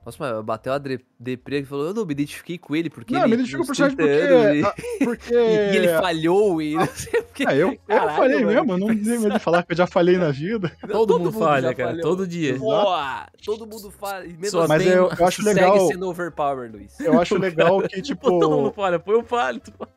[0.05, 0.79] Nossa, mas bateu a
[1.19, 3.69] deprê e falou, eu não me identifiquei com ele, porque não, ele me identifico com
[3.69, 4.85] o uns personagem 30 anos porque.
[5.01, 5.35] ah, porque...
[5.35, 7.45] e, e ele falhou e não sei o que.
[7.47, 9.77] Ah, eu, eu Caralho, falei mano, mesmo, eu não tenho medo de falar que eu
[9.77, 10.71] já falei na vida.
[10.91, 11.89] Todo, mundo falha, já cara.
[11.91, 12.03] falhou.
[12.03, 12.59] Todo dia.
[12.59, 13.27] Boa!
[13.45, 14.27] Todo mundo falha.
[14.27, 15.89] E Só assim, Mas tem- eu, eu acho segue legal.
[15.89, 17.01] sendo overpower, Luiz.
[17.01, 18.81] Eu acho legal que, Pô, todo mundo tipo.
[18.83, 18.99] falha.
[18.99, 19.61] Pô, eu falho.
[19.61, 19.93] tu falha.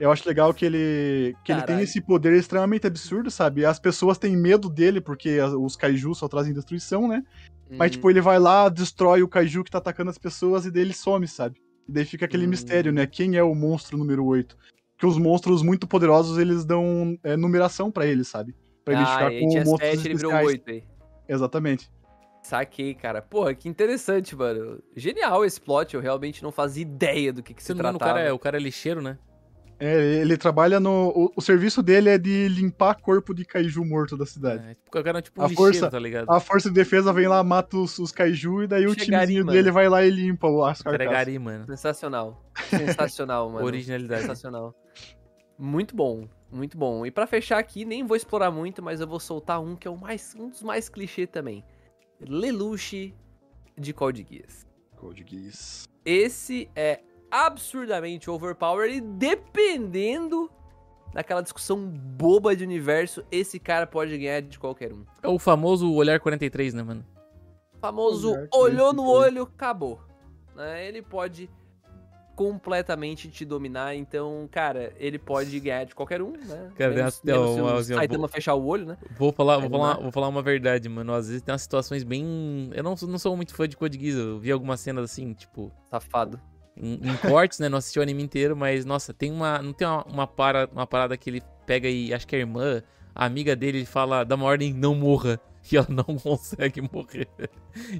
[0.00, 1.36] Eu acho legal que ele.
[1.44, 1.84] que ele tem Caralho.
[1.84, 3.64] esse poder extremamente absurdo, sabe?
[3.64, 7.22] As pessoas têm medo dele, porque os kaiju só trazem destruição, né?
[7.70, 10.82] Mas, tipo, ele vai lá, destrói o kaiju que tá atacando as pessoas e daí
[10.82, 11.60] ele some, sabe?
[11.88, 12.50] E daí fica aquele Hum.
[12.50, 13.06] mistério, né?
[13.06, 14.56] Quem é o monstro número 8?
[14.94, 18.54] Porque os monstros muito poderosos, eles dão é, numeração pra eles, sabe?
[18.84, 20.46] Pra ah, ele com tinha monstros 7, ele virou especiais.
[20.46, 20.84] 8 aí.
[21.28, 21.90] Exatamente.
[22.42, 23.20] Saquei, cara.
[23.20, 24.80] Porra, que interessante, mano.
[24.94, 27.80] Genial esse plot, eu realmente não fazia ideia do que, que Se se não me
[27.80, 28.18] engano, o tratava.
[28.18, 29.18] cara, é, o cara é lixeiro, né?
[29.78, 31.08] É, ele trabalha no...
[31.14, 34.64] O, o serviço dele é de limpar corpo de kaiju morto da cidade.
[34.70, 36.30] É, tipo, o cara é tipo um A lixeiro, força- tá ligado?
[36.30, 39.44] A força de defesa vem lá, mata os, os kaiju e daí o Chegari, timezinho
[39.44, 39.52] mano.
[39.56, 40.80] dele vai lá e limpa o- as.
[40.80, 41.66] Entregari, mano.
[41.66, 42.42] Sensacional.
[42.70, 43.66] Sensacional, mano.
[43.66, 44.22] Originalidade.
[44.22, 44.74] Sensacional.
[45.58, 46.26] Muito bom.
[46.50, 47.04] Muito bom.
[47.04, 49.90] E pra fechar aqui, nem vou explorar muito, mas eu vou soltar um que é
[49.90, 51.62] o mais, um dos mais clichê também.
[52.20, 53.14] Lelouch
[53.76, 54.66] de Code Geass.
[54.96, 55.84] Code Geass.
[56.04, 57.00] Esse é
[57.46, 60.50] absurdamente overpowered e dependendo
[61.12, 65.04] daquela discussão boba de universo, esse cara pode ganhar de qualquer um.
[65.22, 67.04] É o famoso olhar 43, né, mano?
[67.74, 69.08] O famoso Olhar olhou no 43.
[69.26, 70.00] olho, acabou.
[70.54, 70.86] Né?
[70.88, 71.48] Ele pode
[72.34, 76.70] completamente te dominar, então, cara, ele pode ganhar de qualquer um, né?
[76.76, 78.84] Cara, menos, tem uma- menos se uma- o assim, uma Saitama boa- fechar o olho,
[78.84, 78.98] né?
[79.16, 81.14] Vou falar, vou falar, não vou falar uma verdade, mano.
[81.14, 82.70] Às vezes tem umas situações bem.
[82.74, 84.16] Eu não, sou- não sou muito fã de Code Geass.
[84.18, 86.38] Eu vi algumas cenas assim, tipo, Safado.
[86.76, 87.68] Em, em cortes, né?
[87.68, 89.60] Não assisti o anime inteiro, mas, nossa, tem uma.
[89.60, 92.82] Não tem uma, uma, para, uma parada que ele pega e acho que a irmã,
[93.14, 95.40] a amiga dele, ele fala, dá uma ordem, não morra.
[95.68, 97.26] E ela não consegue morrer.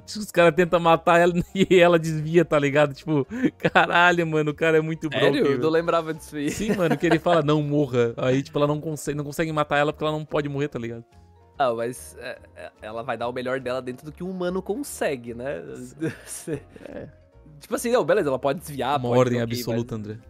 [0.05, 2.93] Tipo, Os caras tentam matar ela e ela desvia, tá ligado?
[2.93, 5.33] Tipo, caralho, mano, o cara é muito broken.
[5.33, 5.51] Sério?
[5.51, 6.49] Eu não lembrava disso aí.
[6.49, 8.13] Sim, mano, que ele fala, não morra.
[8.15, 10.79] Aí, tipo, ela não consegue, não consegue matar ela porque ela não pode morrer, tá
[10.79, 11.03] ligado?
[11.59, 14.61] Ah, mas é, é, ela vai dar o melhor dela dentro do que um humano
[14.61, 15.61] consegue, né?
[17.59, 20.17] Tipo assim, não, beleza, ela pode desviar, Uma pode ordem ok, absoluta, André.
[20.17, 20.27] Mas,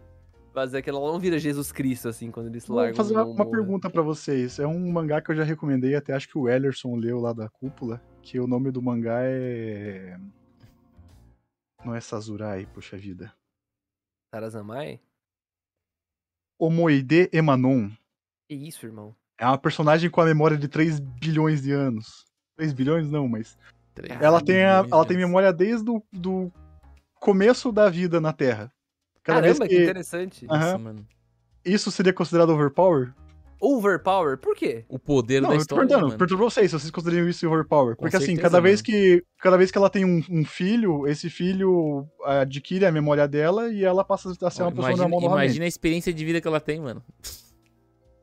[0.54, 2.94] mas é que ela não vira Jesus Cristo, assim, quando eles Vou largam.
[2.96, 4.58] fazer uma, uma no- pergunta pra vocês.
[4.58, 7.48] É um mangá que eu já recomendei, até acho que o Ellerson leu lá da
[7.48, 10.18] cúpula, que o nome do mangá é.
[11.84, 13.32] Não é Sazurai, poxa vida.
[14.32, 15.00] Tarazamai?
[16.58, 17.88] Omoide Emanon.
[18.48, 19.14] Que isso, irmão?
[19.38, 22.24] É uma personagem com a memória de 3 bilhões de anos.
[22.56, 23.56] 3 bilhões não, mas.
[24.20, 26.52] Ela tem, a, ela tem memória desde o do
[27.20, 28.72] começo da vida na Terra.
[29.22, 29.76] Cada Caramba, vez que...
[29.76, 29.82] que.
[29.82, 30.46] interessante.
[30.50, 30.60] Aham.
[30.64, 31.06] Nossa, mano.
[31.64, 33.12] Isso seria considerado overpower?
[33.60, 34.38] Overpower?
[34.38, 34.84] Por quê?
[34.88, 36.18] O poder Não, da eu tô história, perguntando, mano.
[36.18, 37.96] pergunto pra vocês se vocês consideram isso overpower.
[37.96, 41.06] Com Porque assim, certeza, cada vez que cada vez que ela tem um, um filho,
[41.08, 45.20] esse filho adquire a memória dela e ela passa a ser uma pessoa imagina, normal
[45.20, 45.46] novamente.
[45.46, 47.02] imagina a experiência de vida que ela tem, mano.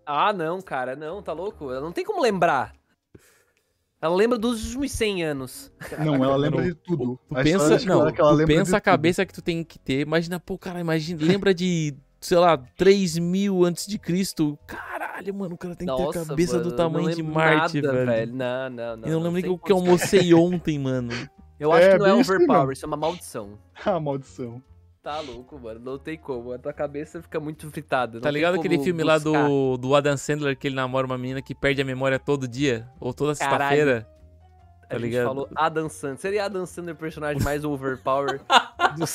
[0.05, 1.69] Ah, não, cara, não, tá louco?
[1.69, 2.73] Ela não tem como lembrar.
[4.05, 5.71] Ela lembra dos últimos 100 anos.
[5.97, 7.19] Não, ela lembra de tudo.
[7.27, 10.01] Tu A pensa, não, ela tu pensa a cabeça que tu tem que ter.
[10.01, 14.59] Imagina, pô, cara, imagina, lembra de, sei lá, 3 mil antes de Cristo.
[14.67, 17.21] Caralho, mano, o cara tem que ter a Nossa, cabeça mano, do tamanho não de
[17.23, 18.33] lembro Marte, nada, velho.
[18.33, 19.07] Não, não, não.
[19.09, 21.11] Eu não lembro nem tem o que eu almocei ontem, mano.
[21.59, 23.57] Eu acho É, que não é overpower, isso é uma maldição.
[23.73, 23.95] tudo.
[23.95, 24.61] Ah, maldição.
[25.05, 25.79] Tá louco, mano.
[25.79, 26.51] Não tem como.
[26.51, 28.19] A tua cabeça fica muito fritada.
[28.19, 29.47] Tá ligado aquele filme lá buscar.
[29.47, 32.89] do, do Adam Sandler que ele namora uma menina que perde a memória todo dia?
[32.99, 34.09] Ou toda sexta-feira?
[34.81, 35.27] A tá gente ligado?
[35.27, 36.17] falou Adam Sandler.
[36.17, 38.41] Seria Adam Sandler o personagem mais overpower
[38.97, 39.05] do?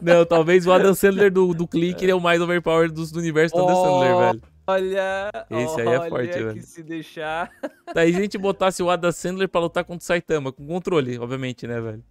[0.00, 3.18] Não, talvez o Adam Sandler do, do clique ele é o mais overpowered dos, do
[3.18, 3.84] universo do Adam Oh.
[3.84, 4.42] Sandler, velho.
[4.68, 6.62] Olha, Esse aí é forte, que velho.
[6.62, 7.50] se deixar...
[7.92, 11.66] Daí a gente botasse o Adam Sandler pra lutar contra o Saitama, com controle, obviamente,
[11.66, 12.04] né, velho?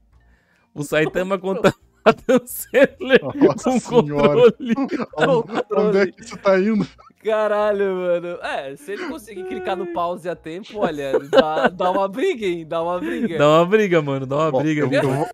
[0.76, 1.73] O Saitama contra o
[2.03, 4.51] Adam Sandler Nossa com senhora.
[4.53, 4.73] controle.
[5.17, 6.88] Onde, onde é que isso tá indo?
[7.23, 8.28] Caralho, mano.
[8.43, 12.67] É, se ele conseguir clicar no pause a tempo, olha, dá, dá uma briga, hein?
[12.67, 13.39] Dá uma briga.
[13.39, 14.82] Dá uma briga, mano, dá uma Bom, briga.
[14.82, 15.28] eu, eu vou,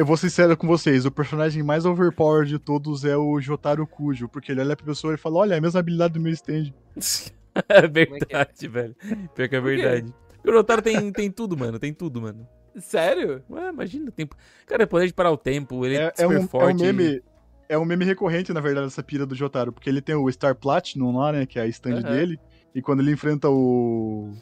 [0.00, 1.06] eu vou ser sincero com vocês.
[1.06, 5.14] O personagem mais overpowered de todos é o Jotaro Kujo, porque ele olha pra pessoa
[5.14, 6.72] e fala: Olha, é a mesma habilidade do meu stand.
[7.68, 7.88] É que é?
[7.88, 8.94] verdade, velho.
[9.34, 10.14] Pior que é verdade.
[10.46, 12.46] O Jotaro tem, tem tudo, mano, tem tudo, mano.
[12.76, 13.42] Sério?
[13.50, 14.28] Ué, imagina, tem...
[14.66, 16.82] Cara, é poder de parar o tempo, ele é, É, é super um, é forte.
[16.82, 17.22] um meme.
[17.68, 20.54] É um meme recorrente, na verdade, essa pira do Jotaro, porque ele tem o Star
[20.54, 21.44] Platinum lá, né?
[21.44, 22.40] Que é a stand dele.
[22.74, 24.32] E quando ele enfrenta o.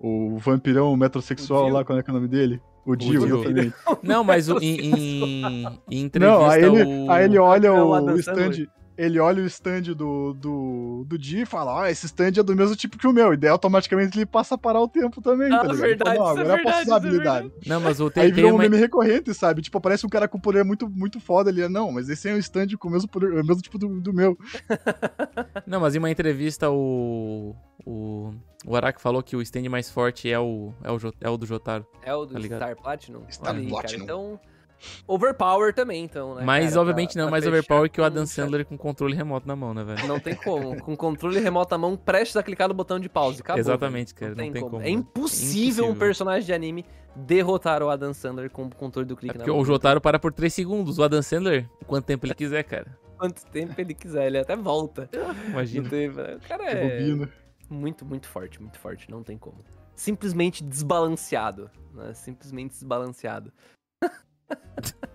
[0.00, 2.60] O vampirão metrosexual O lá, qual é, que é o nome dele?
[2.84, 3.72] O Dio, exatamente.
[4.02, 7.10] Não, mas o- em, em, em entrevista Não, aí ele, o...
[7.10, 8.66] aí ele olha É o o, Adam stand.
[8.96, 12.54] Ele olha o stand do, do, do Dio e fala: Ah, esse stand é do
[12.54, 13.32] mesmo tipo que o meu.
[13.32, 15.52] E daí automaticamente ele passa a parar o tempo também.
[15.52, 17.52] Ah, tá verdade, fala, isso é agora eu posso verdade, usar a isso é habilidade.
[17.66, 18.62] Não, mas o tem, Aí virou um uma...
[18.62, 19.62] meme recorrente, sabe?
[19.62, 21.66] Tipo, aparece um cara com poder muito, muito foda ali.
[21.68, 24.12] Não, mas esse é um stand com o mesmo poder, o mesmo tipo do, do
[24.12, 24.36] meu.
[25.66, 27.54] Não, mas em uma entrevista o...
[27.84, 28.32] O,
[28.64, 31.44] o Araki falou que o stand mais forte é o, é o, é o do
[31.44, 31.84] Jotaro.
[32.02, 32.56] É o do Tá?
[32.56, 33.22] Star Platinum?
[33.28, 33.66] Star cara.
[33.66, 34.04] Platinum.
[34.04, 34.40] Então,
[35.06, 36.42] overpower também, então, né?
[36.44, 38.26] mas cara, obviamente pra- não, pra mais fechar overpower que o Adam.
[38.26, 40.06] Sandler com controle remoto na mão, né, velho?
[40.08, 40.80] Não tem como.
[40.82, 43.40] Com controle remoto à mão, prestes a clicar no botão de pause.
[43.40, 44.94] Acabou, Exatamente, cara, não tem como, É velho.
[44.94, 45.94] impossível um Impossível.
[45.96, 49.54] personagem de anime derrotar o Adam Sandler com o controle do É clique porque na
[49.54, 49.62] mão.
[49.62, 52.86] o Jotaro para por 3 segundos, o Adam Sandler, quanto tempo ele quiser, cara.
[53.22, 55.08] Quanto tempo ele quiser, ele até volta.
[55.48, 55.82] Imagina.
[55.84, 56.72] Não tem- O cara É.
[56.72, 57.30] é Bobina.
[57.70, 59.08] muito, muito forte, muito forte.
[59.08, 59.58] Não tem como.
[59.94, 61.70] Simplesmente desbalanceado.
[61.94, 62.12] Né?
[62.14, 63.52] Simplesmente desbalanceado.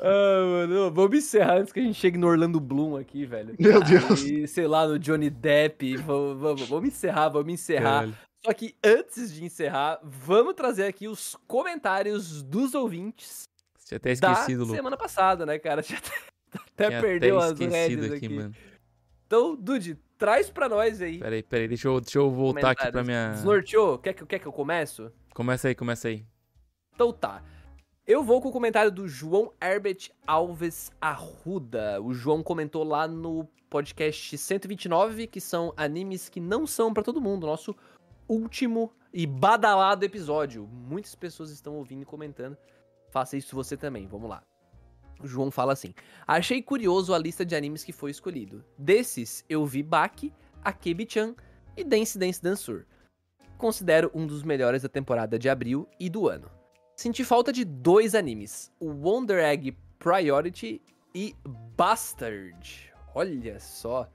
[0.00, 3.54] Ah, mano, vamos encerrar antes que a gente chegue no Orlando Bloom aqui, velho.
[3.58, 4.22] Meu Deus.
[4.24, 5.96] E, sei lá, no Johnny Depp.
[5.98, 8.00] Vamos, vamos, vamos encerrar, vamos encerrar.
[8.00, 8.16] Caralho.
[8.44, 13.44] Só que antes de encerrar, vamos trazer aqui os comentários dos ouvintes
[13.84, 14.74] Tinha até da esquecido, Lu.
[14.74, 15.82] semana passada, né, cara?
[15.84, 16.10] Já até,
[16.54, 18.28] até Tinha perdeu até as redes aqui, aqui.
[18.34, 18.54] mano.
[19.26, 21.18] Então, Dude, traz pra nós aí.
[21.18, 23.32] Peraí, peraí, deixa eu, deixa eu voltar aqui pra minha.
[23.32, 23.98] Desnorteou?
[23.98, 25.12] Quer que, quer que eu começo?
[25.34, 26.24] Começa aí, começa aí.
[26.94, 27.42] Então tá.
[28.06, 32.00] Eu vou com o comentário do João Herbert Alves Arruda.
[32.00, 37.20] O João comentou lá no podcast 129, que são animes que não são para todo
[37.20, 37.48] mundo.
[37.48, 37.74] Nosso
[38.28, 40.68] último e badalado episódio.
[40.68, 42.56] Muitas pessoas estão ouvindo e comentando.
[43.10, 44.40] Faça isso você também, vamos lá.
[45.20, 45.92] O João fala assim:
[46.28, 48.64] Achei curioso a lista de animes que foi escolhido.
[48.78, 50.32] Desses, eu vi Baki,
[50.62, 51.34] Akebi-chan
[51.76, 52.84] e Dance Dance Dansur.
[53.58, 56.55] Considero um dos melhores da temporada de abril e do ano.
[56.96, 60.80] Senti falta de dois animes: o Wonder Egg Priority
[61.14, 61.36] e
[61.76, 62.90] Bastard.
[63.14, 64.08] Olha só.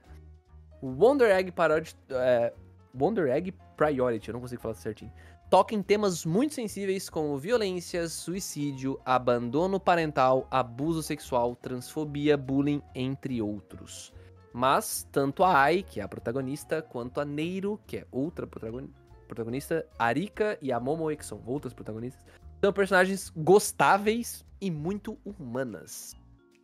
[0.80, 1.96] O Wonder Egg Priority.
[2.10, 2.52] É,
[2.92, 5.12] Wonder Egg Priority, eu não consigo falar certinho.
[5.48, 13.40] Toca em temas muito sensíveis como violência, suicídio, abandono parental, abuso sexual, transfobia, bullying, entre
[13.40, 14.12] outros.
[14.52, 19.86] Mas tanto a Ai, que é a protagonista, quanto a Neiro, que é outra protagonista,
[19.98, 22.22] Arika e a Momoe, que são outras protagonistas,
[22.62, 26.14] são personagens gostáveis e muito humanas.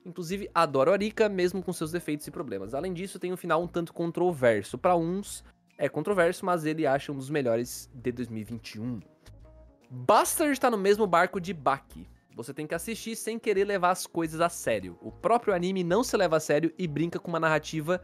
[0.06, 2.72] Inclusive, adoro a Arika, mesmo com seus defeitos e problemas.
[2.72, 4.78] Além disso, tem um final um tanto controverso.
[4.78, 5.44] Para uns,
[5.76, 9.00] é controverso, mas ele acha um dos melhores de 2021.
[9.90, 12.08] Bastard está no mesmo barco de Baki.
[12.36, 14.96] Você tem que assistir sem querer levar as coisas a sério.
[15.02, 18.00] O próprio anime não se leva a sério e brinca com uma narrativa.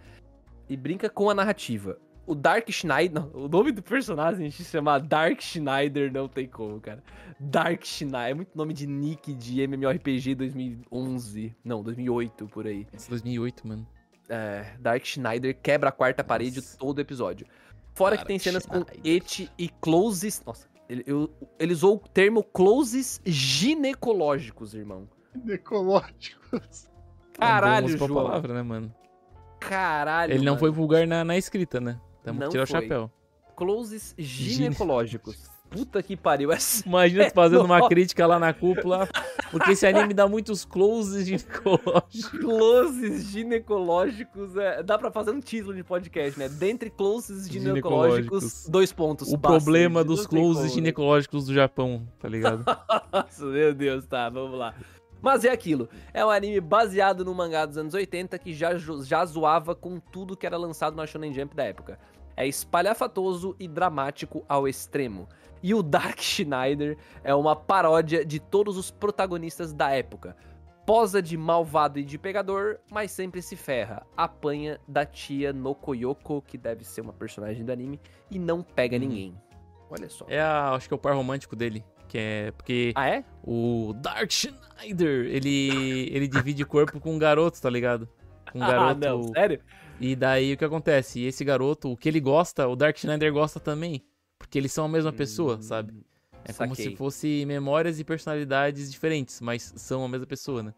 [0.68, 3.22] E brinca com a narrativa o Dark Schneider.
[3.22, 7.02] Não, o nome do personagem se chama Dark Schneider, não tem como, cara.
[7.38, 8.30] Dark Schneider.
[8.30, 11.54] É muito nome de nick de MMORPG 2011.
[11.64, 12.86] Não, 2008, por aí.
[12.92, 13.86] Esse 2008, mano.
[14.28, 16.28] É, Dark Schneider quebra a quarta Nossa.
[16.28, 17.46] parede todo o episódio.
[17.94, 18.94] Fora Dark que tem cenas Schneider.
[18.94, 20.42] com et e closes.
[20.46, 25.08] Nossa, ele, eu, ele usou o termo closes ginecológicos, irmão.
[25.34, 26.88] Ginecológicos.
[27.38, 28.14] Caralho, é João.
[28.14, 28.94] palavra, né, mano?
[29.60, 30.32] Caralho.
[30.32, 30.60] Ele não mano.
[30.60, 31.98] foi vulgar na, na escrita, né?
[32.24, 32.78] Temos que tirar foi.
[32.78, 33.10] o chapéu.
[33.54, 35.50] Closes ginecológicos.
[35.70, 36.52] Puta que pariu.
[36.52, 36.86] Essa...
[36.86, 39.08] Imagina tu fazendo uma crítica lá na cúpula,
[39.50, 42.28] porque esse anime dá muitos closes ginecológicos.
[42.28, 46.48] Closes ginecológicos, é, dá pra fazer um título de podcast, né?
[46.48, 48.68] Dentre closes ginecológicos, ginecológicos.
[48.68, 49.32] dois pontos.
[49.32, 52.64] O problema dos closes ginecológicos do Japão, tá ligado?
[53.12, 54.74] Nossa, meu Deus, tá, vamos lá.
[55.20, 59.24] Mas é aquilo, é um anime baseado no mangá dos anos 80 que já, já
[59.24, 61.98] zoava com tudo que era lançado na Shonen Jump da época.
[62.36, 65.28] É espalhafatoso e dramático ao extremo.
[65.62, 70.36] E o Dark Schneider é uma paródia de todos os protagonistas da época.
[70.84, 74.06] Posa de malvado e de pegador, mas sempre se ferra.
[74.14, 77.98] Apanha da tia Nokoyoko, que deve ser uma personagem do anime,
[78.30, 79.00] e não pega hum.
[79.00, 79.34] ninguém.
[79.88, 80.26] Olha só.
[80.28, 81.82] É a, acho que é o par romântico dele.
[82.08, 83.24] Que é porque ah, é?
[83.42, 88.06] o Dark Schneider, ele, ele divide corpo com um garoto, tá ligado?
[88.52, 89.06] Com um garoto.
[89.06, 89.60] Ah, não, sério?
[90.00, 91.22] E daí o que acontece?
[91.22, 94.04] Esse garoto, o que ele gosta, o Dark Schneider gosta também.
[94.38, 95.94] Porque eles são a mesma pessoa, hum, sabe?
[96.44, 96.66] É saquei.
[96.66, 100.74] como se fosse memórias e personalidades diferentes, mas são a mesma pessoa, né?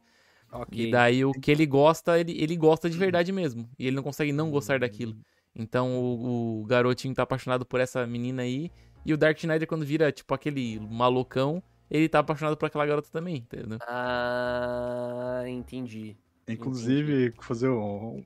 [0.53, 0.87] Okay.
[0.87, 3.69] E daí o que ele gosta, ele, ele gosta de verdade mesmo.
[3.79, 5.13] E ele não consegue não gostar daquilo.
[5.13, 5.23] Hum.
[5.55, 8.71] Então o, o garotinho tá apaixonado por essa menina aí
[9.07, 13.09] e o Dark Schneider, quando vira, tipo, aquele malucão, ele tá apaixonado por aquela garota
[13.09, 13.79] também, entendeu?
[13.83, 16.17] Ah, entendi.
[16.49, 17.47] Inclusive, entendi.
[17.47, 18.25] fazer um,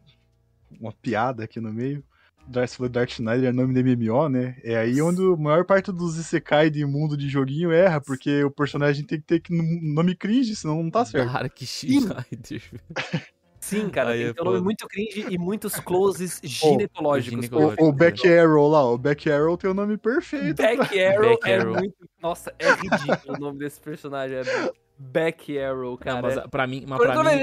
[0.78, 2.04] uma piada aqui no meio.
[2.46, 4.56] Darth falou Dark Schneider é nome de MMO, né?
[4.64, 8.50] É aí onde a maior parte dos Isekai de mundo de joguinho erra, porque o
[8.50, 11.32] personagem tem que ter nome cringe, senão não tá certo.
[11.32, 12.62] Dark Schneider.
[13.60, 17.48] Sim, cara, Aí tem é um nome muito cringe e muitos closes ginecológicos.
[17.78, 20.56] O, o Back Arrow lá, o Back Arrow tem o nome perfeito.
[20.60, 21.74] Back Arrow Back é Arrow.
[21.74, 21.94] muito.
[22.22, 24.38] Nossa, é ridículo o nome desse personagem.
[24.38, 26.22] É Back Arrow, cara.
[26.22, 26.84] Não, mas pra mim.
[26.88, 27.40] Mas pra mim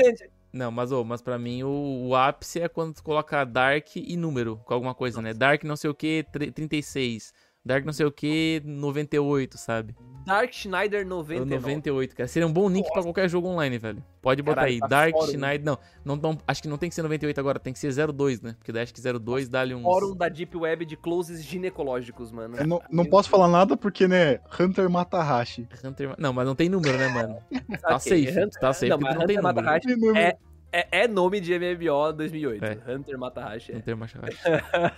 [0.51, 4.15] não, mas, oh, mas pra mim o, o, ápice é quando tu coloca Dark e
[4.15, 5.29] número com alguma coisa, né?
[5.29, 5.33] Nossa.
[5.33, 5.39] né?
[5.39, 7.33] Dark não sei o que, 36.
[7.67, 9.93] Dark não sei o que, 98, sabe?
[10.25, 11.55] Dark Schneider 99.
[11.55, 12.27] 98, cara.
[12.27, 14.03] Seria um bom nick pra qualquer jogo online, velho.
[14.21, 14.79] Pode botar Caralho, aí.
[14.79, 15.27] Tá Dark fórum.
[15.27, 15.65] Schneider.
[15.65, 18.41] Não, não, não, acho que não tem que ser 98 agora, tem que ser 02,
[18.41, 18.55] né?
[18.57, 19.83] Porque daí acho que 02 dá-lhe uns.
[19.83, 22.57] Fórum da Deep Web de closes ginecológicos, mano.
[22.57, 24.39] Eu não, não posso falar nada porque, né?
[24.59, 25.67] Hunter Matahashi.
[25.83, 26.15] Hunter...
[26.17, 27.37] Não, mas não tem número, né, mano?
[27.81, 28.29] tá safe.
[28.29, 28.49] Hunter...
[28.59, 30.17] Tá safe não, porque não tem número.
[30.17, 30.37] É,
[30.71, 32.63] é, é, nome de MMO 2008.
[32.63, 32.93] É.
[32.93, 33.71] Hunter Matahashi.
[33.71, 33.77] É.
[33.77, 34.37] Hunter Matahashi.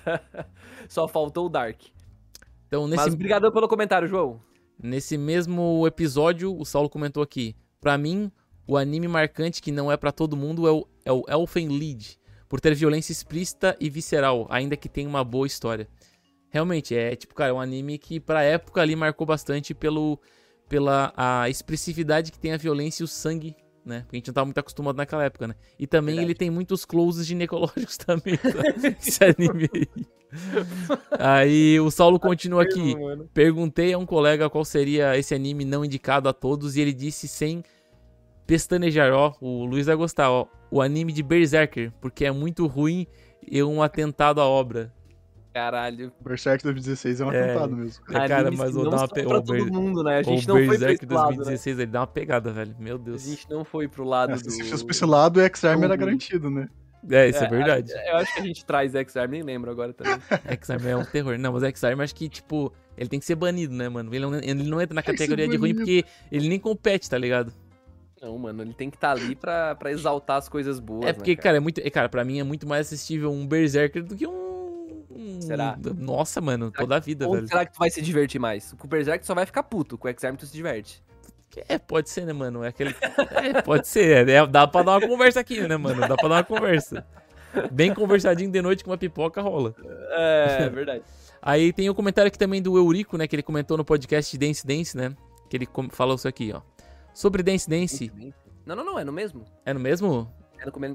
[0.90, 1.82] Só faltou o Dark.
[2.68, 3.04] Então, nesse...
[3.04, 4.42] Mas obrigado pelo comentário, João.
[4.82, 7.56] Nesse mesmo episódio, o Saulo comentou aqui.
[7.82, 8.32] Pra mim,
[8.68, 12.18] o anime marcante que não é para todo mundo é o, é o Elfen Lied,
[12.48, 15.88] por ter violência explícita e visceral, ainda que tenha uma boa história.
[16.50, 20.20] Realmente, é tipo, cara, é um anime que pra época ali marcou bastante pelo,
[20.68, 24.02] pela a expressividade que tem a violência e o sangue né?
[24.02, 25.56] Porque a gente não tava muito acostumado naquela época, né?
[25.78, 26.32] E também Verdade.
[26.32, 28.50] ele tem muitos closes ginecológicos também, tá?
[29.00, 29.88] esse anime aí.
[31.18, 32.96] Aí o Saulo continua aqui.
[33.34, 37.28] Perguntei a um colega qual seria esse anime não indicado a todos e ele disse
[37.28, 37.64] sem
[38.46, 43.06] pestanejar, ó, o Luiz vai gostar, ó, o anime de Berserker, porque é muito ruim
[43.48, 44.92] e um atentado à obra.
[45.54, 46.12] Caralho.
[46.22, 47.44] Berserk 2016 é um É.
[47.44, 48.04] atentado mesmo.
[48.10, 50.18] É, cara, mas vou não dar uma são pe- pra o todo mundo, né?
[50.20, 51.36] A gente o não foi Berserk esse lado, né?
[51.38, 52.76] 2016, ele dá uma pegada, velho.
[52.80, 53.24] Meu A Deus.
[53.24, 54.52] gente não foi pro lado É, do...
[54.52, 56.00] Se fosse pra esse lado, o X-Arm era Uhum.
[56.00, 56.68] garantido, né?
[57.10, 57.92] É, isso é, É, verdade.
[57.92, 60.14] Eu acho que a gente traz X-Arm, nem lembro agora também.
[60.60, 61.38] X-Arm é um terror.
[61.40, 64.14] Não, mas X-Arm acho que, tipo, ele tem que ser banido, né, mano?
[64.14, 67.52] Ele não, ele não entra na categoria de ruim porque ele nem compete, tá ligado?
[68.22, 71.32] Não, mano, ele tem que estar ali pra, pra exaltar as coisas boas, é porque,
[71.32, 71.80] né, cara, é muito.
[71.80, 74.49] é, Cara, pra mim é muito mais assistível um Berserker do que um.
[75.12, 75.78] Um- Será?
[75.98, 77.48] Nossa, mano, Será toda a vida, Onde velho.
[77.48, 78.74] será que tu vai se divertir mais?
[78.74, 81.04] Com o Berserk tu só vai ficar puto, com o X-Arm tu se diverte.
[81.68, 82.64] É, pode ser, né, mano?
[82.64, 82.96] É aquele.
[83.58, 84.28] É, pode ser.
[84.30, 86.02] É, dá pra dar uma conversa aqui, né, mano?
[86.08, 87.06] Dá pra dar uma conversa.
[87.72, 89.74] Bem conversadinho de noite com uma pipoca rola.
[90.12, 91.02] É, é verdade.
[91.42, 93.28] Aí tem o comentário aqui também do Eurico, né?
[93.28, 95.16] Que ele comentou no podcast Dance Dance, né?
[95.50, 96.62] Que ele falou isso aqui, ó.
[97.14, 98.12] Sobre Dance Dance.
[98.66, 99.44] Não, não, não, é no mesmo.
[99.66, 100.32] É no mesmo?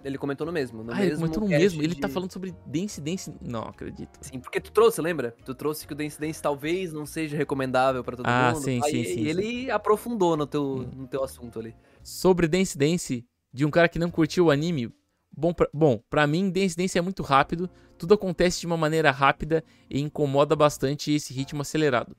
[0.05, 0.83] Ele comentou no mesmo.
[0.85, 1.83] No ah, ele mesmo comentou no mesmo.
[1.83, 3.35] Ele tá falando sobre Dance Dance.
[3.41, 4.19] Não acredito.
[4.21, 5.35] Sim, porque tu trouxe, lembra?
[5.45, 8.63] Tu trouxe que o Dance Dance talvez não seja recomendável pra todo Ah, mundo.
[8.63, 10.91] sim, Aí sim, sim, ele aprofundou no teu, Hum.
[10.95, 11.75] no teu assunto ali.
[12.03, 14.93] Sobre Dance Dance, de um cara que não curtiu o anime.
[15.37, 17.69] Bom, pra, bom, pra mim, Dance Dance é muito rápido.
[17.99, 22.17] Tudo acontece de uma maneira rápida e incomoda bastante esse ritmo acelerado.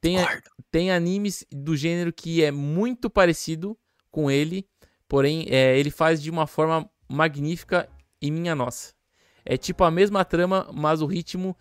[0.00, 0.40] Tem, a-
[0.70, 3.76] tem animes do gênero que é muito parecido
[4.10, 4.66] com ele,
[5.08, 7.88] porém é, ele faz de uma forma magnífica
[8.20, 8.92] e minha nossa.
[9.44, 11.56] É tipo a mesma trama, mas o ritmo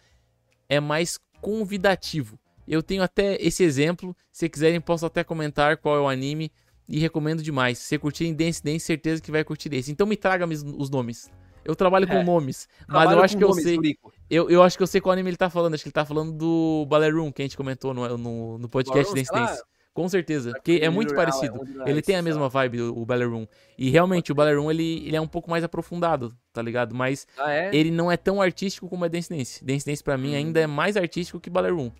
[0.68, 2.40] é mais convidativo.
[2.68, 6.52] Eu tenho até esse exemplo, se quiserem posso até comentar qual é o anime
[6.90, 7.78] e recomendo demais.
[7.78, 9.92] Se você curtir Dance Dance, certeza que vai curtir esse.
[9.92, 11.30] Então me traga os nomes.
[11.64, 12.24] Eu trabalho com É.
[12.24, 13.98] nomes, mas eu acho com que eu nomes, sei.
[14.30, 15.74] Eu, eu acho que eu sei qual anime ele tá falando.
[15.74, 19.04] Acho que ele tá falando do Ballroom, que a gente comentou no, no, no podcast
[19.04, 19.75] Ballroom, Dance sei lá.
[19.96, 21.58] Com certeza, porque é muito parecido.
[21.78, 23.48] vai, Ele tem a mesma vibe, o, Ballroom.
[23.78, 26.94] E realmente, o Ballroom, ele, ele é um pouco mais aprofundado, tá ligado?
[26.94, 27.26] Mas.
[27.38, 27.74] Ah, é?
[27.74, 29.64] ele não é tão artístico como a Dance Dance.
[29.64, 30.38] Dance Dance, pra mim, Hum.
[30.38, 31.92] ainda é mais artístico que Ballroom.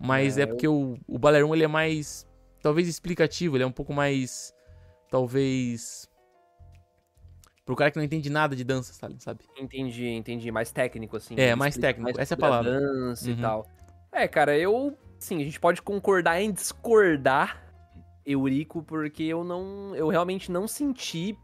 [0.00, 2.26] Mas é, É, porque o, o Ballroom, ele é mais,
[2.62, 3.58] talvez, explicativo.
[3.58, 4.54] Ele é um pouco mais,
[5.10, 6.08] talvez...
[7.66, 9.44] Pro cara que não entende nada de dança, sabe?
[9.60, 10.50] Entendi, entendi.
[10.50, 11.34] Mais técnico, assim.
[11.36, 12.70] É, mais técnico, essa é a palavra.
[12.80, 13.32] dança Uhum.
[13.34, 13.66] e tal.
[14.10, 14.96] É, cara, eu.
[15.18, 17.62] Sim, a gente pode concordar em discordar,
[18.24, 19.94] Eurico, porque eu não.
[19.94, 21.36] Eu realmente não senti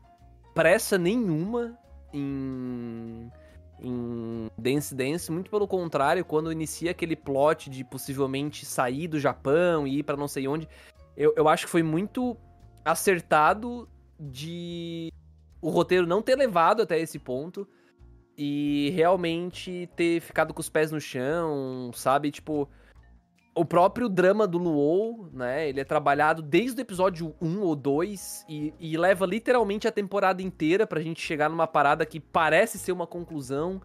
[0.55, 1.79] pressa nenhuma
[2.13, 3.31] em.
[3.81, 9.87] Em Dance Dance, muito pelo contrário, quando inicia aquele plot de possivelmente sair do Japão
[9.87, 10.67] e ir pra não sei onde,
[11.17, 12.37] eu, eu acho que foi muito
[12.85, 13.89] acertado
[14.19, 15.13] de
[15.61, 17.67] o roteiro não ter levado até esse ponto
[18.37, 22.31] e realmente ter ficado com os pés no chão, sabe?
[22.31, 22.69] Tipo,
[23.55, 25.68] o próprio drama do Luou, né?
[25.68, 30.43] Ele é trabalhado desde o episódio 1 ou 2 e, e leva literalmente a temporada
[30.43, 33.81] inteira pra gente chegar numa parada que parece ser uma conclusão.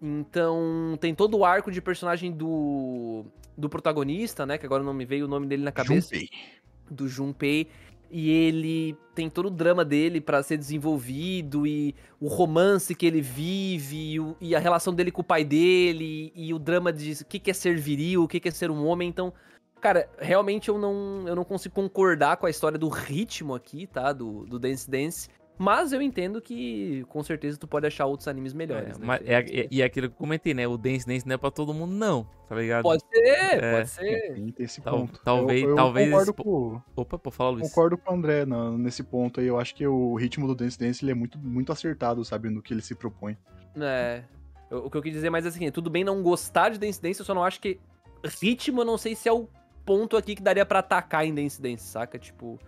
[0.00, 3.26] Então, tem todo o arco de personagem do,
[3.56, 4.56] do protagonista, né?
[4.56, 6.28] Que agora não me veio o nome dele na cabeça Junpei.
[6.90, 7.68] do Junpei
[8.16, 13.20] e ele tem todo o drama dele pra ser desenvolvido e o romance que ele
[13.20, 17.10] vive e, o- e a relação dele com o pai dele e, o drama de
[17.22, 19.08] o que que é ser viril, o que que é ser um homem.
[19.08, 19.32] Então,
[19.80, 24.12] cara, realmente eu não, eu não consigo concordar com a história do ritmo aqui, tá?
[24.12, 25.28] Do, do Dance Dance.
[25.56, 29.06] Mas eu entendo que com certeza tu pode achar outros animes melhores, É, né?
[29.06, 30.66] mas é, é- e é aquilo que eu comentei, né?
[30.66, 32.82] O Dance Dance não é pra todo mundo, não, tá ligado?
[32.82, 33.76] Pode ser, É.
[33.76, 34.34] pode ser.
[34.34, 35.20] Tem, tem esse Tal- ponto.
[35.24, 37.68] talvez- eu, eu talvez concordo, esse com, Opa, pô, fala, Luiz.
[37.68, 38.44] concordo com o André
[38.76, 39.46] nesse ponto aí.
[39.46, 42.50] Eu acho que o ritmo do Dance Dance ele é muito, muito acertado, sabe?
[42.50, 43.36] No que ele se propõe.
[43.80, 44.22] É.
[44.68, 47.00] Eu- o que eu quis dizer mais é assim, tudo bem não gostar de Dance
[47.00, 47.78] Dance, eu só não acho que
[48.40, 49.48] ritmo, eu não sei se é o
[49.84, 52.18] ponto aqui que daria pra atacar em Dance Dance, saca?
[52.18, 52.58] Tipo,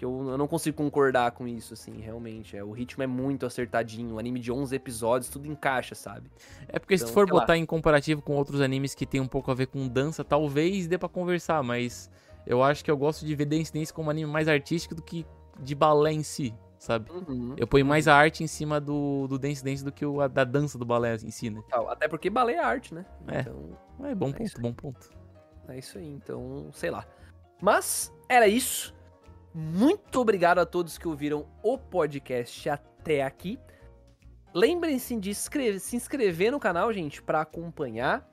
[0.00, 2.56] que eu, eu não consigo concordar com isso, assim, realmente.
[2.56, 6.30] É, o ritmo é muito acertadinho, um anime de 11 episódios, tudo encaixa, sabe?
[6.68, 7.40] É porque se Então, for sei lá.
[7.40, 10.86] botar em comparativo com outros animes que tem um pouco a ver com dança, talvez
[10.86, 12.10] dê pra conversar, mas
[12.46, 15.02] eu acho que eu gosto de ver Dance Dance como um anime mais artístico do
[15.02, 15.26] que
[15.60, 17.10] de balé em si, sabe?
[17.12, 17.54] Uhum.
[17.58, 20.28] Eu ponho mais a arte em cima do, do Dance Dance do que o, a
[20.28, 21.62] da dança do balé em si, né?
[21.90, 23.04] Até porque balé é arte, né?
[23.28, 23.40] É.
[23.40, 25.10] Então, É bom É ponto, bom ponto.
[25.68, 27.06] É isso aí, então, sei lá.
[27.60, 28.94] Mas era isso.
[29.52, 33.58] Muito obrigado a todos que ouviram o podcast até aqui.
[34.54, 38.28] Lembrem-se de se inscrever no canal, gente, para acompanhar.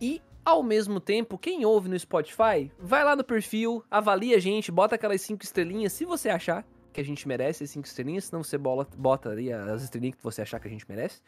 [0.00, 4.72] E, ao mesmo tempo, quem ouve no Spotify, vai lá no perfil, avalia a gente,
[4.72, 8.42] bota aquelas cinco estrelinhas, se você achar que a gente merece as cinco estrelinhas, senão
[8.42, 11.20] você bola, bota ali as estrelinhas que você achar que a gente merece.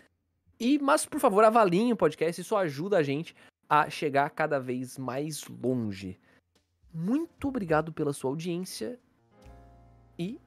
[0.58, 3.34] E, mas, por favor, avaliem o podcast, isso ajuda a gente
[3.68, 6.18] a chegar cada vez mais longe.
[6.92, 8.98] Muito obrigado pela sua audiência
[10.18, 10.40] e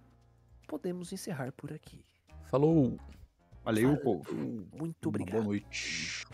[0.68, 2.04] podemos encerrar por aqui.
[2.46, 2.98] Falou!
[3.64, 4.22] Valeu, Falou.
[4.24, 4.68] povo!
[4.78, 5.36] Muito obrigado!
[5.36, 6.26] Uma boa noite!